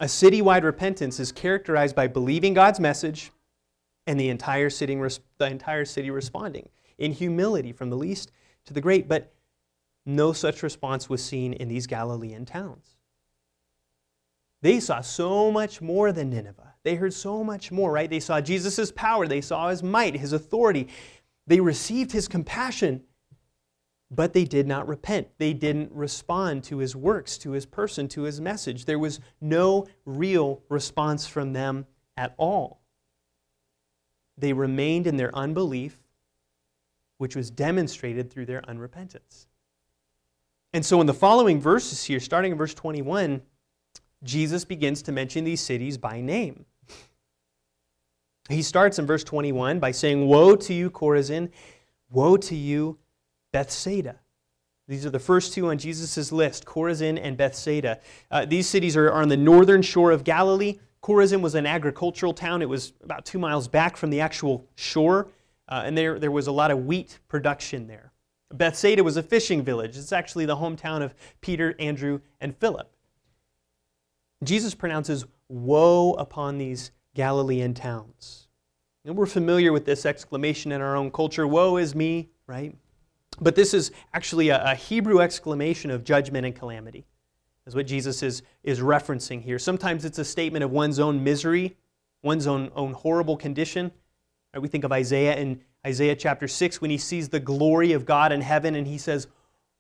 A 0.01 0.07
citywide 0.07 0.65
repentance 0.65 1.21
is 1.21 1.31
characterized 1.31 1.95
by 1.95 2.09
believing 2.09 2.55
God's 2.55 2.81
message 2.81 3.31
and 4.09 4.19
the 4.19 4.31
entire, 4.31 4.69
city, 4.69 4.97
the 4.97 5.47
entire 5.47 5.85
city 5.85 6.11
responding 6.11 6.69
in 6.99 7.13
humility 7.13 7.71
from 7.71 7.89
the 7.89 7.97
least 7.97 8.33
to 8.65 8.75
the 8.75 8.81
great. 8.81 9.07
But 9.07 9.33
no 10.05 10.33
such 10.33 10.65
response 10.65 11.09
was 11.09 11.25
seen 11.25 11.53
in 11.53 11.69
these 11.69 11.87
Galilean 11.87 12.45
towns. 12.45 12.97
They 14.61 14.81
saw 14.81 15.03
so 15.03 15.53
much 15.53 15.81
more 15.81 16.11
than 16.11 16.31
Nineveh. 16.31 16.75
They 16.89 16.95
heard 16.95 17.13
so 17.13 17.45
much 17.45 17.71
more, 17.71 17.93
right? 17.93 18.09
They 18.09 18.19
saw 18.19 18.41
Jesus' 18.41 18.91
power, 18.93 19.29
they 19.29 19.43
saw 19.43 19.69
his 19.69 19.83
might, 19.83 20.17
his 20.17 20.33
authority. 20.33 20.89
They 21.47 21.61
received 21.61 22.13
his 22.13 22.29
compassion 22.29 23.03
but 24.11 24.33
they 24.33 24.45
did 24.45 24.67
not 24.67 24.89
repent. 24.89 25.29
They 25.39 25.53
didn't 25.53 25.93
respond 25.93 26.65
to 26.65 26.79
his 26.79 26.97
works, 26.97 27.37
to 27.39 27.51
his 27.51 27.67
person, 27.67 28.09
to 28.09 28.23
his 28.23 28.41
message. 28.41 28.87
There 28.87 28.99
was 28.99 29.21
no 29.41 29.87
real 30.07 30.63
response 30.71 31.27
from 31.27 31.53
them 31.53 31.87
at 32.17 32.35
all. 32.39 32.81
They 34.39 34.53
remained 34.53 35.07
in 35.07 35.19
their 35.19 35.35
unbelief, 35.37 35.99
which 37.19 37.37
was 37.37 37.51
demonstrated 37.51 38.31
through 38.31 38.47
their 38.47 38.63
unrepentance. 38.63 39.47
And 40.73 40.87
so, 40.87 41.01
in 41.01 41.07
the 41.07 41.15
following 41.15 41.61
verses 41.61 42.05
here, 42.05 42.21
starting 42.21 42.53
in 42.53 42.59
verse 42.59 42.75
21, 42.75 43.43
Jesus 44.23 44.65
begins 44.65 45.03
to 45.03 45.13
mention 45.13 45.45
these 45.45 45.61
cities 45.61 45.99
by 45.99 46.21
name. 46.21 46.65
He 48.49 48.63
starts 48.63 48.99
in 48.99 49.07
verse 49.07 49.25
21 49.25 49.79
by 49.79 49.91
saying, 49.91 50.27
Woe 50.27 50.57
to 50.57 50.75
you, 50.75 50.91
Chorazin! 50.91 51.51
Woe 52.11 52.37
to 52.39 52.55
you, 52.55 52.99
Bethsaida. 53.53 54.21
These 54.87 55.05
are 55.05 55.11
the 55.11 55.19
first 55.19 55.53
two 55.53 55.69
on 55.69 55.77
Jesus' 55.77 56.33
list 56.33 56.65
Chorazin 56.65 57.21
and 57.23 57.37
Bethsaida. 57.37 58.01
Uh, 58.31 58.47
these 58.47 58.67
cities 58.67 58.97
are, 58.97 59.09
are 59.09 59.23
on 59.23 59.29
the 59.29 59.37
northern 59.37 59.83
shore 59.83 60.11
of 60.11 60.25
Galilee. 60.25 60.79
Chorazin 61.03 61.43
was 61.43 61.55
an 61.55 61.67
agricultural 61.67 62.33
town. 62.33 62.63
It 62.63 62.69
was 62.69 62.95
about 63.05 63.27
two 63.27 63.39
miles 63.39 63.69
back 63.69 63.97
from 63.97 64.09
the 64.11 64.21
actual 64.21 64.67
shore, 64.77 65.29
uh, 65.69 65.83
and 65.85 65.97
there, 65.97 66.19
there 66.19 66.31
was 66.31 66.47
a 66.47 66.53
lot 66.53 66.71
of 66.71 66.87
wheat 66.87 67.19
production 67.29 67.87
there. 67.87 68.13
Bethsaida 68.53 69.05
was 69.05 69.19
a 69.19 69.23
fishing 69.23 69.63
village. 69.63 69.97
It's 69.99 70.13
actually 70.13 70.47
the 70.47 70.57
hometown 70.57 71.03
of 71.03 71.15
Peter, 71.43 71.75
Andrew, 71.79 72.21
and 72.41 72.57
Philip. 72.57 72.91
Jesus 74.43 74.75
pronounces 74.75 75.27
woe 75.49 76.15
upon 76.15 76.57
these 76.57 76.93
Galilean 77.19 77.75
towns. 77.75 78.47
And 79.05 79.17
we're 79.17 79.27
familiar 79.27 79.73
with 79.73 79.85
this 79.85 80.07
exclamation 80.07 80.71
in 80.71 80.81
our 80.81 80.95
own 80.95 81.11
culture 81.11 81.49
woe 81.49 81.77
is 81.77 81.93
me, 81.93 82.29
right? 82.47 82.77
But 83.41 83.57
this 83.57 83.75
is 83.75 83.91
actually 84.15 84.51
a, 84.51 84.63
a 84.63 84.77
Hebrew 84.77 85.21
exclamation 85.21 85.91
of 85.91 86.05
judgment 86.05 86.47
and 86.47 86.55
calamity, 86.55 87.07
is 87.67 87.75
what 87.75 87.89
Jesus 87.89 88.23
is, 88.23 88.43
is 88.63 88.79
referencing 88.79 89.43
here. 89.43 89.59
Sometimes 89.59 90.05
it's 90.05 90.21
a 90.21 90.25
statement 90.25 90.63
of 90.63 90.71
one's 90.71 91.01
own 91.01 91.25
misery, 91.25 91.77
one's 92.23 92.47
own, 92.47 92.71
own 92.77 92.93
horrible 92.93 93.37
condition. 93.37 93.91
Right, 94.55 94.63
we 94.63 94.69
think 94.69 94.85
of 94.85 94.93
Isaiah 94.93 95.35
in 95.35 95.61
Isaiah 95.85 96.15
chapter 96.15 96.47
6 96.47 96.81
when 96.81 96.93
he 96.93 96.99
sees 96.99 97.31
the 97.31 97.41
glory 97.41 97.95
of 97.95 98.07
God 98.07 98.31
in 98.31 98.43
heaven 98.43 98.77
and 98.77 98.87
he 98.87 98.97
says, 98.97 99.27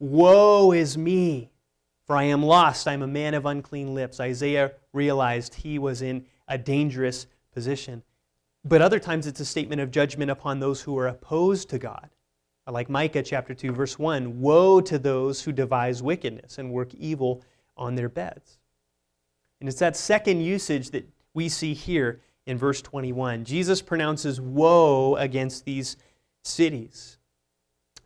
Woe 0.00 0.72
is 0.72 0.98
me, 0.98 1.52
for 2.04 2.16
I 2.16 2.24
am 2.24 2.42
lost. 2.42 2.88
I 2.88 2.94
am 2.94 3.02
a 3.02 3.06
man 3.06 3.34
of 3.34 3.46
unclean 3.46 3.94
lips. 3.94 4.18
Isaiah 4.18 4.72
realized 4.92 5.54
he 5.54 5.78
was 5.78 6.02
in 6.02 6.26
a 6.48 6.58
dangerous 6.58 7.26
position. 7.52 8.02
But 8.64 8.82
other 8.82 8.98
times 8.98 9.26
it's 9.26 9.40
a 9.40 9.44
statement 9.44 9.80
of 9.80 9.90
judgment 9.90 10.30
upon 10.30 10.60
those 10.60 10.82
who 10.82 10.98
are 10.98 11.08
opposed 11.08 11.70
to 11.70 11.78
God. 11.78 12.10
Like 12.66 12.90
Micah 12.90 13.22
chapter 13.22 13.54
2, 13.54 13.72
verse 13.72 13.98
1 13.98 14.40
Woe 14.40 14.80
to 14.82 14.98
those 14.98 15.42
who 15.42 15.52
devise 15.52 16.02
wickedness 16.02 16.58
and 16.58 16.72
work 16.72 16.92
evil 16.94 17.42
on 17.76 17.94
their 17.94 18.08
beds. 18.08 18.58
And 19.60 19.68
it's 19.68 19.78
that 19.78 19.96
second 19.96 20.42
usage 20.42 20.90
that 20.90 21.08
we 21.32 21.48
see 21.48 21.72
here 21.72 22.20
in 22.46 22.58
verse 22.58 22.82
21. 22.82 23.44
Jesus 23.44 23.80
pronounces 23.80 24.40
woe 24.40 25.16
against 25.16 25.64
these 25.64 25.96
cities 26.44 27.18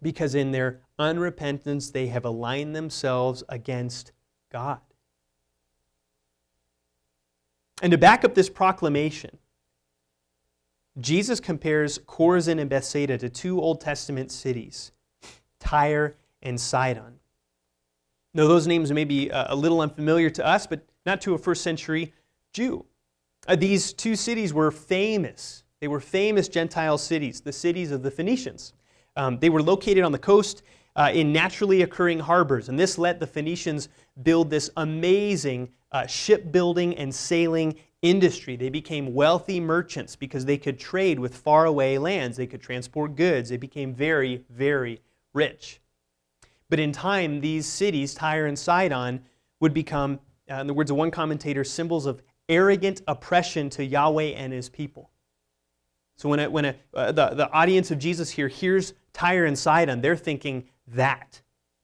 because 0.00 0.34
in 0.34 0.50
their 0.50 0.80
unrepentance 0.98 1.92
they 1.92 2.08
have 2.08 2.24
aligned 2.24 2.74
themselves 2.74 3.42
against 3.48 4.12
God. 4.50 4.80
And 7.82 7.90
to 7.90 7.98
back 7.98 8.24
up 8.24 8.34
this 8.34 8.48
proclamation, 8.48 9.36
Jesus 11.00 11.40
compares 11.40 11.98
Chorazin 11.98 12.60
and 12.60 12.70
Bethsaida 12.70 13.18
to 13.18 13.28
two 13.28 13.60
Old 13.60 13.80
Testament 13.80 14.30
cities, 14.30 14.92
Tyre 15.58 16.16
and 16.42 16.60
Sidon. 16.60 17.18
Now, 18.34 18.46
those 18.46 18.66
names 18.66 18.92
may 18.92 19.04
be 19.04 19.30
uh, 19.30 19.52
a 19.52 19.56
little 19.56 19.80
unfamiliar 19.80 20.30
to 20.30 20.46
us, 20.46 20.66
but 20.66 20.86
not 21.04 21.20
to 21.22 21.34
a 21.34 21.38
first 21.38 21.62
century 21.62 22.14
Jew. 22.52 22.86
Uh, 23.48 23.56
these 23.56 23.92
two 23.92 24.14
cities 24.14 24.54
were 24.54 24.70
famous. 24.70 25.64
They 25.80 25.88
were 25.88 26.00
famous 26.00 26.48
Gentile 26.48 26.98
cities, 26.98 27.40
the 27.40 27.52
cities 27.52 27.90
of 27.90 28.02
the 28.02 28.10
Phoenicians. 28.10 28.74
Um, 29.16 29.38
they 29.40 29.50
were 29.50 29.62
located 29.62 30.04
on 30.04 30.12
the 30.12 30.18
coast 30.18 30.62
uh, 30.94 31.10
in 31.12 31.32
naturally 31.32 31.82
occurring 31.82 32.20
harbors, 32.20 32.68
and 32.68 32.78
this 32.78 32.96
let 32.96 33.18
the 33.18 33.26
Phoenicians 33.26 33.88
build 34.22 34.50
this 34.50 34.70
amazing 34.76 35.70
uh, 35.92 36.06
shipbuilding 36.06 36.96
and 36.96 37.14
sailing 37.14 37.74
industry. 38.02 38.56
They 38.56 38.68
became 38.68 39.14
wealthy 39.14 39.60
merchants 39.60 40.16
because 40.16 40.44
they 40.44 40.58
could 40.58 40.78
trade 40.78 41.18
with 41.20 41.36
faraway 41.36 41.98
lands. 41.98 42.36
They 42.36 42.46
could 42.46 42.60
transport 42.60 43.14
goods. 43.16 43.48
They 43.48 43.56
became 43.56 43.94
very, 43.94 44.44
very 44.50 45.00
rich. 45.32 45.80
But 46.68 46.80
in 46.80 46.92
time, 46.92 47.40
these 47.40 47.66
cities, 47.66 48.14
Tyre 48.14 48.46
and 48.46 48.58
Sidon, 48.58 49.22
would 49.60 49.74
become, 49.74 50.18
uh, 50.50 50.56
in 50.56 50.66
the 50.66 50.74
words 50.74 50.90
of 50.90 50.96
one 50.96 51.10
commentator, 51.10 51.64
symbols 51.64 52.06
of 52.06 52.22
arrogant 52.48 53.02
oppression 53.06 53.70
to 53.70 53.84
Yahweh 53.84 54.32
and 54.34 54.52
his 54.52 54.68
people. 54.68 55.10
So 56.16 56.28
when, 56.28 56.40
a, 56.40 56.50
when 56.50 56.64
a, 56.64 56.74
uh, 56.94 57.12
the, 57.12 57.28
the 57.30 57.50
audience 57.52 57.90
of 57.90 57.98
Jesus 57.98 58.30
here 58.30 58.48
hears 58.48 58.94
Tyre 59.12 59.44
and 59.44 59.58
Sidon, 59.58 60.00
they're 60.00 60.16
thinking 60.16 60.68
that, 60.88 61.40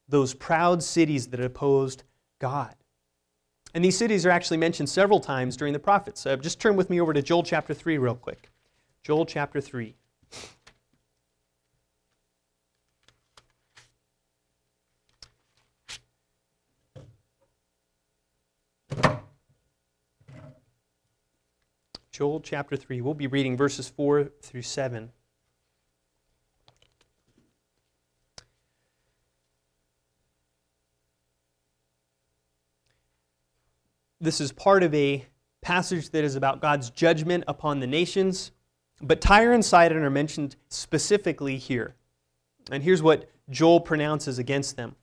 those 0.09 0.35
proud 0.35 0.83
cities 0.83 1.29
that 1.29 1.41
opposed 1.41 2.05
God. 2.39 2.75
And 3.75 3.85
these 3.85 3.99
cities 3.99 4.25
are 4.25 4.31
actually 4.31 4.57
mentioned 4.57 4.89
several 4.89 5.21
times 5.21 5.57
during 5.57 5.73
the 5.73 5.79
prophets. 5.79 6.25
Uh, 6.25 6.37
just 6.37 6.61
turn 6.61 6.77
with 6.77 6.89
me 6.91 7.01
over 7.01 7.13
to 7.13 7.23
Joel 7.23 7.43
chapter 7.43 7.75
3 7.75 7.99
real 7.99 8.15
quick. 8.15 8.51
Joel 9.03 9.27
chapter 9.27 9.61
3. 9.61 9.95
Joel 22.11 22.41
chapter 22.41 22.75
3. 22.75 23.01
We'll 23.01 23.15
be 23.15 23.29
reading 23.29 23.57
verses 23.57 23.89
4 23.89 24.25
through 24.43 24.63
7. 24.63 25.13
This 34.21 34.41
is 34.41 34.51
part 34.51 34.83
of 34.83 34.95
a 34.95 35.25
passage 35.63 36.11
that 36.11 36.25
is 36.25 36.35
about 36.35 36.61
God's 36.61 36.91
judgment 36.91 37.45
upon 37.47 37.81
the 37.81 37.87
nations, 37.87 38.51
but 39.01 39.21
Tyre 39.21 39.53
and 39.53 39.65
Sidon 39.65 40.03
are 40.03 40.11
mentioned 40.11 40.57
specifically 40.69 41.57
here. 41.57 41.95
And 42.71 42.83
here's 42.83 43.03
what 43.03 43.31
Joel 43.49 43.81
pronounces 43.81 44.39
against 44.39 44.77
them. 44.77 44.97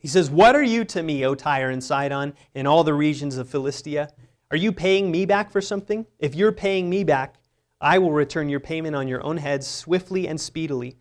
He 0.00 0.08
says, 0.08 0.30
What 0.30 0.56
are 0.56 0.62
you 0.62 0.84
to 0.86 1.02
me, 1.02 1.24
O 1.24 1.34
Tyre 1.34 1.70
and 1.70 1.84
Sidon, 1.84 2.34
in 2.54 2.66
all 2.66 2.84
the 2.84 2.94
regions 2.94 3.36
of 3.36 3.48
Philistia? 3.48 4.10
Are 4.50 4.56
you 4.56 4.72
paying 4.72 5.10
me 5.10 5.26
back 5.26 5.50
for 5.50 5.60
something? 5.60 6.06
If 6.18 6.34
you're 6.34 6.52
paying 6.52 6.90
me 6.90 7.04
back, 7.04 7.36
I 7.80 7.98
will 7.98 8.12
return 8.12 8.48
your 8.48 8.60
payment 8.60 8.96
on 8.96 9.08
your 9.08 9.24
own 9.24 9.36
heads 9.36 9.66
swiftly 9.66 10.26
and 10.26 10.40
speedily. 10.40 10.96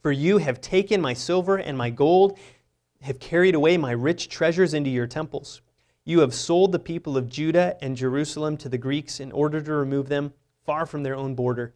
For 0.00 0.12
you 0.12 0.38
have 0.38 0.60
taken 0.60 1.00
my 1.00 1.14
silver 1.14 1.56
and 1.56 1.78
my 1.78 1.90
gold 1.90 2.38
have 3.04 3.18
carried 3.18 3.54
away 3.54 3.76
my 3.76 3.90
rich 3.90 4.30
treasures 4.30 4.72
into 4.72 4.88
your 4.88 5.06
temples. 5.06 5.60
You 6.06 6.20
have 6.20 6.32
sold 6.32 6.72
the 6.72 6.78
people 6.78 7.18
of 7.18 7.28
Judah 7.28 7.76
and 7.82 7.96
Jerusalem 7.96 8.56
to 8.58 8.68
the 8.70 8.78
Greeks 8.78 9.20
in 9.20 9.30
order 9.30 9.60
to 9.60 9.72
remove 9.74 10.08
them 10.08 10.32
far 10.64 10.86
from 10.86 11.02
their 11.02 11.14
own 11.14 11.34
border. 11.34 11.74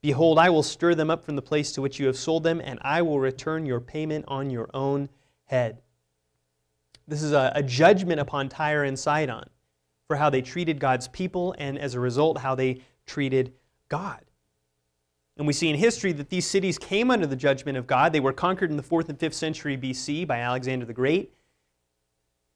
Behold, 0.00 0.38
I 0.38 0.48
will 0.48 0.62
stir 0.62 0.94
them 0.94 1.10
up 1.10 1.22
from 1.22 1.36
the 1.36 1.42
place 1.42 1.72
to 1.72 1.82
which 1.82 2.00
you 2.00 2.06
have 2.06 2.16
sold 2.16 2.44
them, 2.44 2.62
and 2.64 2.78
I 2.80 3.02
will 3.02 3.20
return 3.20 3.66
your 3.66 3.80
payment 3.80 4.24
on 4.26 4.48
your 4.48 4.70
own 4.72 5.10
head. 5.44 5.82
This 7.06 7.22
is 7.22 7.32
a, 7.32 7.52
a 7.54 7.62
judgment 7.62 8.18
upon 8.18 8.48
Tyre 8.48 8.84
and 8.84 8.98
Sidon 8.98 9.50
for 10.06 10.16
how 10.16 10.30
they 10.30 10.40
treated 10.40 10.78
God's 10.78 11.08
people, 11.08 11.54
and 11.58 11.78
as 11.78 11.94
a 11.94 12.00
result, 12.00 12.38
how 12.38 12.54
they 12.54 12.80
treated 13.04 13.52
God. 13.90 14.24
And 15.40 15.46
we 15.46 15.54
see 15.54 15.70
in 15.70 15.76
history 15.76 16.12
that 16.12 16.28
these 16.28 16.46
cities 16.46 16.76
came 16.76 17.10
under 17.10 17.26
the 17.26 17.34
judgment 17.34 17.78
of 17.78 17.86
God. 17.86 18.12
They 18.12 18.20
were 18.20 18.30
conquered 18.30 18.68
in 18.68 18.76
the 18.76 18.82
4th 18.82 19.08
and 19.08 19.18
5th 19.18 19.32
century 19.32 19.74
BC 19.74 20.26
by 20.26 20.40
Alexander 20.40 20.84
the 20.84 20.92
Great. 20.92 21.32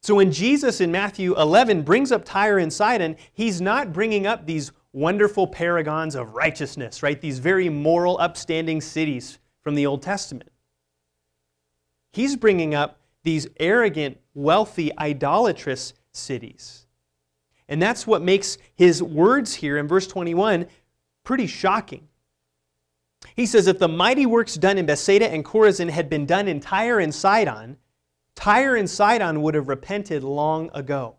So 0.02 0.16
when 0.16 0.30
Jesus 0.30 0.82
in 0.82 0.92
Matthew 0.92 1.34
11 1.34 1.80
brings 1.80 2.12
up 2.12 2.26
Tyre 2.26 2.58
and 2.58 2.70
Sidon, 2.70 3.16
he's 3.32 3.58
not 3.58 3.94
bringing 3.94 4.26
up 4.26 4.44
these 4.44 4.70
wonderful 4.92 5.46
paragons 5.46 6.14
of 6.14 6.34
righteousness, 6.34 7.02
right? 7.02 7.18
These 7.18 7.38
very 7.38 7.70
moral, 7.70 8.18
upstanding 8.18 8.82
cities 8.82 9.38
from 9.62 9.76
the 9.76 9.86
Old 9.86 10.02
Testament. 10.02 10.50
He's 12.12 12.36
bringing 12.36 12.74
up 12.74 13.00
these 13.22 13.46
arrogant, 13.58 14.18
wealthy, 14.34 14.92
idolatrous 14.98 15.94
cities. 16.12 16.86
And 17.66 17.80
that's 17.80 18.06
what 18.06 18.20
makes 18.20 18.58
his 18.74 19.02
words 19.02 19.54
here 19.54 19.78
in 19.78 19.88
verse 19.88 20.06
21 20.06 20.66
pretty 21.24 21.46
shocking. 21.46 22.08
He 23.36 23.46
says, 23.46 23.66
If 23.66 23.78
the 23.78 23.88
mighty 23.88 24.26
works 24.26 24.54
done 24.54 24.78
in 24.78 24.86
Bethsaida 24.86 25.30
and 25.30 25.44
Chorazin 25.44 25.90
had 25.90 26.08
been 26.08 26.26
done 26.26 26.48
in 26.48 26.60
Tyre 26.60 27.00
and 27.00 27.14
Sidon, 27.14 27.76
Tyre 28.34 28.76
and 28.76 28.88
Sidon 28.88 29.42
would 29.42 29.54
have 29.54 29.68
repented 29.68 30.22
long 30.22 30.70
ago. 30.74 31.16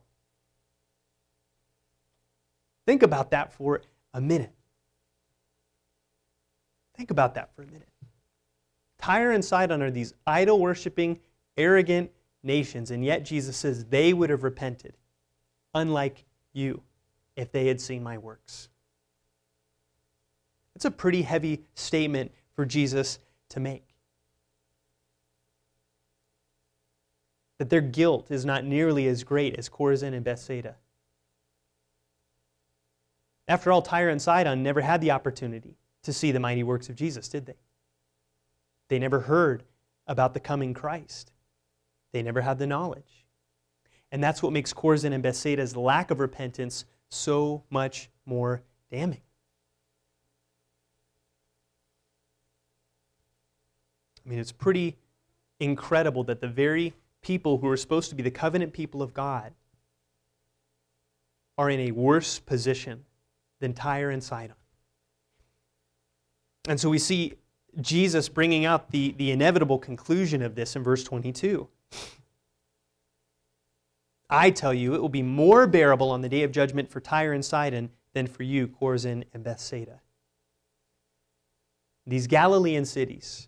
Think 2.86 3.04
about 3.04 3.32
that 3.32 3.54
for 3.54 3.82
a 4.13 4.22
minute. 4.22 4.54
Think 6.96 7.12
about 7.12 7.36
that 7.36 7.54
for 7.56 7.63
a 7.63 7.68
minute. 7.68 7.89
Tyre 9.00 9.32
and 9.32 9.44
Sidon 9.44 9.82
are 9.82 9.91
these 9.91 10.13
idol 10.26 10.60
worshiping, 10.60 11.20
arrogant 11.58 12.12
nations, 12.44 12.91
and 12.91 13.04
yet 13.04 13.26
Jesus 13.26 13.58
says 13.58 13.86
they 13.86 14.13
would 14.13 14.30
have 14.30 14.44
repented, 14.44 14.94
unlike 15.74 16.26
you, 16.54 16.82
if 17.36 17.52
they 17.52 17.68
had 17.68 17.82
seen 17.82 18.02
my 18.02 18.18
works. 18.18 18.70
It's 20.76 20.86
a 20.86 20.92
pretty 20.92 21.22
heavy 21.22 21.64
statement 21.74 22.32
for 22.54 22.66
Jesus 22.66 23.20
to 23.50 23.60
make. 23.60 23.96
That 27.58 27.70
their 27.70 27.82
guilt 27.82 28.32
is 28.32 28.46
not 28.46 28.66
nearly 28.66 29.08
as 29.08 29.24
great 29.24 29.56
as 29.56 29.70
Chorazin 29.70 30.14
and 30.14 30.24
Bethsaida. 30.24 30.76
After 33.48 33.72
all, 33.72 33.82
Tyre 33.82 34.10
and 34.10 34.22
Sidon 34.22 34.64
never 34.64 34.82
had 34.82 35.02
the 35.02 35.12
opportunity 35.12 35.78
to 36.04 36.12
see 36.12 36.32
the 36.32 36.40
mighty 36.40 36.64
works 36.64 36.90
of 36.90 36.96
Jesus, 36.96 37.30
did 37.30 37.46
they? 37.46 37.58
They 38.90 39.00
never 39.00 39.22
heard 39.22 39.64
about 40.08 40.34
the 40.34 40.40
coming 40.40 40.74
Christ. 40.74 41.32
They 42.12 42.22
never 42.22 42.42
had 42.42 42.60
the 42.60 42.68
knowledge. 42.68 43.26
And 44.12 44.24
that's 44.24 44.44
what 44.44 44.54
makes 44.54 44.74
Chorazin 44.74 45.14
and 45.14 45.24
Bethsaida's 45.24 45.76
lack 45.76 46.12
of 46.12 46.20
repentance 46.20 46.86
so 47.10 47.64
much 47.70 48.10
more 48.26 48.62
damning. 48.92 49.22
I 54.26 54.30
mean, 54.30 54.40
it's 54.40 54.52
pretty 54.52 54.98
incredible 55.60 56.24
that 56.26 56.42
the 56.42 56.48
very 56.48 56.94
people 57.22 57.58
who 57.58 57.68
are 57.68 57.78
supposed 57.78 58.10
to 58.10 58.16
be 58.16 58.24
the 58.24 58.32
covenant 58.32 58.74
people 58.74 59.02
of 59.02 59.14
God 59.14 59.54
are 61.58 61.70
in 61.70 61.80
a 61.80 61.92
worse 61.92 62.40
position 62.40 63.06
than 63.60 63.74
Tyre 63.74 64.10
and 64.10 64.24
Sidon. 64.24 64.56
And 66.68 66.80
so 66.80 66.90
we 66.90 66.98
see 66.98 67.34
Jesus 67.82 68.30
bringing 68.30 68.66
out 68.66 68.92
the, 68.92 69.14
the 69.18 69.32
inevitable 69.32 69.78
conclusion 69.78 70.42
of 70.42 70.56
this 70.56 70.76
in 70.76 70.84
verse 70.84 71.04
22. 71.04 71.68
I 74.30 74.50
tell 74.50 74.74
you, 74.74 74.96
it 74.96 75.02
will 75.02 75.10
be 75.10 75.22
more 75.22 75.68
bearable 75.68 76.10
on 76.10 76.22
the 76.22 76.30
day 76.30 76.44
of 76.44 76.52
judgment 76.52 76.90
for 76.90 77.00
Tyre 77.00 77.34
and 77.34 77.46
Sidon 77.46 77.92
than 78.14 78.28
for 78.28 78.44
you, 78.44 78.68
Chorazin 78.68 79.24
and 79.34 79.44
Bethsaida. 79.44 80.02
These 82.08 82.28
Galilean 82.28 82.86
cities, 82.86 83.48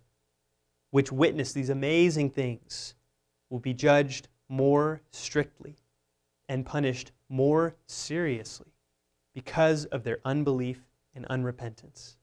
which 0.92 1.12
witness 1.12 1.54
these 1.54 1.70
amazing 1.70 2.30
things, 2.30 2.96
will 3.50 3.60
be 3.60 3.74
judged 3.74 4.28
more 4.50 5.02
strictly 5.12 5.76
and 6.50 6.66
punished 6.66 7.12
more 7.30 7.76
seriously 7.86 8.74
because 9.34 9.86
of 9.86 10.04
their 10.04 10.20
unbelief 10.26 10.82
and 11.14 11.26
unrepentance. 11.30 12.16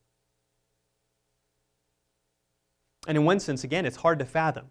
And 3.06 3.18
in 3.18 3.24
one 3.24 3.40
sense, 3.40 3.64
again, 3.64 3.84
it's 3.84 3.96
hard 3.96 4.18
to 4.18 4.24
fathom 4.24 4.70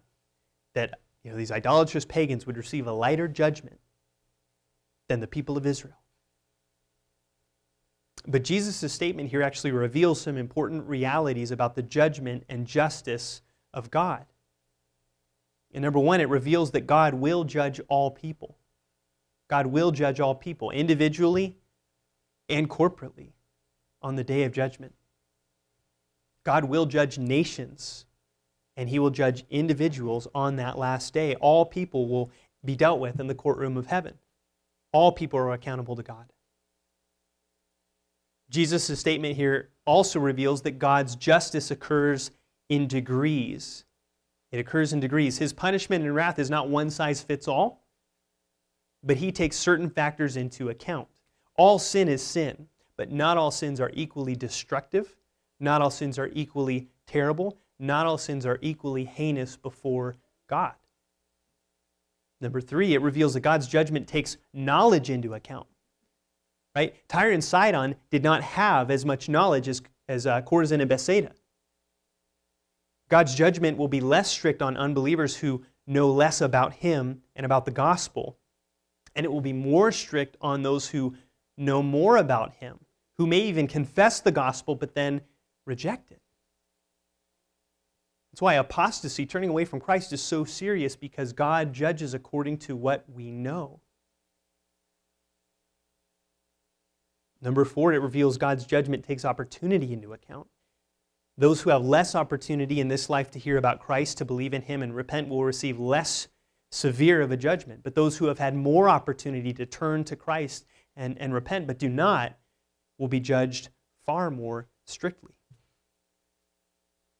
that 0.74 0.98
you 1.22 1.30
know, 1.30 1.36
these 1.36 1.52
idolatrous 1.52 2.04
pagans 2.04 2.46
would 2.46 2.56
receive 2.56 2.86
a 2.86 2.92
lighter 2.92 3.28
judgment 3.28 3.78
than 5.08 5.20
the 5.20 5.26
people 5.26 5.56
of 5.56 5.66
Israel. 5.66 5.98
But 8.26 8.42
Jesus' 8.42 8.92
statement 8.92 9.30
here 9.30 9.42
actually 9.42 9.72
reveals 9.72 10.20
some 10.20 10.36
important 10.36 10.86
realities 10.88 11.50
about 11.50 11.74
the 11.74 11.82
judgment 11.82 12.44
and 12.48 12.66
justice 12.66 13.42
of 13.74 13.90
God. 13.90 14.24
And 15.74 15.82
number 15.82 15.98
one, 15.98 16.20
it 16.20 16.28
reveals 16.28 16.70
that 16.70 16.86
God 16.86 17.12
will 17.12 17.44
judge 17.44 17.80
all 17.88 18.10
people. 18.10 18.56
God 19.48 19.66
will 19.66 19.90
judge 19.90 20.20
all 20.20 20.34
people, 20.34 20.70
individually 20.70 21.58
and 22.48 22.70
corporately, 22.70 23.32
on 24.00 24.16
the 24.16 24.24
day 24.24 24.44
of 24.44 24.52
judgment. 24.52 24.94
God 26.44 26.64
will 26.64 26.86
judge 26.86 27.18
nations 27.18 28.06
and 28.76 28.88
he 28.88 28.98
will 28.98 29.10
judge 29.10 29.44
individuals 29.50 30.26
on 30.34 30.56
that 30.56 30.78
last 30.78 31.14
day. 31.14 31.34
All 31.36 31.64
people 31.64 32.08
will 32.08 32.30
be 32.64 32.76
dealt 32.76 33.00
with 33.00 33.20
in 33.20 33.26
the 33.26 33.34
courtroom 33.34 33.76
of 33.76 33.86
heaven. 33.86 34.14
All 34.92 35.12
people 35.12 35.38
are 35.38 35.52
accountable 35.52 35.96
to 35.96 36.02
God. 36.02 36.26
Jesus' 38.50 38.98
statement 38.98 39.36
here 39.36 39.70
also 39.84 40.20
reveals 40.20 40.62
that 40.62 40.78
God's 40.78 41.16
justice 41.16 41.70
occurs 41.70 42.30
in 42.68 42.86
degrees. 42.86 43.84
It 44.50 44.58
occurs 44.58 44.92
in 44.92 45.00
degrees. 45.00 45.38
His 45.38 45.52
punishment 45.52 46.04
and 46.04 46.14
wrath 46.14 46.38
is 46.38 46.50
not 46.50 46.68
one 46.68 46.90
size 46.90 47.22
fits 47.22 47.48
all, 47.48 47.84
but 49.02 49.16
he 49.16 49.32
takes 49.32 49.56
certain 49.56 49.90
factors 49.90 50.36
into 50.36 50.68
account. 50.68 51.08
All 51.56 51.78
sin 51.78 52.08
is 52.08 52.22
sin, 52.22 52.68
but 52.96 53.10
not 53.10 53.36
all 53.36 53.50
sins 53.50 53.80
are 53.80 53.90
equally 53.94 54.36
destructive. 54.36 55.16
Not 55.60 55.82
all 55.82 55.90
sins 55.90 56.18
are 56.18 56.30
equally 56.32 56.88
terrible 57.06 57.58
not 57.78 58.06
all 58.06 58.18
sins 58.18 58.46
are 58.46 58.58
equally 58.62 59.04
heinous 59.04 59.56
before 59.56 60.16
God. 60.48 60.74
Number 62.40 62.60
three, 62.60 62.94
it 62.94 63.02
reveals 63.02 63.34
that 63.34 63.40
God's 63.40 63.66
judgment 63.66 64.06
takes 64.06 64.36
knowledge 64.52 65.10
into 65.10 65.34
account. 65.34 65.66
Right? 66.74 66.94
Tyre 67.08 67.30
and 67.30 67.42
Sidon 67.42 67.94
did 68.10 68.22
not 68.22 68.42
have 68.42 68.90
as 68.90 69.04
much 69.04 69.28
knowledge 69.28 69.68
as, 69.68 69.80
as 70.08 70.26
uh, 70.26 70.42
Chorazin 70.42 70.80
and 70.80 70.88
Bethsaida. 70.88 71.32
God's 73.08 73.34
judgment 73.34 73.76
will 73.76 73.88
be 73.88 74.00
less 74.00 74.30
strict 74.30 74.62
on 74.62 74.76
unbelievers 74.76 75.36
who 75.36 75.62
know 75.86 76.10
less 76.10 76.40
about 76.40 76.74
Him 76.74 77.22
and 77.36 77.44
about 77.44 77.64
the 77.64 77.70
gospel, 77.70 78.38
and 79.14 79.24
it 79.24 79.32
will 79.32 79.40
be 79.40 79.52
more 79.52 79.92
strict 79.92 80.36
on 80.40 80.62
those 80.62 80.88
who 80.88 81.14
know 81.56 81.82
more 81.82 82.16
about 82.16 82.54
Him, 82.54 82.78
who 83.18 83.26
may 83.26 83.40
even 83.40 83.66
confess 83.66 84.20
the 84.20 84.32
gospel 84.32 84.74
but 84.74 84.94
then 84.94 85.20
reject 85.66 86.10
it. 86.10 86.20
That's 88.32 88.42
why 88.42 88.54
apostasy, 88.54 89.26
turning 89.26 89.50
away 89.50 89.64
from 89.64 89.78
Christ, 89.78 90.12
is 90.12 90.20
so 90.20 90.44
serious 90.44 90.96
because 90.96 91.32
God 91.32 91.72
judges 91.72 92.14
according 92.14 92.58
to 92.58 92.74
what 92.74 93.04
we 93.08 93.30
know. 93.30 93.80
Number 97.40 97.64
four, 97.64 97.92
it 97.92 97.98
reveals 97.98 98.38
God's 98.38 98.64
judgment 98.64 99.04
takes 99.04 99.24
opportunity 99.24 99.92
into 99.92 100.14
account. 100.14 100.48
Those 101.36 101.60
who 101.60 101.70
have 101.70 101.84
less 101.84 102.14
opportunity 102.14 102.80
in 102.80 102.88
this 102.88 103.10
life 103.10 103.30
to 103.32 103.38
hear 103.38 103.56
about 103.56 103.80
Christ, 103.80 104.18
to 104.18 104.24
believe 104.24 104.54
in 104.54 104.62
Him, 104.62 104.82
and 104.82 104.94
repent 104.94 105.28
will 105.28 105.44
receive 105.44 105.80
less 105.80 106.28
severe 106.70 107.20
of 107.20 107.30
a 107.30 107.36
judgment. 107.36 107.82
But 107.82 107.94
those 107.94 108.18
who 108.18 108.26
have 108.26 108.38
had 108.38 108.54
more 108.54 108.88
opportunity 108.88 109.52
to 109.54 109.66
turn 109.66 110.04
to 110.04 110.16
Christ 110.16 110.64
and, 110.96 111.18
and 111.18 111.34
repent 111.34 111.66
but 111.66 111.78
do 111.78 111.88
not 111.88 112.36
will 112.98 113.08
be 113.08 113.20
judged 113.20 113.70
far 114.04 114.30
more 114.30 114.68
strictly. 114.84 115.32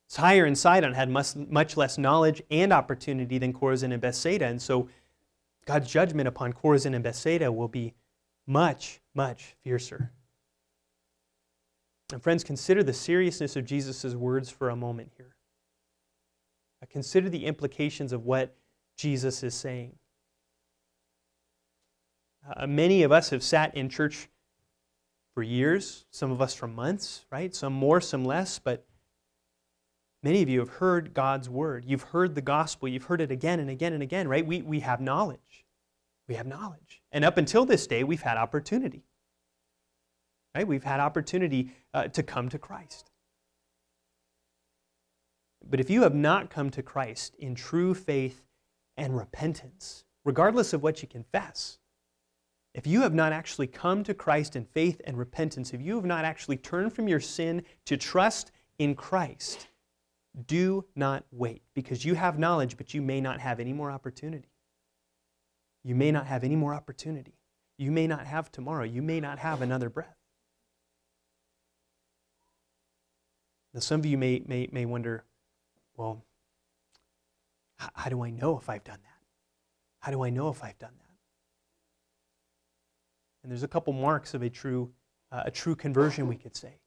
Tyre 0.08 0.44
and 0.44 0.56
Sidon 0.56 0.92
had 0.92 1.08
much, 1.08 1.34
much 1.34 1.76
less 1.76 1.98
knowledge 1.98 2.40
and 2.50 2.72
opportunity 2.72 3.38
than 3.38 3.52
Chorazin 3.52 3.92
and 3.92 4.00
Bethsaida, 4.00 4.46
and 4.46 4.62
so 4.62 4.88
God's 5.66 5.90
judgment 5.90 6.28
upon 6.28 6.52
Chorazin 6.52 6.94
and 6.94 7.02
Bethsaida 7.02 7.50
will 7.50 7.68
be 7.68 7.94
much, 8.46 9.00
much 9.14 9.56
fiercer. 9.62 10.12
And 12.14 12.22
friends, 12.22 12.44
consider 12.44 12.84
the 12.84 12.92
seriousness 12.92 13.56
of 13.56 13.64
Jesus' 13.64 14.14
words 14.14 14.48
for 14.48 14.70
a 14.70 14.76
moment 14.76 15.10
here. 15.16 15.34
Consider 16.88 17.28
the 17.28 17.44
implications 17.44 18.12
of 18.12 18.24
what 18.24 18.54
Jesus 18.96 19.42
is 19.42 19.52
saying. 19.52 19.96
Uh, 22.56 22.68
many 22.68 23.02
of 23.02 23.10
us 23.10 23.30
have 23.30 23.42
sat 23.42 23.76
in 23.76 23.88
church 23.88 24.28
for 25.34 25.42
years, 25.42 26.04
some 26.12 26.30
of 26.30 26.40
us 26.40 26.54
for 26.54 26.68
months, 26.68 27.24
right? 27.32 27.52
Some 27.52 27.72
more, 27.72 28.00
some 28.00 28.24
less, 28.24 28.60
but 28.60 28.86
Many 30.22 30.40
of 30.40 30.48
you 30.48 30.60
have 30.60 30.70
heard 30.70 31.12
God's 31.12 31.50
word. 31.50 31.84
You've 31.84 32.04
heard 32.04 32.34
the 32.34 32.40
gospel. 32.40 32.88
You've 32.88 33.04
heard 33.04 33.20
it 33.20 33.30
again 33.30 33.60
and 33.60 33.68
again 33.68 33.92
and 33.92 34.02
again, 34.02 34.26
right? 34.26 34.46
We, 34.46 34.62
we 34.62 34.80
have 34.80 34.98
knowledge. 34.98 35.66
We 36.26 36.36
have 36.36 36.46
knowledge. 36.46 37.02
And 37.12 37.26
up 37.26 37.36
until 37.36 37.66
this 37.66 37.86
day, 37.86 38.04
we've 38.04 38.22
had 38.22 38.38
opportunity. 38.38 39.04
Right? 40.54 40.66
We've 40.66 40.84
had 40.84 41.00
opportunity 41.00 41.72
uh, 41.92 42.08
to 42.08 42.22
come 42.22 42.48
to 42.48 42.58
Christ. 42.58 43.10
But 45.68 45.80
if 45.80 45.90
you 45.90 46.02
have 46.02 46.14
not 46.14 46.50
come 46.50 46.70
to 46.70 46.82
Christ 46.82 47.34
in 47.38 47.54
true 47.54 47.94
faith 47.94 48.44
and 48.96 49.16
repentance, 49.16 50.04
regardless 50.24 50.72
of 50.72 50.82
what 50.82 51.02
you 51.02 51.08
confess, 51.08 51.78
if 52.74 52.86
you 52.86 53.02
have 53.02 53.14
not 53.14 53.32
actually 53.32 53.68
come 53.68 54.02
to 54.04 54.14
Christ 54.14 54.56
in 54.56 54.64
faith 54.64 55.00
and 55.04 55.16
repentance, 55.16 55.72
if 55.72 55.80
you 55.80 55.94
have 55.94 56.04
not 56.04 56.24
actually 56.24 56.56
turned 56.56 56.92
from 56.92 57.08
your 57.08 57.20
sin 57.20 57.62
to 57.86 57.96
trust 57.96 58.50
in 58.78 58.94
Christ, 58.94 59.68
do 60.46 60.84
not 60.96 61.24
wait 61.30 61.62
because 61.74 62.04
you 62.04 62.14
have 62.14 62.38
knowledge, 62.38 62.76
but 62.76 62.92
you 62.92 63.00
may 63.00 63.20
not 63.20 63.40
have 63.40 63.60
any 63.60 63.72
more 63.72 63.90
opportunity. 63.90 64.50
You 65.84 65.94
may 65.94 66.10
not 66.10 66.26
have 66.26 66.42
any 66.42 66.56
more 66.56 66.74
opportunity. 66.74 67.38
You 67.78 67.92
may 67.92 68.06
not 68.06 68.26
have 68.26 68.50
tomorrow. 68.50 68.84
You 68.84 69.02
may 69.02 69.20
not 69.20 69.38
have 69.38 69.62
another 69.62 69.88
breath. 69.88 70.16
Now, 73.74 73.80
some 73.80 73.98
of 74.00 74.06
you 74.06 74.16
may, 74.16 74.40
may, 74.46 74.68
may 74.70 74.84
wonder 74.84 75.24
well, 75.96 76.24
how, 77.76 78.08
do 78.08 78.22
I 78.22 78.30
know 78.30 78.56
if 78.56 78.68
I've 78.68 78.84
done 78.84 78.98
that? 79.02 79.18
How 79.98 80.12
do 80.12 80.24
I 80.24 80.30
know 80.30 80.48
if 80.48 80.62
I've 80.62 80.78
done 80.78 80.94
that? 80.96 81.16
And 83.42 83.50
there's 83.50 83.64
a 83.64 83.68
couple 83.68 83.92
marks 83.92 84.32
of 84.32 84.42
a 84.42 84.48
true, 84.48 84.90
uh, 85.30 85.42
a 85.46 85.50
true 85.50 85.74
conversion, 85.74 86.28
we 86.28 86.36
could 86.36 86.56
say. 86.56 86.78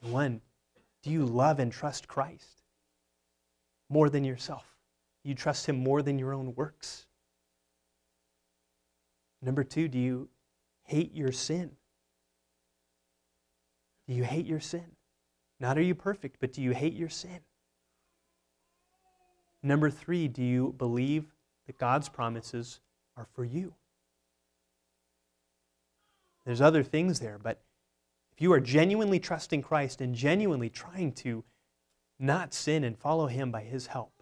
One, 0.00 0.40
do 1.02 1.10
you 1.10 1.24
love 1.24 1.58
and 1.58 1.70
trust 1.72 2.08
Christ 2.08 2.62
more 3.88 4.08
than 4.08 4.24
yourself? 4.24 4.64
Do 5.22 5.28
you 5.28 5.34
trust 5.34 5.66
Him 5.66 5.76
more 5.76 6.02
than 6.02 6.18
your 6.18 6.32
own 6.32 6.54
works? 6.54 7.06
Number 9.42 9.64
two, 9.64 9.88
do 9.88 9.98
you 9.98 10.28
hate 10.84 11.14
your 11.14 11.32
sin? 11.32 11.72
Do 14.08 14.14
you 14.14 14.24
hate 14.24 14.46
your 14.46 14.60
sin? 14.60 14.95
Not 15.58 15.78
are 15.78 15.82
you 15.82 15.94
perfect, 15.94 16.36
but 16.40 16.52
do 16.52 16.62
you 16.62 16.72
hate 16.72 16.94
your 16.94 17.08
sin? 17.08 17.40
Number 19.62 19.90
three, 19.90 20.28
do 20.28 20.42
you 20.42 20.74
believe 20.78 21.34
that 21.66 21.78
God's 21.78 22.08
promises 22.08 22.80
are 23.16 23.26
for 23.34 23.44
you? 23.44 23.74
There's 26.44 26.60
other 26.60 26.84
things 26.84 27.18
there, 27.18 27.38
but 27.42 27.60
if 28.32 28.40
you 28.40 28.52
are 28.52 28.60
genuinely 28.60 29.18
trusting 29.18 29.62
Christ 29.62 30.00
and 30.00 30.14
genuinely 30.14 30.68
trying 30.68 31.12
to 31.14 31.42
not 32.18 32.54
sin 32.54 32.84
and 32.84 32.96
follow 32.96 33.26
Him 33.26 33.50
by 33.50 33.62
His 33.62 33.88
help, 33.88 34.12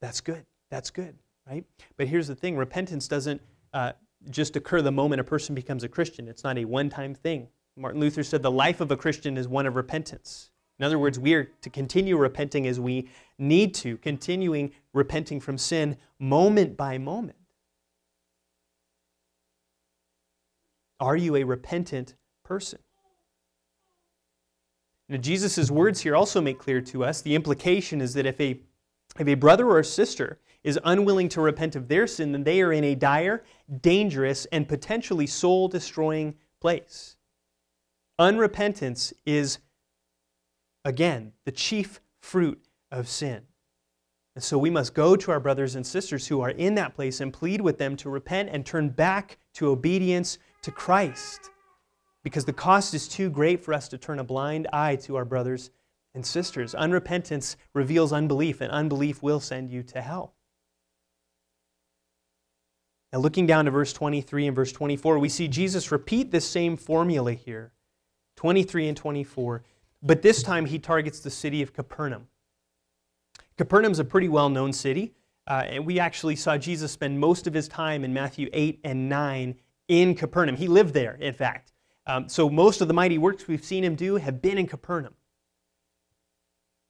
that's 0.00 0.20
good. 0.20 0.44
That's 0.70 0.90
good, 0.90 1.16
right? 1.48 1.64
But 1.96 2.08
here's 2.08 2.26
the 2.26 2.34
thing 2.34 2.56
repentance 2.56 3.06
doesn't 3.06 3.40
uh, 3.72 3.92
just 4.30 4.56
occur 4.56 4.82
the 4.82 4.90
moment 4.90 5.20
a 5.20 5.24
person 5.24 5.54
becomes 5.54 5.84
a 5.84 5.88
Christian, 5.88 6.28
it's 6.28 6.42
not 6.42 6.58
a 6.58 6.64
one 6.64 6.88
time 6.88 7.14
thing. 7.14 7.48
Martin 7.76 8.00
Luther 8.00 8.22
said 8.22 8.42
the 8.42 8.50
life 8.50 8.80
of 8.80 8.90
a 8.90 8.96
Christian 8.96 9.36
is 9.36 9.48
one 9.48 9.66
of 9.66 9.74
repentance. 9.76 10.50
In 10.78 10.84
other 10.84 10.98
words, 10.98 11.18
we 11.18 11.34
are 11.34 11.44
to 11.62 11.70
continue 11.70 12.16
repenting 12.16 12.66
as 12.66 12.80
we 12.80 13.08
need 13.38 13.74
to, 13.76 13.96
continuing 13.98 14.72
repenting 14.92 15.40
from 15.40 15.58
sin 15.58 15.96
moment 16.18 16.76
by 16.76 16.98
moment. 16.98 17.38
Are 21.00 21.16
you 21.16 21.36
a 21.36 21.44
repentant 21.44 22.14
person? 22.44 22.78
Now, 25.08 25.18
Jesus' 25.18 25.70
words 25.70 26.00
here 26.00 26.16
also 26.16 26.40
make 26.40 26.58
clear 26.58 26.80
to 26.80 27.04
us 27.04 27.20
the 27.20 27.34
implication 27.34 28.00
is 28.00 28.14
that 28.14 28.26
if 28.26 28.40
a, 28.40 28.60
if 29.18 29.28
a 29.28 29.34
brother 29.34 29.68
or 29.68 29.82
sister 29.82 30.38
is 30.62 30.78
unwilling 30.84 31.28
to 31.28 31.40
repent 31.40 31.76
of 31.76 31.88
their 31.88 32.06
sin, 32.06 32.32
then 32.32 32.42
they 32.42 32.62
are 32.62 32.72
in 32.72 32.84
a 32.84 32.94
dire, 32.94 33.44
dangerous, 33.82 34.46
and 34.46 34.66
potentially 34.66 35.26
soul 35.26 35.68
destroying 35.68 36.34
place. 36.60 37.16
Unrepentance 38.20 39.12
is, 39.26 39.58
again, 40.84 41.32
the 41.44 41.52
chief 41.52 42.00
fruit 42.20 42.62
of 42.92 43.08
sin. 43.08 43.42
And 44.36 44.42
so 44.42 44.58
we 44.58 44.70
must 44.70 44.94
go 44.94 45.14
to 45.16 45.30
our 45.30 45.40
brothers 45.40 45.74
and 45.74 45.86
sisters 45.86 46.26
who 46.26 46.40
are 46.40 46.50
in 46.50 46.74
that 46.74 46.94
place 46.94 47.20
and 47.20 47.32
plead 47.32 47.60
with 47.60 47.78
them 47.78 47.96
to 47.96 48.10
repent 48.10 48.50
and 48.52 48.64
turn 48.64 48.88
back 48.88 49.38
to 49.54 49.68
obedience 49.68 50.38
to 50.62 50.70
Christ. 50.70 51.50
Because 52.22 52.44
the 52.44 52.52
cost 52.52 52.94
is 52.94 53.06
too 53.06 53.30
great 53.30 53.62
for 53.62 53.74
us 53.74 53.88
to 53.88 53.98
turn 53.98 54.18
a 54.18 54.24
blind 54.24 54.66
eye 54.72 54.96
to 54.96 55.16
our 55.16 55.24
brothers 55.24 55.70
and 56.14 56.24
sisters. 56.24 56.74
Unrepentance 56.74 57.56
reveals 57.74 58.12
unbelief, 58.12 58.60
and 58.60 58.72
unbelief 58.72 59.22
will 59.22 59.40
send 59.40 59.70
you 59.70 59.82
to 59.82 60.00
hell. 60.00 60.34
Now, 63.12 63.20
looking 63.20 63.46
down 63.46 63.66
to 63.66 63.70
verse 63.70 63.92
23 63.92 64.48
and 64.48 64.56
verse 64.56 64.72
24, 64.72 65.18
we 65.20 65.28
see 65.28 65.46
Jesus 65.46 65.92
repeat 65.92 66.32
this 66.32 66.48
same 66.48 66.76
formula 66.76 67.34
here 67.34 67.73
23 68.36 68.88
and 68.88 68.96
24. 68.96 69.62
But 70.02 70.22
this 70.22 70.42
time 70.42 70.66
he 70.66 70.78
targets 70.78 71.20
the 71.20 71.30
city 71.30 71.62
of 71.62 71.72
Capernaum. 71.72 72.28
Capernaum's 73.56 73.98
a 73.98 74.04
pretty 74.04 74.28
well 74.28 74.48
known 74.48 74.72
city, 74.72 75.14
uh, 75.46 75.64
and 75.66 75.86
we 75.86 75.98
actually 75.98 76.36
saw 76.36 76.58
Jesus 76.58 76.92
spend 76.92 77.18
most 77.18 77.46
of 77.46 77.54
his 77.54 77.68
time 77.68 78.04
in 78.04 78.12
Matthew 78.12 78.48
8 78.52 78.80
and 78.84 79.08
9 79.08 79.54
in 79.88 80.14
Capernaum. 80.14 80.56
He 80.56 80.68
lived 80.68 80.94
there, 80.94 81.14
in 81.20 81.32
fact. 81.32 81.72
Um, 82.06 82.28
so 82.28 82.50
most 82.50 82.80
of 82.80 82.88
the 82.88 82.94
mighty 82.94 83.16
works 83.16 83.48
we've 83.48 83.64
seen 83.64 83.84
him 83.84 83.94
do 83.94 84.16
have 84.16 84.42
been 84.42 84.58
in 84.58 84.66
Capernaum. 84.66 85.14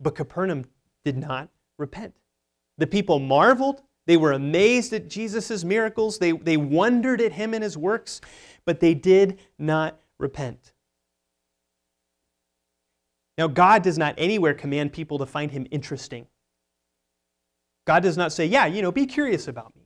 But 0.00 0.16
Capernaum 0.16 0.64
did 1.04 1.16
not 1.16 1.50
repent. 1.78 2.14
The 2.78 2.86
people 2.86 3.20
marveled 3.20 3.82
they 4.06 4.16
were 4.16 4.32
amazed 4.32 4.92
at 4.92 5.08
Jesus' 5.08 5.64
miracles. 5.64 6.18
They, 6.18 6.32
they 6.32 6.56
wondered 6.56 7.20
at 7.20 7.32
him 7.32 7.54
and 7.54 7.64
his 7.64 7.76
works, 7.76 8.20
but 8.64 8.80
they 8.80 8.94
did 8.94 9.38
not 9.58 9.98
repent. 10.18 10.72
Now, 13.36 13.48
God 13.48 13.82
does 13.82 13.98
not 13.98 14.14
anywhere 14.16 14.54
command 14.54 14.92
people 14.92 15.18
to 15.18 15.26
find 15.26 15.50
him 15.50 15.66
interesting. 15.70 16.26
God 17.86 18.02
does 18.02 18.16
not 18.16 18.32
say, 18.32 18.46
yeah, 18.46 18.66
you 18.66 18.80
know, 18.80 18.92
be 18.92 19.06
curious 19.06 19.48
about 19.48 19.74
me. 19.76 19.82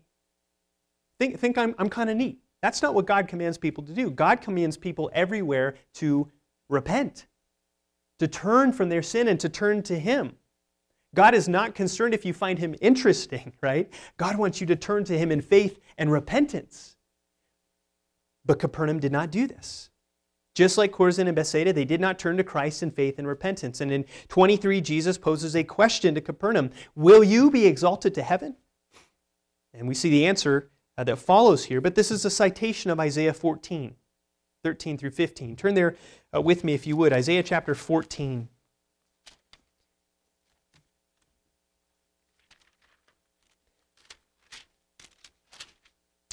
Think, 1.18 1.38
think 1.38 1.58
I'm, 1.58 1.74
I'm 1.78 1.88
kind 1.88 2.10
of 2.10 2.16
neat. 2.16 2.38
That's 2.62 2.82
not 2.82 2.94
what 2.94 3.06
God 3.06 3.26
commands 3.28 3.58
people 3.58 3.84
to 3.84 3.92
do. 3.92 4.10
God 4.10 4.40
commands 4.40 4.76
people 4.76 5.10
everywhere 5.14 5.76
to 5.94 6.30
repent, 6.68 7.26
to 8.18 8.28
turn 8.28 8.72
from 8.72 8.88
their 8.88 9.02
sin 9.02 9.28
and 9.28 9.40
to 9.40 9.48
turn 9.48 9.82
to 9.84 9.98
Him. 9.98 10.36
God 11.14 11.34
is 11.34 11.48
not 11.48 11.74
concerned 11.74 12.14
if 12.14 12.24
you 12.24 12.32
find 12.32 12.58
him 12.58 12.74
interesting, 12.80 13.52
right? 13.62 13.92
God 14.16 14.36
wants 14.36 14.60
you 14.60 14.66
to 14.66 14.76
turn 14.76 15.04
to 15.04 15.18
him 15.18 15.30
in 15.30 15.40
faith 15.40 15.80
and 15.96 16.12
repentance. 16.12 16.96
But 18.44 18.58
Capernaum 18.58 19.00
did 19.00 19.12
not 19.12 19.30
do 19.30 19.46
this. 19.46 19.90
Just 20.58 20.76
like 20.76 20.90
Chorazin 20.90 21.28
and 21.28 21.36
Bethsaida, 21.36 21.72
they 21.72 21.84
did 21.84 22.00
not 22.00 22.18
turn 22.18 22.36
to 22.36 22.42
Christ 22.42 22.82
in 22.82 22.90
faith 22.90 23.16
and 23.16 23.28
repentance. 23.28 23.80
And 23.80 23.92
in 23.92 24.04
23, 24.26 24.80
Jesus 24.80 25.16
poses 25.16 25.54
a 25.54 25.62
question 25.62 26.16
to 26.16 26.20
Capernaum 26.20 26.72
Will 26.96 27.22
you 27.22 27.48
be 27.48 27.64
exalted 27.64 28.12
to 28.16 28.24
heaven? 28.24 28.56
And 29.72 29.86
we 29.86 29.94
see 29.94 30.10
the 30.10 30.26
answer 30.26 30.72
uh, 30.96 31.04
that 31.04 31.18
follows 31.18 31.66
here, 31.66 31.80
but 31.80 31.94
this 31.94 32.10
is 32.10 32.24
a 32.24 32.28
citation 32.30 32.90
of 32.90 32.98
Isaiah 32.98 33.32
14, 33.32 33.94
13 34.64 34.98
through 34.98 35.12
15. 35.12 35.54
Turn 35.54 35.74
there 35.74 35.94
uh, 36.34 36.40
with 36.40 36.64
me 36.64 36.74
if 36.74 36.88
you 36.88 36.96
would. 36.96 37.12
Isaiah 37.12 37.44
chapter 37.44 37.76
14. 37.76 38.48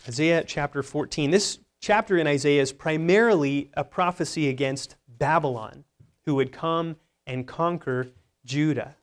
Isaiah 0.08 0.44
chapter 0.44 0.82
14. 0.82 1.30
This 1.30 1.60
chapter 1.86 2.17
in 2.17 2.26
Isaiah 2.26 2.63
is 2.63 2.74
primarily 2.74 3.69
a 3.76 3.84
prophecy 3.84 4.50
against 4.50 4.95
Babylon, 5.08 5.84
who 6.26 6.34
would 6.34 6.52
come 6.52 6.95
and 7.28 7.45
conquer 7.45 8.08
Judah. 8.43 8.95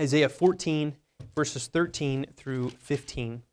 Isaiah 0.00 0.28
14, 0.28 0.96
verses 1.36 1.68
13 1.68 2.26
through 2.36 2.70
15. 2.70 3.44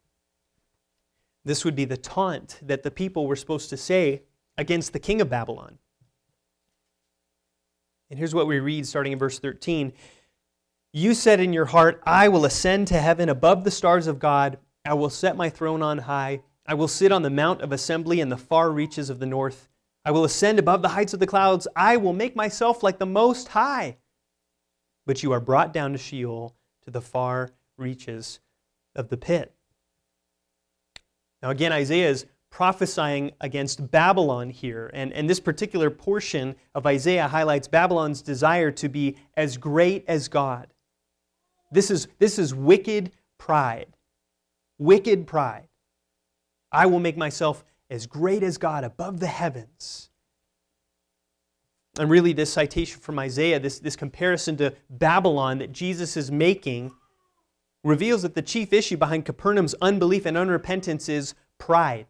This 1.46 1.64
would 1.64 1.76
be 1.76 1.86
the 1.86 1.98
taunt 1.98 2.58
that 2.64 2.82
the 2.82 2.90
people 2.90 3.28
were 3.28 3.36
supposed 3.36 3.70
to 3.70 3.78
say 3.78 4.24
against 4.58 4.94
the 4.94 5.00
king 5.00 5.22
of 5.22 5.30
Babylon. 5.30 5.78
And 8.10 8.18
here's 8.18 8.34
what 8.34 8.48
we 8.48 8.60
read 8.60 8.88
starting 8.88 9.14
in 9.14 9.20
verse 9.20 9.38
13. 9.38 9.94
You 10.94 11.14
said 11.14 11.40
in 11.40 11.54
your 11.54 11.66
heart, 11.66 12.02
I 12.08 12.28
will 12.28 12.44
ascend 12.44 12.88
to 12.88 13.00
heaven 13.00 13.30
above 13.30 13.66
the 13.66 13.70
stars 13.70 14.08
of 14.08 14.18
God. 14.18 14.58
I 14.86 14.94
will 14.94 15.10
set 15.10 15.36
my 15.36 15.50
throne 15.50 15.82
on 15.82 16.00
high. 16.00 16.42
I 16.66 16.74
will 16.74 16.88
sit 16.88 17.12
on 17.12 17.22
the 17.22 17.30
mount 17.30 17.62
of 17.62 17.72
assembly 17.72 18.20
in 18.20 18.30
the 18.30 18.38
far 18.38 18.72
reaches 18.72 19.10
of 19.10 19.20
the 19.20 19.26
north. 19.26 19.70
I 20.04 20.12
will 20.12 20.24
ascend 20.24 20.58
above 20.58 20.82
the 20.82 20.90
heights 20.90 21.14
of 21.14 21.20
the 21.20 21.28
clouds. 21.28 21.68
I 21.76 21.98
will 21.98 22.14
make 22.14 22.36
myself 22.36 22.82
like 22.82 22.98
the 22.98 23.06
Most 23.06 23.50
High. 23.50 23.98
But 25.06 25.22
you 25.22 25.32
are 25.32 25.40
brought 25.40 25.74
down 25.74 25.92
to 25.92 25.98
Sheol, 25.98 26.56
to 26.86 26.92
the 26.92 27.02
far 27.02 27.52
reaches 27.78 28.40
of 28.96 29.10
the 29.10 29.18
pit. 29.18 29.54
Now, 31.42 31.50
again, 31.50 31.72
Isaiah 31.72 32.10
is 32.10 32.26
prophesying 32.50 33.32
against 33.40 33.90
Babylon 33.92 34.50
here. 34.50 34.92
And, 34.94 35.14
and 35.14 35.30
this 35.30 35.40
particular 35.40 35.90
portion 35.90 36.56
of 36.76 36.86
Isaiah 36.86 37.28
highlights 37.28 37.68
Babylon's 37.68 38.22
desire 38.22 38.72
to 38.72 38.90
be 38.90 39.16
as 39.36 39.58
great 39.58 40.04
as 40.08 40.28
God. 40.28 40.68
This 41.72 41.90
is, 41.90 42.08
this 42.20 42.38
is 42.38 42.54
wicked 42.54 43.12
pride. 43.38 43.96
Wicked 44.82 45.28
pride. 45.28 45.68
I 46.72 46.88
will 46.88 47.00
make 47.00 47.16
myself 47.16 47.64
as 47.92 48.08
great 48.08 48.42
as 48.42 48.58
God 48.58 48.84
above 48.84 49.20
the 49.20 49.28
heavens. 49.28 50.10
And 52.00 52.10
really, 52.10 52.34
this 52.34 52.52
citation 52.52 53.00
from 53.00 53.20
Isaiah, 53.20 53.60
this, 53.60 53.78
this 53.78 53.96
comparison 53.96 54.58
to 54.58 54.74
Babylon 54.90 55.60
that 55.60 55.72
Jesus 55.72 56.18
is 56.18 56.32
making, 56.32 56.94
reveals 57.84 58.24
that 58.24 58.34
the 58.34 58.42
chief 58.42 58.74
issue 58.74 58.98
behind 58.98 59.24
Capernaum's 59.24 59.76
unbelief 59.84 60.26
and 60.26 60.36
unrepentance 60.36 61.10
is 61.10 61.36
pride. 61.60 62.08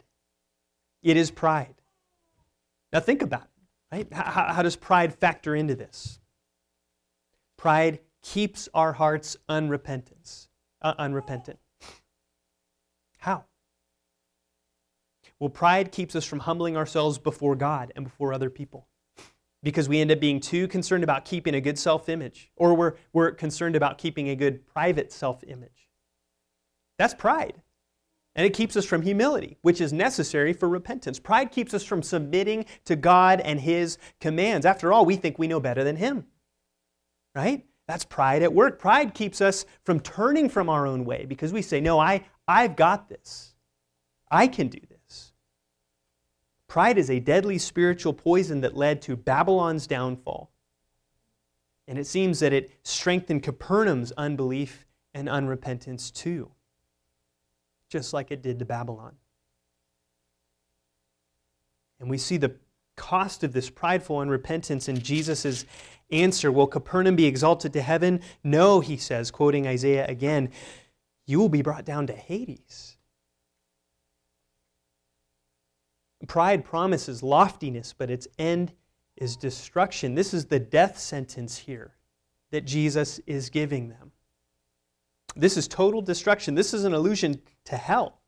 It 1.02 1.18
is 1.18 1.30
pride. 1.30 1.74
Now, 2.90 3.00
think 3.00 3.20
about 3.20 3.42
it, 3.42 3.94
right? 3.94 4.12
How, 4.14 4.50
how 4.50 4.62
does 4.62 4.76
pride 4.76 5.14
factor 5.14 5.54
into 5.54 5.74
this? 5.74 6.20
Pride 7.58 7.98
keeps 8.22 8.66
our 8.72 8.94
hearts 8.94 9.36
unrepentant. 9.46 10.48
Uh, 10.80 10.94
unrepentant. 10.98 11.58
How? 13.22 13.44
Well, 15.38 15.48
pride 15.48 15.92
keeps 15.92 16.16
us 16.16 16.24
from 16.24 16.40
humbling 16.40 16.76
ourselves 16.76 17.18
before 17.18 17.54
God 17.54 17.92
and 17.94 18.04
before 18.04 18.32
other 18.32 18.50
people 18.50 18.88
because 19.62 19.88
we 19.88 20.00
end 20.00 20.10
up 20.10 20.18
being 20.18 20.40
too 20.40 20.66
concerned 20.66 21.04
about 21.04 21.24
keeping 21.24 21.54
a 21.54 21.60
good 21.60 21.78
self 21.78 22.08
image, 22.08 22.50
or 22.56 22.74
we're, 22.74 22.94
we're 23.12 23.30
concerned 23.30 23.76
about 23.76 23.96
keeping 23.96 24.28
a 24.28 24.34
good 24.34 24.66
private 24.66 25.12
self 25.12 25.44
image. 25.46 25.88
That's 26.98 27.14
pride. 27.14 27.62
And 28.34 28.44
it 28.44 28.54
keeps 28.54 28.76
us 28.76 28.86
from 28.86 29.02
humility, 29.02 29.56
which 29.62 29.80
is 29.80 29.92
necessary 29.92 30.52
for 30.52 30.68
repentance. 30.68 31.20
Pride 31.20 31.52
keeps 31.52 31.74
us 31.74 31.84
from 31.84 32.02
submitting 32.02 32.64
to 32.86 32.96
God 32.96 33.40
and 33.40 33.60
His 33.60 33.98
commands. 34.20 34.66
After 34.66 34.92
all, 34.92 35.04
we 35.04 35.14
think 35.14 35.38
we 35.38 35.46
know 35.46 35.60
better 35.60 35.84
than 35.84 35.94
Him. 35.94 36.26
Right? 37.36 37.66
That's 37.88 38.04
pride 38.04 38.42
at 38.42 38.54
work. 38.54 38.78
Pride 38.78 39.12
keeps 39.12 39.40
us 39.40 39.64
from 39.84 40.00
turning 40.00 40.48
from 40.48 40.68
our 40.68 40.86
own 40.86 41.04
way 41.04 41.26
because 41.26 41.52
we 41.52 41.62
say, 41.62 41.80
No, 41.80 41.98
I, 41.98 42.24
I've 42.46 42.76
got 42.76 43.08
this. 43.08 43.54
I 44.30 44.46
can 44.46 44.68
do 44.68 44.80
this. 44.88 45.32
Pride 46.66 46.96
is 46.98 47.10
a 47.10 47.20
deadly 47.20 47.58
spiritual 47.58 48.14
poison 48.14 48.62
that 48.62 48.76
led 48.76 49.02
to 49.02 49.16
Babylon's 49.16 49.86
downfall. 49.86 50.50
And 51.86 51.98
it 51.98 52.06
seems 52.06 52.40
that 52.40 52.52
it 52.52 52.70
strengthened 52.82 53.42
Capernaum's 53.42 54.12
unbelief 54.16 54.86
and 55.12 55.28
unrepentance 55.28 56.12
too, 56.12 56.50
just 57.88 58.12
like 58.12 58.30
it 58.30 58.42
did 58.42 58.58
to 58.60 58.64
Babylon. 58.64 59.16
And 62.00 62.08
we 62.08 62.18
see 62.18 62.36
the 62.36 62.56
cost 62.96 63.44
of 63.44 63.52
this 63.52 63.68
prideful 63.68 64.16
unrepentance 64.16 64.88
in 64.88 64.98
Jesus' 64.98 65.66
answer. 66.10 66.50
Will 66.50 66.66
Capernaum 66.66 67.16
be 67.16 67.26
exalted 67.26 67.72
to 67.74 67.82
heaven? 67.82 68.20
No, 68.42 68.80
he 68.80 68.96
says, 68.96 69.30
quoting 69.30 69.66
Isaiah 69.66 70.06
again, 70.06 70.50
you 71.26 71.38
will 71.38 71.48
be 71.48 71.62
brought 71.62 71.84
down 71.84 72.06
to 72.08 72.12
Hades. 72.12 72.96
Pride 76.28 76.64
promises 76.64 77.22
loftiness, 77.22 77.92
but 77.96 78.10
its 78.10 78.28
end 78.38 78.72
is 79.16 79.36
destruction. 79.36 80.14
This 80.14 80.32
is 80.32 80.46
the 80.46 80.60
death 80.60 80.98
sentence 80.98 81.58
here 81.58 81.94
that 82.50 82.64
Jesus 82.64 83.18
is 83.26 83.50
giving 83.50 83.88
them. 83.88 84.12
This 85.34 85.56
is 85.56 85.66
total 85.66 86.02
destruction. 86.02 86.54
This 86.54 86.74
is 86.74 86.84
an 86.84 86.92
allusion 86.92 87.40
to 87.64 87.76
hell. 87.76 88.20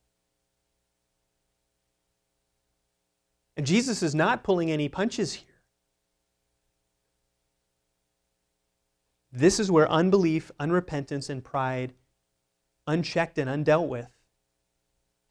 And 3.57 3.67
Jesus 3.67 4.03
is 4.03 4.15
not 4.15 4.43
pulling 4.43 4.71
any 4.71 4.89
punches 4.89 5.35
here. 5.35 5.49
This 9.31 9.61
is 9.61 9.71
where 9.71 9.91
unbelief, 9.91 10.51
unrepentance, 10.59 11.29
and 11.29 11.43
pride, 11.45 11.93
unchecked 12.87 13.39
and 13.39 13.49
undealt 13.49 13.89
with, 13.89 14.11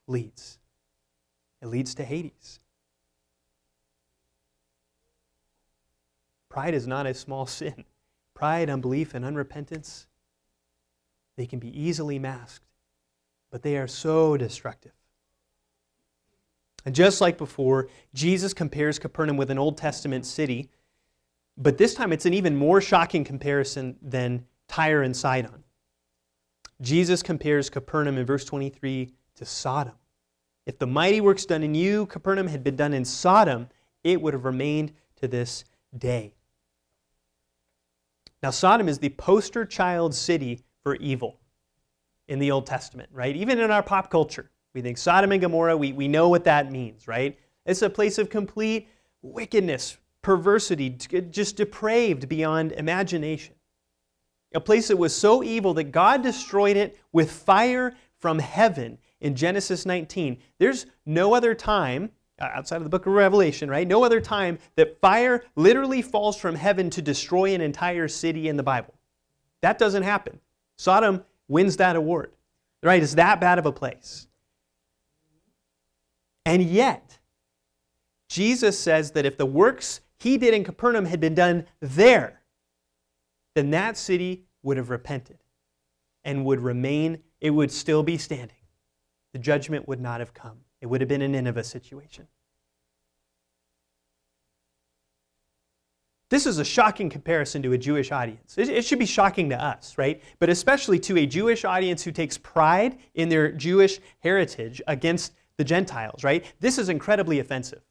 leads. 0.08 0.60
It 1.62 1.68
leads 1.68 1.96
to 1.96 2.04
Hades. 2.04 2.60
Pride 6.50 6.74
is 6.74 6.86
not 6.86 7.08
a 7.08 7.14
small 7.14 7.46
sin. 7.46 7.86
Pride, 8.34 8.70
unbelief, 8.70 9.14
and 9.14 9.24
unrepentance, 9.24 10.06
they 11.36 11.46
can 11.46 11.60
be 11.60 11.80
easily 11.80 12.20
masked, 12.20 12.66
but 13.52 13.64
they 13.64 13.78
are 13.78 13.88
so 13.88 14.38
destructive. 14.38 14.92
And 16.86 16.94
just 16.94 17.22
like 17.22 17.38
before, 17.38 17.88
Jesus 18.14 18.54
compares 18.54 19.00
Capernaum 19.00 19.38
with 19.38 19.50
an 19.50 19.58
Old 19.58 19.78
Testament 19.78 20.26
city, 20.26 20.70
but 21.58 21.78
this 21.78 21.94
time 21.94 22.12
it's 22.12 22.26
an 22.26 22.34
even 22.34 22.56
more 22.56 22.82
shocking 22.82 23.24
comparison 23.24 23.96
than 24.02 24.46
Tyre 24.68 25.04
and 25.04 25.16
Sidon. 25.16 25.64
Jesus 26.82 27.24
compares 27.24 27.70
Capernaum 27.70 28.18
in 28.18 28.26
verse 28.26 28.46
23 28.46 29.14
to 29.36 29.46
Sodom. 29.46 29.94
If 30.66 30.80
the 30.80 30.88
mighty 30.88 31.22
works 31.22 31.46
done 31.46 31.64
in 31.64 31.76
you, 31.76 32.06
Capernaum, 32.06 32.48
had 32.48 32.64
been 32.64 32.76
done 32.76 32.94
in 32.94 33.06
Sodom, 33.06 33.70
it 34.04 34.22
would 34.22 34.34
have 34.34 34.46
remained 34.46 34.94
to 35.18 35.28
this 35.28 35.64
day. 35.98 36.34
Now, 38.42 38.50
Sodom 38.50 38.90
is 38.90 39.00
the 39.00 39.10
poster 39.10 39.66
child 39.66 40.14
city 40.14 40.62
for 40.82 40.96
evil 40.96 41.40
in 42.28 42.40
the 42.40 42.52
Old 42.52 42.66
Testament, 42.66 43.10
right? 43.12 43.36
Even 43.36 43.60
in 43.60 43.72
our 43.72 43.84
pop 43.84 44.10
culture, 44.10 44.50
we 44.74 44.82
think 44.82 44.98
Sodom 44.98 45.32
and 45.32 45.42
Gomorrah, 45.42 45.78
we, 45.78 45.94
we 45.94 46.08
know 46.08 46.30
what 46.30 46.44
that 46.46 46.72
means, 46.72 47.08
right? 47.08 47.38
It's 47.66 47.82
a 47.82 47.90
place 47.90 48.18
of 48.18 48.30
complete 48.30 48.90
wickedness, 49.22 49.98
perversity, 50.22 50.90
just 50.90 51.58
depraved 51.58 52.28
beyond 52.28 52.74
imagination. 52.74 53.56
A 54.54 54.60
place 54.60 54.88
that 54.90 54.98
was 54.98 55.16
so 55.16 55.44
evil 55.44 55.74
that 55.76 55.86
God 55.86 56.22
destroyed 56.22 56.78
it 56.78 57.00
with 57.12 57.32
fire 57.32 57.96
from 58.20 58.40
heaven 58.40 58.98
in 59.20 59.36
Genesis 59.36 59.86
19. 59.86 60.38
There's 60.60 60.86
no 61.06 61.34
other 61.34 61.56
time, 61.56 62.12
uh, 62.40 62.50
outside 62.54 62.78
of 62.78 62.84
the 62.84 62.90
book 62.90 63.06
of 63.06 63.14
Revelation, 63.14 63.70
right? 63.70 63.88
No 63.88 64.04
other 64.04 64.22
time 64.22 64.60
that 64.76 65.00
fire 65.02 65.44
literally 65.56 66.02
falls 66.02 66.38
from 66.38 66.56
heaven 66.56 66.90
to 66.92 67.02
destroy 67.02 67.54
an 67.54 67.62
entire 67.62 68.08
city 68.08 68.48
in 68.48 68.58
the 68.58 68.64
Bible. 68.64 68.94
That 69.62 69.80
doesn't 69.80 70.04
happen. 70.04 70.40
Sodom 70.78 71.24
wins 71.48 71.78
that 71.78 71.96
award, 71.96 72.34
right? 72.84 73.02
It's 73.02 73.16
that 73.16 73.40
bad 73.40 73.60
of 73.60 73.66
a 73.66 73.72
place. 73.72 74.28
And 76.46 76.62
yet, 76.62 77.20
Jesus 78.28 78.78
says 78.78 79.12
that 79.12 79.26
if 79.26 79.38
the 79.38 79.46
works 79.46 80.02
he 80.20 80.38
did 80.38 80.54
in 80.54 80.64
Capernaum 80.64 81.06
had 81.06 81.20
been 81.20 81.36
done 81.36 81.66
there, 81.80 82.42
then 83.56 83.72
that 83.72 83.98
city 83.98 84.44
would 84.62 84.78
have 84.78 84.90
repented 84.90 85.40
and 86.24 86.46
would 86.46 86.60
remain, 86.60 87.20
it 87.42 87.52
would 87.52 87.72
still 87.72 88.04
be 88.04 88.18
standing 88.18 88.56
the 89.34 89.40
judgment 89.40 89.88
would 89.88 90.00
not 90.00 90.20
have 90.20 90.34
come. 90.34 90.60
It 90.80 90.86
would 90.86 91.02
have 91.02 91.08
been 91.08 91.22
a 91.22 91.28
Nineveh 91.28 91.64
situation. 91.64 92.28
This 96.30 96.46
is 96.46 96.58
a 96.58 96.66
shocking 96.66 97.10
comparison 97.10 97.62
to 97.64 97.74
a 97.74 97.78
Jewish 97.78 98.12
audience. 98.12 98.58
It, 98.58 98.84
should 98.84 98.98
be 98.98 99.06
shocking 99.06 99.50
to 99.50 99.62
us, 99.62 99.98
right? 99.98 100.22
But 100.40 100.50
especially 100.50 100.98
to 101.00 101.18
a 101.18 101.26
Jewish 101.26 101.64
audience 101.64 102.04
who 102.04 102.12
takes 102.12 102.38
pride 102.38 102.98
in 103.14 103.30
their 103.30 103.52
Jewish 103.52 104.00
heritage 104.20 104.82
against 104.88 105.34
the 105.58 105.64
Gentiles, 105.64 106.24
right? 106.24 106.44
This 106.60 106.80
is 106.80 106.90
incredibly 106.90 107.40
offensive. 107.40 107.82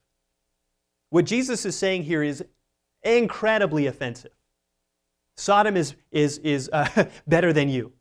What 1.11 1.25
Jesus 1.25 1.65
is 1.65 1.77
saying 1.77 2.05
here 2.05 2.23
is 2.23 2.45
incredibly 3.05 3.87
offensive. 3.87 4.33
Sodom 5.37 5.77
is, 5.77 5.95
is, 6.11 6.39
is 6.39 6.71
uh, 6.73 7.07
better 7.27 7.53
than 7.53 7.69
you. 7.69 7.93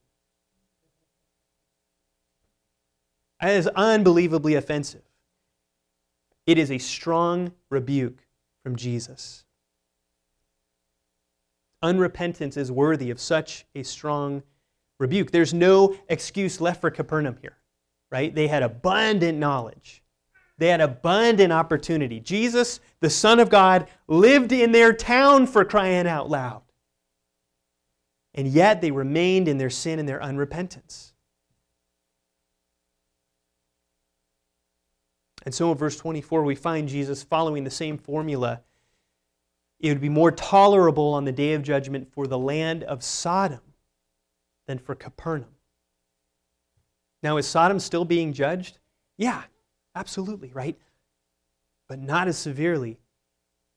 It 3.41 3.49
is 3.49 3.67
unbelievably 3.67 4.55
offensive. 4.55 5.01
It 6.45 6.57
is 6.57 6.71
a 6.71 6.77
strong 6.77 7.53
rebuke 7.69 8.19
from 8.63 8.75
Jesus. 8.75 9.43
Unrepentance 11.83 12.57
is 12.57 12.71
worthy 12.71 13.09
of 13.09 13.19
such 13.19 13.65
a 13.73 13.83
strong 13.83 14.43
rebuke. 14.99 15.31
There's 15.31 15.53
no 15.53 15.95
excuse 16.09 16.61
left 16.61 16.81
for 16.81 16.91
Capernaum 16.91 17.37
here, 17.41 17.57
right? 18.11 18.33
They 18.33 18.47
had 18.47 18.61
abundant 18.61 19.39
knowledge, 19.39 20.03
they 20.59 20.67
had 20.67 20.81
abundant 20.81 21.51
opportunity. 21.51 22.19
Jesus, 22.19 22.79
the 22.99 23.09
Son 23.09 23.39
of 23.39 23.49
God, 23.49 23.87
lived 24.07 24.51
in 24.51 24.71
their 24.71 24.93
town 24.93 25.47
for 25.47 25.65
crying 25.65 26.05
out 26.05 26.29
loud. 26.29 26.61
And 28.33 28.47
yet 28.47 28.81
they 28.81 28.91
remained 28.91 29.47
in 29.47 29.57
their 29.57 29.69
sin 29.69 29.99
and 29.99 30.07
their 30.07 30.19
unrepentance. 30.19 31.11
And 35.43 35.53
so 35.53 35.71
in 35.71 35.77
verse 35.77 35.97
24, 35.97 36.43
we 36.43 36.55
find 36.55 36.87
Jesus 36.87 37.23
following 37.23 37.63
the 37.63 37.71
same 37.71 37.97
formula. 37.97 38.61
It 39.79 39.89
would 39.89 40.01
be 40.01 40.09
more 40.09 40.31
tolerable 40.31 41.13
on 41.13 41.25
the 41.25 41.31
day 41.31 41.53
of 41.53 41.63
judgment 41.63 42.11
for 42.13 42.27
the 42.27 42.37
land 42.37 42.83
of 42.83 43.03
Sodom 43.03 43.61
than 44.67 44.77
for 44.77 44.93
Capernaum. 44.93 45.49
Now, 47.23 47.37
is 47.37 47.47
Sodom 47.47 47.79
still 47.79 48.05
being 48.05 48.33
judged? 48.33 48.77
Yeah, 49.17 49.43
absolutely, 49.95 50.51
right? 50.53 50.77
But 51.87 51.99
not 51.99 52.27
as 52.27 52.37
severely 52.37 52.99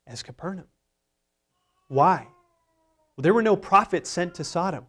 as 0.06 0.22
Capernaum. 0.22 0.68
Why? 1.88 2.28
Well, 3.16 3.22
there 3.22 3.34
were 3.34 3.42
no 3.42 3.56
prophets 3.56 4.10
sent 4.10 4.34
to 4.36 4.44
Sodom. 4.44 4.86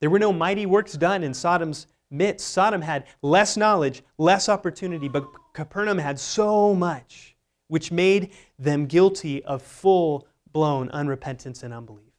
There 0.00 0.10
were 0.10 0.18
no 0.18 0.32
mighty 0.32 0.66
works 0.66 0.94
done 0.94 1.22
in 1.22 1.34
Sodom's 1.34 1.86
midst. 2.10 2.48
Sodom 2.48 2.82
had 2.82 3.06
less 3.22 3.56
knowledge, 3.56 4.02
less 4.18 4.48
opportunity, 4.48 5.08
but 5.08 5.26
Capernaum 5.52 5.98
had 5.98 6.18
so 6.18 6.74
much, 6.74 7.36
which 7.68 7.92
made 7.92 8.32
them 8.58 8.86
guilty 8.86 9.44
of 9.44 9.62
full 9.62 10.26
blown 10.52 10.88
unrepentance 10.88 11.62
and 11.62 11.72
unbelief. 11.72 12.12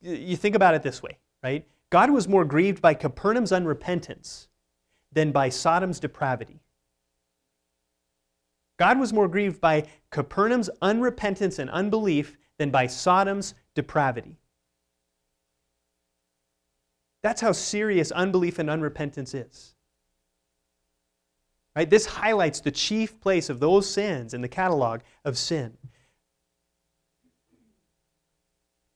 You 0.00 0.36
think 0.36 0.54
about 0.54 0.74
it 0.74 0.82
this 0.82 1.02
way, 1.02 1.18
right? 1.42 1.66
God 1.90 2.10
was 2.10 2.28
more 2.28 2.44
grieved 2.44 2.80
by 2.80 2.94
Capernaum's 2.94 3.52
unrepentance 3.52 4.48
than 5.12 5.32
by 5.32 5.48
Sodom's 5.48 6.00
depravity. 6.00 6.60
God 8.78 8.98
was 8.98 9.12
more 9.12 9.28
grieved 9.28 9.60
by 9.60 9.84
Capernaum's 10.10 10.68
unrepentance 10.82 11.58
and 11.58 11.70
unbelief 11.70 12.36
than 12.64 12.70
by 12.70 12.86
Sodom's 12.86 13.54
depravity. 13.74 14.38
That's 17.22 17.42
how 17.42 17.52
serious 17.52 18.10
unbelief 18.10 18.58
and 18.58 18.70
unrepentance 18.70 19.34
is. 19.34 19.74
Right? 21.76 21.90
This 21.90 22.06
highlights 22.06 22.60
the 22.60 22.70
chief 22.70 23.20
place 23.20 23.50
of 23.50 23.60
those 23.60 23.86
sins 23.88 24.32
in 24.32 24.40
the 24.40 24.48
catalog 24.48 25.00
of 25.26 25.36
sin. 25.36 25.76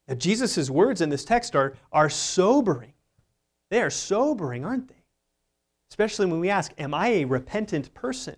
Now, 0.07 0.15
Jesus' 0.15 0.71
words 0.71 1.03
in 1.03 1.11
this 1.11 1.27
text 1.27 1.55
are, 1.55 1.75
are 1.93 2.09
sobering. 2.09 2.95
They 3.71 3.83
are 3.83 3.91
sobering, 3.91 4.65
aren't 4.65 4.89
they? 4.89 5.05
Especially 5.91 6.25
when 6.25 6.41
we 6.41 6.49
ask, 6.49 6.73
Am 6.79 6.95
I 6.95 7.09
a 7.09 7.25
repentant 7.27 7.93
person? 7.93 8.37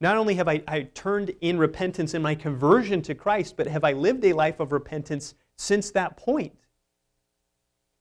Not 0.00 0.16
only 0.16 0.34
have 0.34 0.48
I, 0.48 0.62
I 0.68 0.82
turned 0.82 1.34
in 1.40 1.58
repentance 1.58 2.14
in 2.14 2.22
my 2.22 2.34
conversion 2.34 3.02
to 3.02 3.14
Christ, 3.14 3.56
but 3.56 3.66
have 3.66 3.84
I 3.84 3.92
lived 3.92 4.24
a 4.24 4.32
life 4.32 4.60
of 4.60 4.72
repentance 4.72 5.34
since 5.56 5.90
that 5.90 6.16
point? 6.16 6.52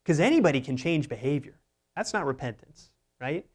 Because 0.04 0.20
anybody 0.20 0.62
can 0.62 0.78
change 0.78 1.10
behavior. 1.10 1.60
That's 1.96 2.14
not 2.14 2.26
repentance, 2.26 2.92
right? 3.20 3.46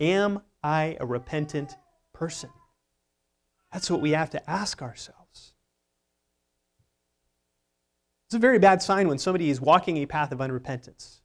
Am 0.00 0.40
I 0.62 0.96
a 0.98 1.06
repentant 1.06 1.76
person? 2.14 2.50
That's 3.72 3.90
what 3.90 4.00
we 4.00 4.12
have 4.12 4.30
to 4.30 4.50
ask 4.50 4.80
ourselves. 4.80 5.52
It's 8.26 8.34
a 8.34 8.38
very 8.38 8.58
bad 8.58 8.80
sign 8.80 9.08
when 9.08 9.18
somebody 9.18 9.50
is 9.50 9.60
walking 9.60 9.98
a 9.98 10.06
path 10.06 10.32
of 10.32 10.38
unrepentance. 10.38 11.20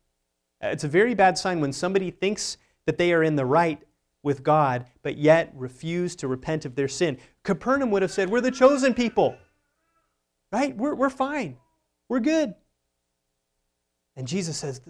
It's 0.62 0.84
a 0.84 0.88
very 0.90 1.14
bad 1.14 1.38
sign 1.38 1.62
when 1.62 1.72
somebody 1.72 2.12
thinks 2.12 2.58
that 2.86 2.98
they 2.98 3.14
are 3.14 3.24
in 3.24 3.36
the 3.36 3.46
right 3.46 3.82
with 4.26 4.44
God, 4.44 4.88
but 5.04 5.18
yet 5.18 5.54
refuse 5.56 6.16
to 6.18 6.28
repent 6.28 6.66
of 6.66 6.76
their 6.76 6.88
sin. 6.88 7.20
Capernaum 7.44 7.92
would 7.92 8.02
have 8.02 8.12
said, 8.12 8.30
We're 8.30 8.42
the 8.42 8.52
chosen 8.52 8.96
people, 8.96 9.38
right? 10.52 10.76
We're, 10.76 10.96
we're 10.96 11.12
fine. 11.12 11.58
We're 12.10 12.20
good. 12.20 12.56
And 14.16 14.28
Jesus 14.28 14.58
says, 14.58 14.82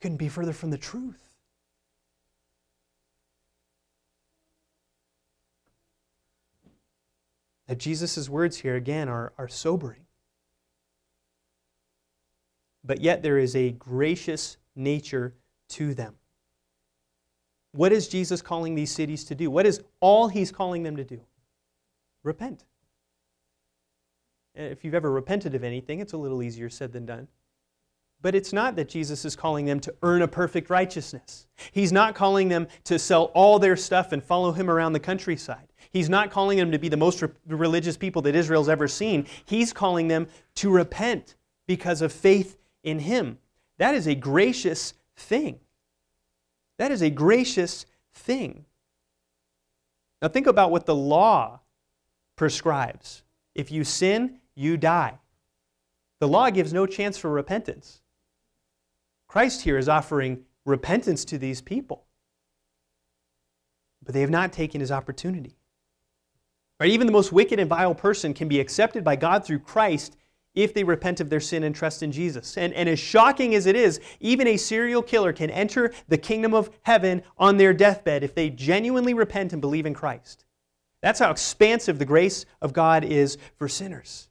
couldn't 0.00 0.18
be 0.18 0.28
further 0.28 0.52
from 0.52 0.70
the 0.70 0.78
truth. 0.78 1.20
That 7.68 7.78
Jesus' 7.78 8.28
words 8.28 8.58
here, 8.58 8.76
again, 8.76 9.08
are, 9.08 9.32
are 9.38 9.48
sobering. 9.48 10.04
But 12.82 13.00
yet 13.00 13.22
there 13.22 13.38
is 13.38 13.56
a 13.56 13.70
gracious 13.70 14.58
nature 14.76 15.34
to 15.70 15.94
them. 15.94 16.16
What 17.74 17.92
is 17.92 18.06
Jesus 18.06 18.40
calling 18.40 18.76
these 18.76 18.92
cities 18.92 19.24
to 19.24 19.34
do? 19.34 19.50
What 19.50 19.66
is 19.66 19.82
all 19.98 20.28
he's 20.28 20.52
calling 20.52 20.84
them 20.84 20.96
to 20.96 21.04
do? 21.04 21.20
Repent. 22.22 22.64
If 24.54 24.84
you've 24.84 24.94
ever 24.94 25.10
repented 25.10 25.56
of 25.56 25.64
anything, 25.64 25.98
it's 25.98 26.12
a 26.12 26.16
little 26.16 26.40
easier 26.40 26.70
said 26.70 26.92
than 26.92 27.04
done. 27.04 27.26
But 28.22 28.36
it's 28.36 28.52
not 28.52 28.76
that 28.76 28.88
Jesus 28.88 29.24
is 29.24 29.34
calling 29.34 29.66
them 29.66 29.80
to 29.80 29.94
earn 30.02 30.22
a 30.22 30.28
perfect 30.28 30.70
righteousness. 30.70 31.46
He's 31.72 31.92
not 31.92 32.14
calling 32.14 32.48
them 32.48 32.68
to 32.84 32.96
sell 32.96 33.24
all 33.34 33.58
their 33.58 33.76
stuff 33.76 34.12
and 34.12 34.22
follow 34.22 34.52
him 34.52 34.70
around 34.70 34.92
the 34.92 35.00
countryside. 35.00 35.72
He's 35.90 36.08
not 36.08 36.30
calling 36.30 36.56
them 36.56 36.70
to 36.70 36.78
be 36.78 36.88
the 36.88 36.96
most 36.96 37.20
re- 37.22 37.28
religious 37.48 37.96
people 37.96 38.22
that 38.22 38.36
Israel's 38.36 38.68
ever 38.68 38.86
seen. 38.86 39.26
He's 39.44 39.72
calling 39.72 40.06
them 40.06 40.28
to 40.54 40.70
repent 40.70 41.34
because 41.66 42.02
of 42.02 42.12
faith 42.12 42.56
in 42.84 43.00
him. 43.00 43.38
That 43.78 43.96
is 43.96 44.06
a 44.06 44.14
gracious 44.14 44.94
thing. 45.16 45.58
That 46.78 46.92
is 46.92 47.02
a 47.02 47.10
gracious 47.10 47.86
thing. 48.12 48.64
Now, 50.20 50.28
think 50.28 50.46
about 50.46 50.70
what 50.70 50.86
the 50.86 50.94
law 50.94 51.60
prescribes. 52.36 53.22
If 53.54 53.70
you 53.70 53.84
sin, 53.84 54.38
you 54.54 54.76
die. 54.76 55.18
The 56.20 56.28
law 56.28 56.50
gives 56.50 56.72
no 56.72 56.86
chance 56.86 57.18
for 57.18 57.30
repentance. 57.30 58.00
Christ 59.28 59.62
here 59.62 59.78
is 59.78 59.88
offering 59.88 60.44
repentance 60.64 61.24
to 61.26 61.38
these 61.38 61.60
people, 61.60 62.06
but 64.02 64.14
they 64.14 64.20
have 64.20 64.30
not 64.30 64.52
taken 64.52 64.80
his 64.80 64.92
opportunity. 64.92 65.56
Right? 66.80 66.90
Even 66.90 67.06
the 67.06 67.12
most 67.12 67.32
wicked 67.32 67.58
and 67.58 67.68
vile 67.68 67.94
person 67.94 68.34
can 68.34 68.48
be 68.48 68.60
accepted 68.60 69.04
by 69.04 69.16
God 69.16 69.44
through 69.44 69.60
Christ 69.60 70.16
if 70.54 70.72
they 70.72 70.84
repent 70.84 71.20
of 71.20 71.30
their 71.30 71.40
sin 71.40 71.64
and 71.64 71.74
trust 71.74 72.02
in 72.02 72.12
Jesus. 72.12 72.56
And, 72.56 72.72
and 72.74 72.88
as 72.88 72.98
shocking 72.98 73.54
as 73.54 73.66
it 73.66 73.76
is, 73.76 74.00
even 74.20 74.46
a 74.46 74.56
serial 74.56 75.02
killer 75.02 75.32
can 75.32 75.50
enter 75.50 75.92
the 76.08 76.18
kingdom 76.18 76.54
of 76.54 76.70
heaven 76.82 77.22
on 77.36 77.56
their 77.56 77.74
deathbed 77.74 78.22
if 78.22 78.34
they 78.34 78.50
genuinely 78.50 79.14
repent 79.14 79.52
and 79.52 79.60
believe 79.60 79.86
in 79.86 79.94
Christ. 79.94 80.44
That's 81.02 81.18
how 81.20 81.30
expansive 81.30 81.98
the 81.98 82.04
grace 82.04 82.46
of 82.62 82.72
God 82.72 83.04
is 83.04 83.36
for 83.56 83.68
sinners. 83.68 84.28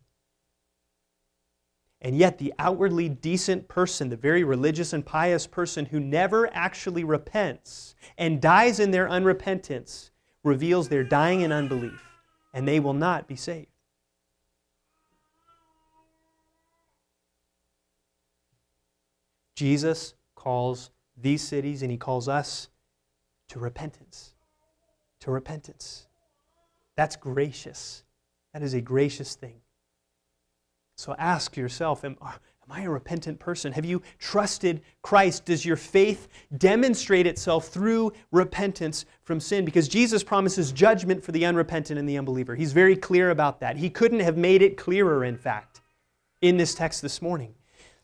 And 2.02 2.18
yet, 2.18 2.38
the 2.38 2.54
outwardly 2.60 3.08
decent 3.08 3.70
person, 3.70 4.10
the 4.10 4.18
very 4.18 4.44
religious 4.44 4.92
and 4.92 5.06
pious 5.06 5.48
person 5.48 5.86
who 5.86 6.02
never 6.02 6.54
actually 6.54 7.06
repents 7.06 7.96
and 8.18 8.42
dies 8.42 8.82
in 8.82 8.92
their 8.92 9.08
unrepentance, 9.08 10.10
reveals 10.44 10.90
their 10.90 11.06
dying 11.06 11.42
in 11.42 11.54
unbelief, 11.54 12.04
and 12.54 12.68
they 12.68 12.82
will 12.82 12.94
not 12.94 13.28
be 13.28 13.38
saved. 13.38 13.73
Jesus 19.56 20.14
calls 20.36 20.90
these 21.18 21.42
cities 21.42 21.82
and 21.82 21.92
he 21.92 21.98
calls 21.98 22.28
us 22.28 22.70
to 23.50 23.60
repentance. 23.60 24.34
To 25.22 25.32
repentance. 25.32 26.08
That's 26.96 27.16
gracious. 27.16 28.04
That 28.54 28.64
is 28.64 28.74
a 28.74 28.82
gracious 28.82 29.36
thing. 29.36 29.62
So 30.96 31.16
ask 31.18 31.58
yourself 31.58 32.04
am, 32.04 32.18
am 32.22 32.72
I 32.72 32.82
a 32.82 32.90
repentant 32.90 33.40
person? 33.40 33.74
Have 33.74 33.86
you 33.86 34.02
trusted 34.20 34.82
Christ? 35.02 35.46
Does 35.46 35.66
your 35.66 35.76
faith 35.76 36.28
demonstrate 36.58 37.28
itself 37.28 37.68
through 37.68 38.14
repentance 38.32 39.06
from 39.24 39.40
sin? 39.40 39.66
Because 39.66 39.88
Jesus 39.88 40.24
promises 40.24 40.72
judgment 40.72 41.24
for 41.24 41.32
the 41.32 41.46
unrepentant 41.46 42.00
and 42.00 42.08
the 42.08 42.18
unbeliever. 42.18 42.56
He's 42.56 42.74
very 42.74 42.96
clear 42.96 43.32
about 43.32 43.60
that. 43.62 43.78
He 43.78 43.90
couldn't 43.90 44.20
have 44.20 44.38
made 44.38 44.62
it 44.62 44.78
clearer, 44.78 45.24
in 45.24 45.38
fact, 45.38 45.82
in 46.42 46.58
this 46.58 46.76
text 46.76 47.02
this 47.02 47.22
morning. 47.22 47.56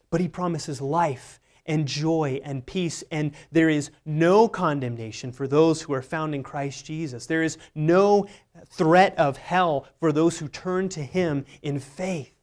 But 0.10 0.22
he 0.22 0.28
promises 0.28 0.82
life 0.82 1.39
and 1.70 1.88
joy 1.88 2.42
and 2.44 2.66
peace, 2.66 3.04
and 3.12 3.32
there 3.52 3.70
is 3.70 3.92
no 4.04 4.50
condemnation 4.50 5.32
for 5.32 5.48
those 5.48 5.82
who 5.84 5.94
are 5.94 6.02
found 6.02 6.34
in 6.34 6.42
Christ 6.42 6.84
Jesus. 6.84 7.28
There 7.28 7.44
is 7.44 7.60
no 7.76 8.28
threat 8.66 9.18
of 9.18 9.38
hell 9.38 9.88
for 10.00 10.12
those 10.12 10.40
who 10.40 10.48
turn 10.48 10.90
to 10.90 11.04
him 11.04 11.46
in 11.62 11.80
faith 11.80 12.34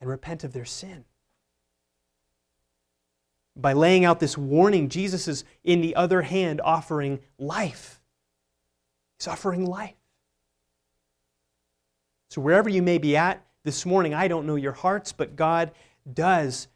and 0.00 0.08
repent 0.08 0.44
of 0.44 0.54
their 0.54 0.64
sin. 0.64 1.04
By 3.54 3.74
laying 3.74 4.06
out 4.06 4.18
this 4.18 4.36
warning, 4.36 4.88
Jesus 4.88 5.28
is, 5.28 5.44
in 5.62 5.82
the 5.82 5.94
other 5.94 6.22
hand, 6.22 6.60
offering 6.62 7.20
life. 7.38 8.00
He's 9.18 9.28
offering 9.28 9.66
life. 9.66 9.94
So, 12.30 12.40
wherever 12.40 12.68
you 12.68 12.82
may 12.82 12.98
be 12.98 13.16
at 13.16 13.46
this 13.62 13.86
morning, 13.86 14.14
I 14.14 14.28
don't 14.28 14.46
know 14.46 14.56
your 14.56 14.72
hearts, 14.72 15.12
but 15.12 15.36
God 15.36 15.72
does. 16.12 16.68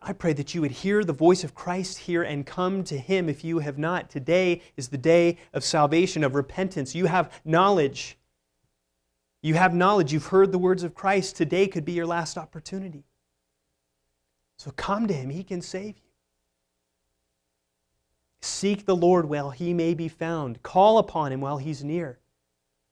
I 0.00 0.12
pray 0.12 0.32
that 0.34 0.54
you 0.54 0.60
would 0.60 0.70
hear 0.70 1.02
the 1.02 1.12
voice 1.12 1.42
of 1.44 1.54
Christ 1.54 1.98
here 1.98 2.22
and 2.22 2.46
come 2.46 2.84
to 2.84 2.98
Him 2.98 3.28
if 3.28 3.42
you 3.44 3.58
have 3.58 3.78
not. 3.78 4.08
Today 4.08 4.62
is 4.76 4.88
the 4.88 4.98
day 4.98 5.38
of 5.52 5.64
salvation, 5.64 6.22
of 6.22 6.34
repentance. 6.34 6.94
You 6.94 7.06
have 7.06 7.40
knowledge. 7.44 8.16
You 9.42 9.54
have 9.54 9.74
knowledge. 9.74 10.12
You've 10.12 10.26
heard 10.26 10.52
the 10.52 10.58
words 10.58 10.82
of 10.82 10.94
Christ. 10.94 11.36
Today 11.36 11.66
could 11.66 11.84
be 11.84 11.92
your 11.92 12.06
last 12.06 12.38
opportunity. 12.38 13.04
So 14.56 14.70
come 14.70 15.08
to 15.08 15.14
Him. 15.14 15.30
He 15.30 15.42
can 15.42 15.60
save 15.60 15.96
you. 15.96 16.10
Seek 18.40 18.86
the 18.86 18.96
Lord 18.96 19.28
while 19.28 19.50
He 19.50 19.74
may 19.74 19.94
be 19.94 20.08
found, 20.08 20.62
call 20.62 20.98
upon 20.98 21.32
Him 21.32 21.40
while 21.40 21.58
He's 21.58 21.82
near. 21.82 22.20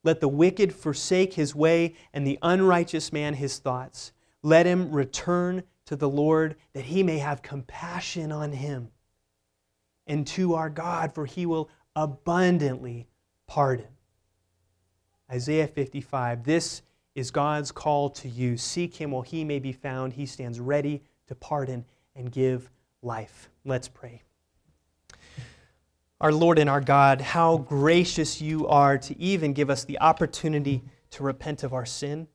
Let 0.07 0.21
the 0.21 0.29
wicked 0.29 0.73
forsake 0.73 1.35
his 1.35 1.53
way 1.53 1.95
and 2.13 2.25
the 2.25 2.39
unrighteous 2.41 3.13
man 3.13 3.35
his 3.35 3.59
thoughts. 3.59 4.13
Let 4.41 4.65
him 4.65 4.93
return 4.93 5.65
to 5.87 5.97
the 5.97 6.09
Lord 6.09 6.57
that 6.73 6.85
he 6.85 7.03
may 7.03 7.19
have 7.19 7.43
compassion 7.43 8.31
on 8.31 8.53
him, 8.53 8.91
and 10.07 10.27
to 10.29 10.55
our 10.55 10.71
God, 10.71 11.15
for 11.15 11.27
he 11.27 11.47
will 11.47 11.71
abundantly 11.95 13.09
pardon. 13.47 13.87
Isaiah 15.31 15.67
55 15.67 16.45
This 16.45 16.83
is 17.15 17.31
God's 17.31 17.73
call 17.73 18.11
to 18.11 18.29
you. 18.29 18.57
Seek 18.57 18.95
him 18.95 19.11
while 19.11 19.23
he 19.23 19.43
may 19.43 19.59
be 19.59 19.73
found. 19.73 20.13
He 20.13 20.27
stands 20.27 20.61
ready 20.61 21.03
to 21.27 21.35
pardon 21.35 21.85
and 22.15 22.31
give 22.31 22.71
life. 23.03 23.49
Let's 23.65 23.89
pray. 23.89 24.23
Our 26.21 26.33
Lord 26.33 26.59
and 26.59 26.71
our 26.71 26.81
God, 26.81 27.21
how 27.21 27.59
gracious 27.59 28.41
you 28.41 28.67
are 28.69 28.97
to 28.99 29.19
even 29.21 29.53
give 29.53 29.69
us 29.69 29.85
the 29.85 29.99
opportunity 30.01 30.83
to 31.11 31.23
repent 31.23 31.63
of 31.63 31.75
our 31.75 31.85
sin. 31.85 32.29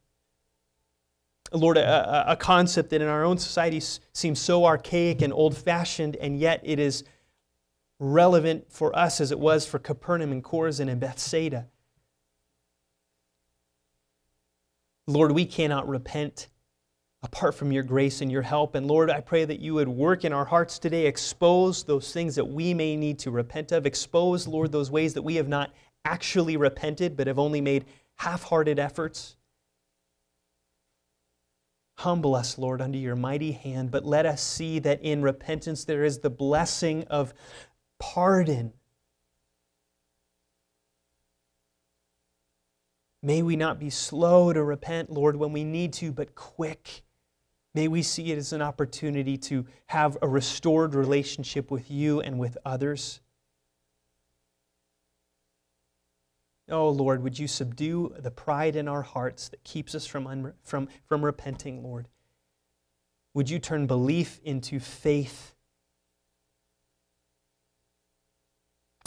Lord, 1.54 1.78
a, 1.78 2.32
a, 2.32 2.36
concept 2.38 2.91
that 2.91 3.02
in 3.02 3.08
our 3.10 3.26
own 3.26 3.38
society 3.38 3.82
seems 4.14 4.39
so 4.39 4.66
archaic 4.66 5.22
and 5.22 5.34
old 5.34 5.58
fashioned, 5.58 6.16
and 6.16 6.39
yet 6.39 6.62
it 6.64 6.80
is 6.80 7.04
relevant 7.99 8.72
for 8.72 8.95
us 8.97 9.20
as 9.20 9.32
it 9.32 9.39
was 9.39 9.66
for 9.66 9.78
Capernaum 9.78 10.32
and 10.32 10.43
Chorazin 10.43 10.89
and 10.89 10.99
Bethsaida. 10.99 11.68
Lord, 15.08 15.34
we 15.34 15.45
cannot 15.45 15.89
repent 15.89 16.47
apart 17.24 17.54
from 17.54 17.72
your 17.72 17.84
grace 17.84 18.22
and 18.22 18.32
your 18.32 18.41
help. 18.41 18.74
And 18.76 18.88
Lord, 18.88 19.10
I 19.10 19.20
pray 19.22 19.45
that 19.45 19.60
you 19.60 19.76
would 19.76 19.88
work 19.88 20.26
in 20.26 20.34
our 20.34 20.45
hearts 20.45 20.80
today, 20.80 21.06
expose 21.06 21.84
those 21.84 22.12
things 22.12 22.36
that 22.36 22.45
we 22.45 22.74
may 22.74 22.95
need 22.95 23.20
to 23.20 23.32
repent 23.32 23.72
of, 23.72 23.86
expose, 23.86 24.47
Lord, 24.47 24.72
those 24.72 24.89
ways 24.89 25.14
that 25.14 25.22
we 25.22 25.36
have 25.36 25.47
not 25.47 25.72
actually 26.06 26.58
repented 26.58 27.16
but 27.16 27.28
have 27.28 27.38
only 27.38 27.62
made 27.62 27.86
half 28.18 28.43
hearted 28.43 28.80
efforts. 28.80 29.36
Humble 32.02 32.34
us, 32.34 32.58
Lord, 32.58 32.82
under 32.82 32.97
your 32.97 33.16
mighty 33.16 33.52
hand, 33.52 33.91
but 33.91 34.04
let 34.04 34.26
us 34.26 34.41
see 34.41 34.80
that 34.80 35.04
in 35.04 35.22
repentance 35.22 35.86
there 35.86 36.04
is 36.04 36.18
the 36.18 36.32
blessing 36.32 37.04
of 37.12 37.32
pardon. 37.99 38.74
May 43.22 43.43
we 43.43 43.56
not 43.56 43.80
be 43.80 43.91
slow 43.91 44.52
to 44.52 44.64
repent, 44.64 45.12
Lord, 45.12 45.36
when 45.36 45.54
we 45.54 45.64
need 45.64 45.93
to, 45.93 46.12
but 46.12 46.34
quick. 46.34 47.04
May 47.76 47.88
we 47.88 48.02
see 48.02 48.32
it 48.32 48.38
as 48.39 48.52
an 48.52 48.64
opportunity 48.64 49.38
to 49.38 49.68
have 49.86 50.18
a 50.24 50.28
restored 50.28 50.95
relationship 50.95 51.70
with 51.70 51.91
you 51.91 52.20
and 52.20 52.39
with 52.39 52.58
others. 52.66 53.20
Oh 56.72 56.89
Lord, 56.89 57.22
would 57.22 57.38
you 57.38 57.47
subdue 57.47 58.15
the 58.17 58.32
pride 58.32 58.76
in 58.76 58.88
our 58.88 59.01
hearts 59.01 59.49
that 59.49 59.63
keeps 59.63 59.93
us 59.93 60.05
from, 60.05 60.53
from, 60.63 60.88
from 61.05 61.24
repenting, 61.24 61.84
Lord? 61.84 62.07
Would 63.34 63.49
you 63.49 63.59
turn 63.59 63.88
belief 63.88 64.39
into 64.43 64.80
faith? 64.80 65.53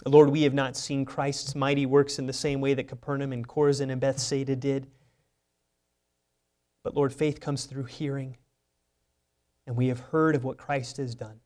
Lord, 0.07 0.31
we 0.31 0.43
have 0.43 0.55
not 0.55 0.77
seen 0.77 1.07
Christ's 1.07 1.55
mighty 1.55 1.87
works 1.87 2.19
in 2.19 2.27
the 2.27 2.33
same 2.33 2.61
way 2.61 2.75
that 2.75 2.89
Capernaum 2.89 3.33
and 3.33 3.49
Chorazin 3.49 3.91
and 3.91 4.01
Bethsaida 4.01 4.55
did. 4.55 4.87
But 6.83 6.95
Lord, 6.95 7.15
faith 7.15 7.41
comes 7.41 7.65
through 7.65 7.85
hearing, 7.85 8.37
and 9.67 9.77
we 9.77 9.89
have 9.89 10.01
heard 10.01 10.35
of 10.35 10.45
what 10.45 10.59
Christ 10.59 10.99
has 10.99 11.15
done. 11.15 11.41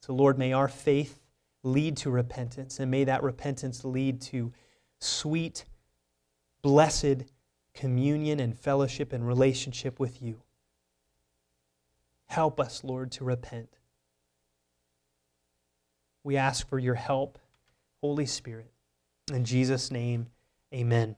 So, 0.00 0.14
Lord, 0.14 0.38
may 0.38 0.54
our 0.54 0.68
faith 0.68 1.20
lead 1.62 1.98
to 1.98 2.10
repentance, 2.10 2.80
and 2.80 2.90
may 2.90 3.04
that 3.04 3.22
repentance 3.22 3.84
lead 3.84 4.22
to 4.22 4.52
sweet 5.00 5.64
blessed 6.62 7.24
communion 7.74 8.40
and 8.40 8.58
fellowship 8.58 9.12
and 9.12 9.26
relationship 9.26 10.00
with 10.00 10.20
you. 10.20 10.42
Help 12.26 12.60
us, 12.60 12.82
Lord, 12.84 13.12
to 13.12 13.24
repent. 13.24 13.78
We 16.24 16.36
ask 16.36 16.68
for 16.68 16.78
your 16.78 16.96
help, 16.96 17.38
Holy 18.02 18.26
Spirit. 18.26 18.70
In 19.32 19.44
Jesus' 19.44 19.90
name, 19.90 20.26
amen. 20.74 21.16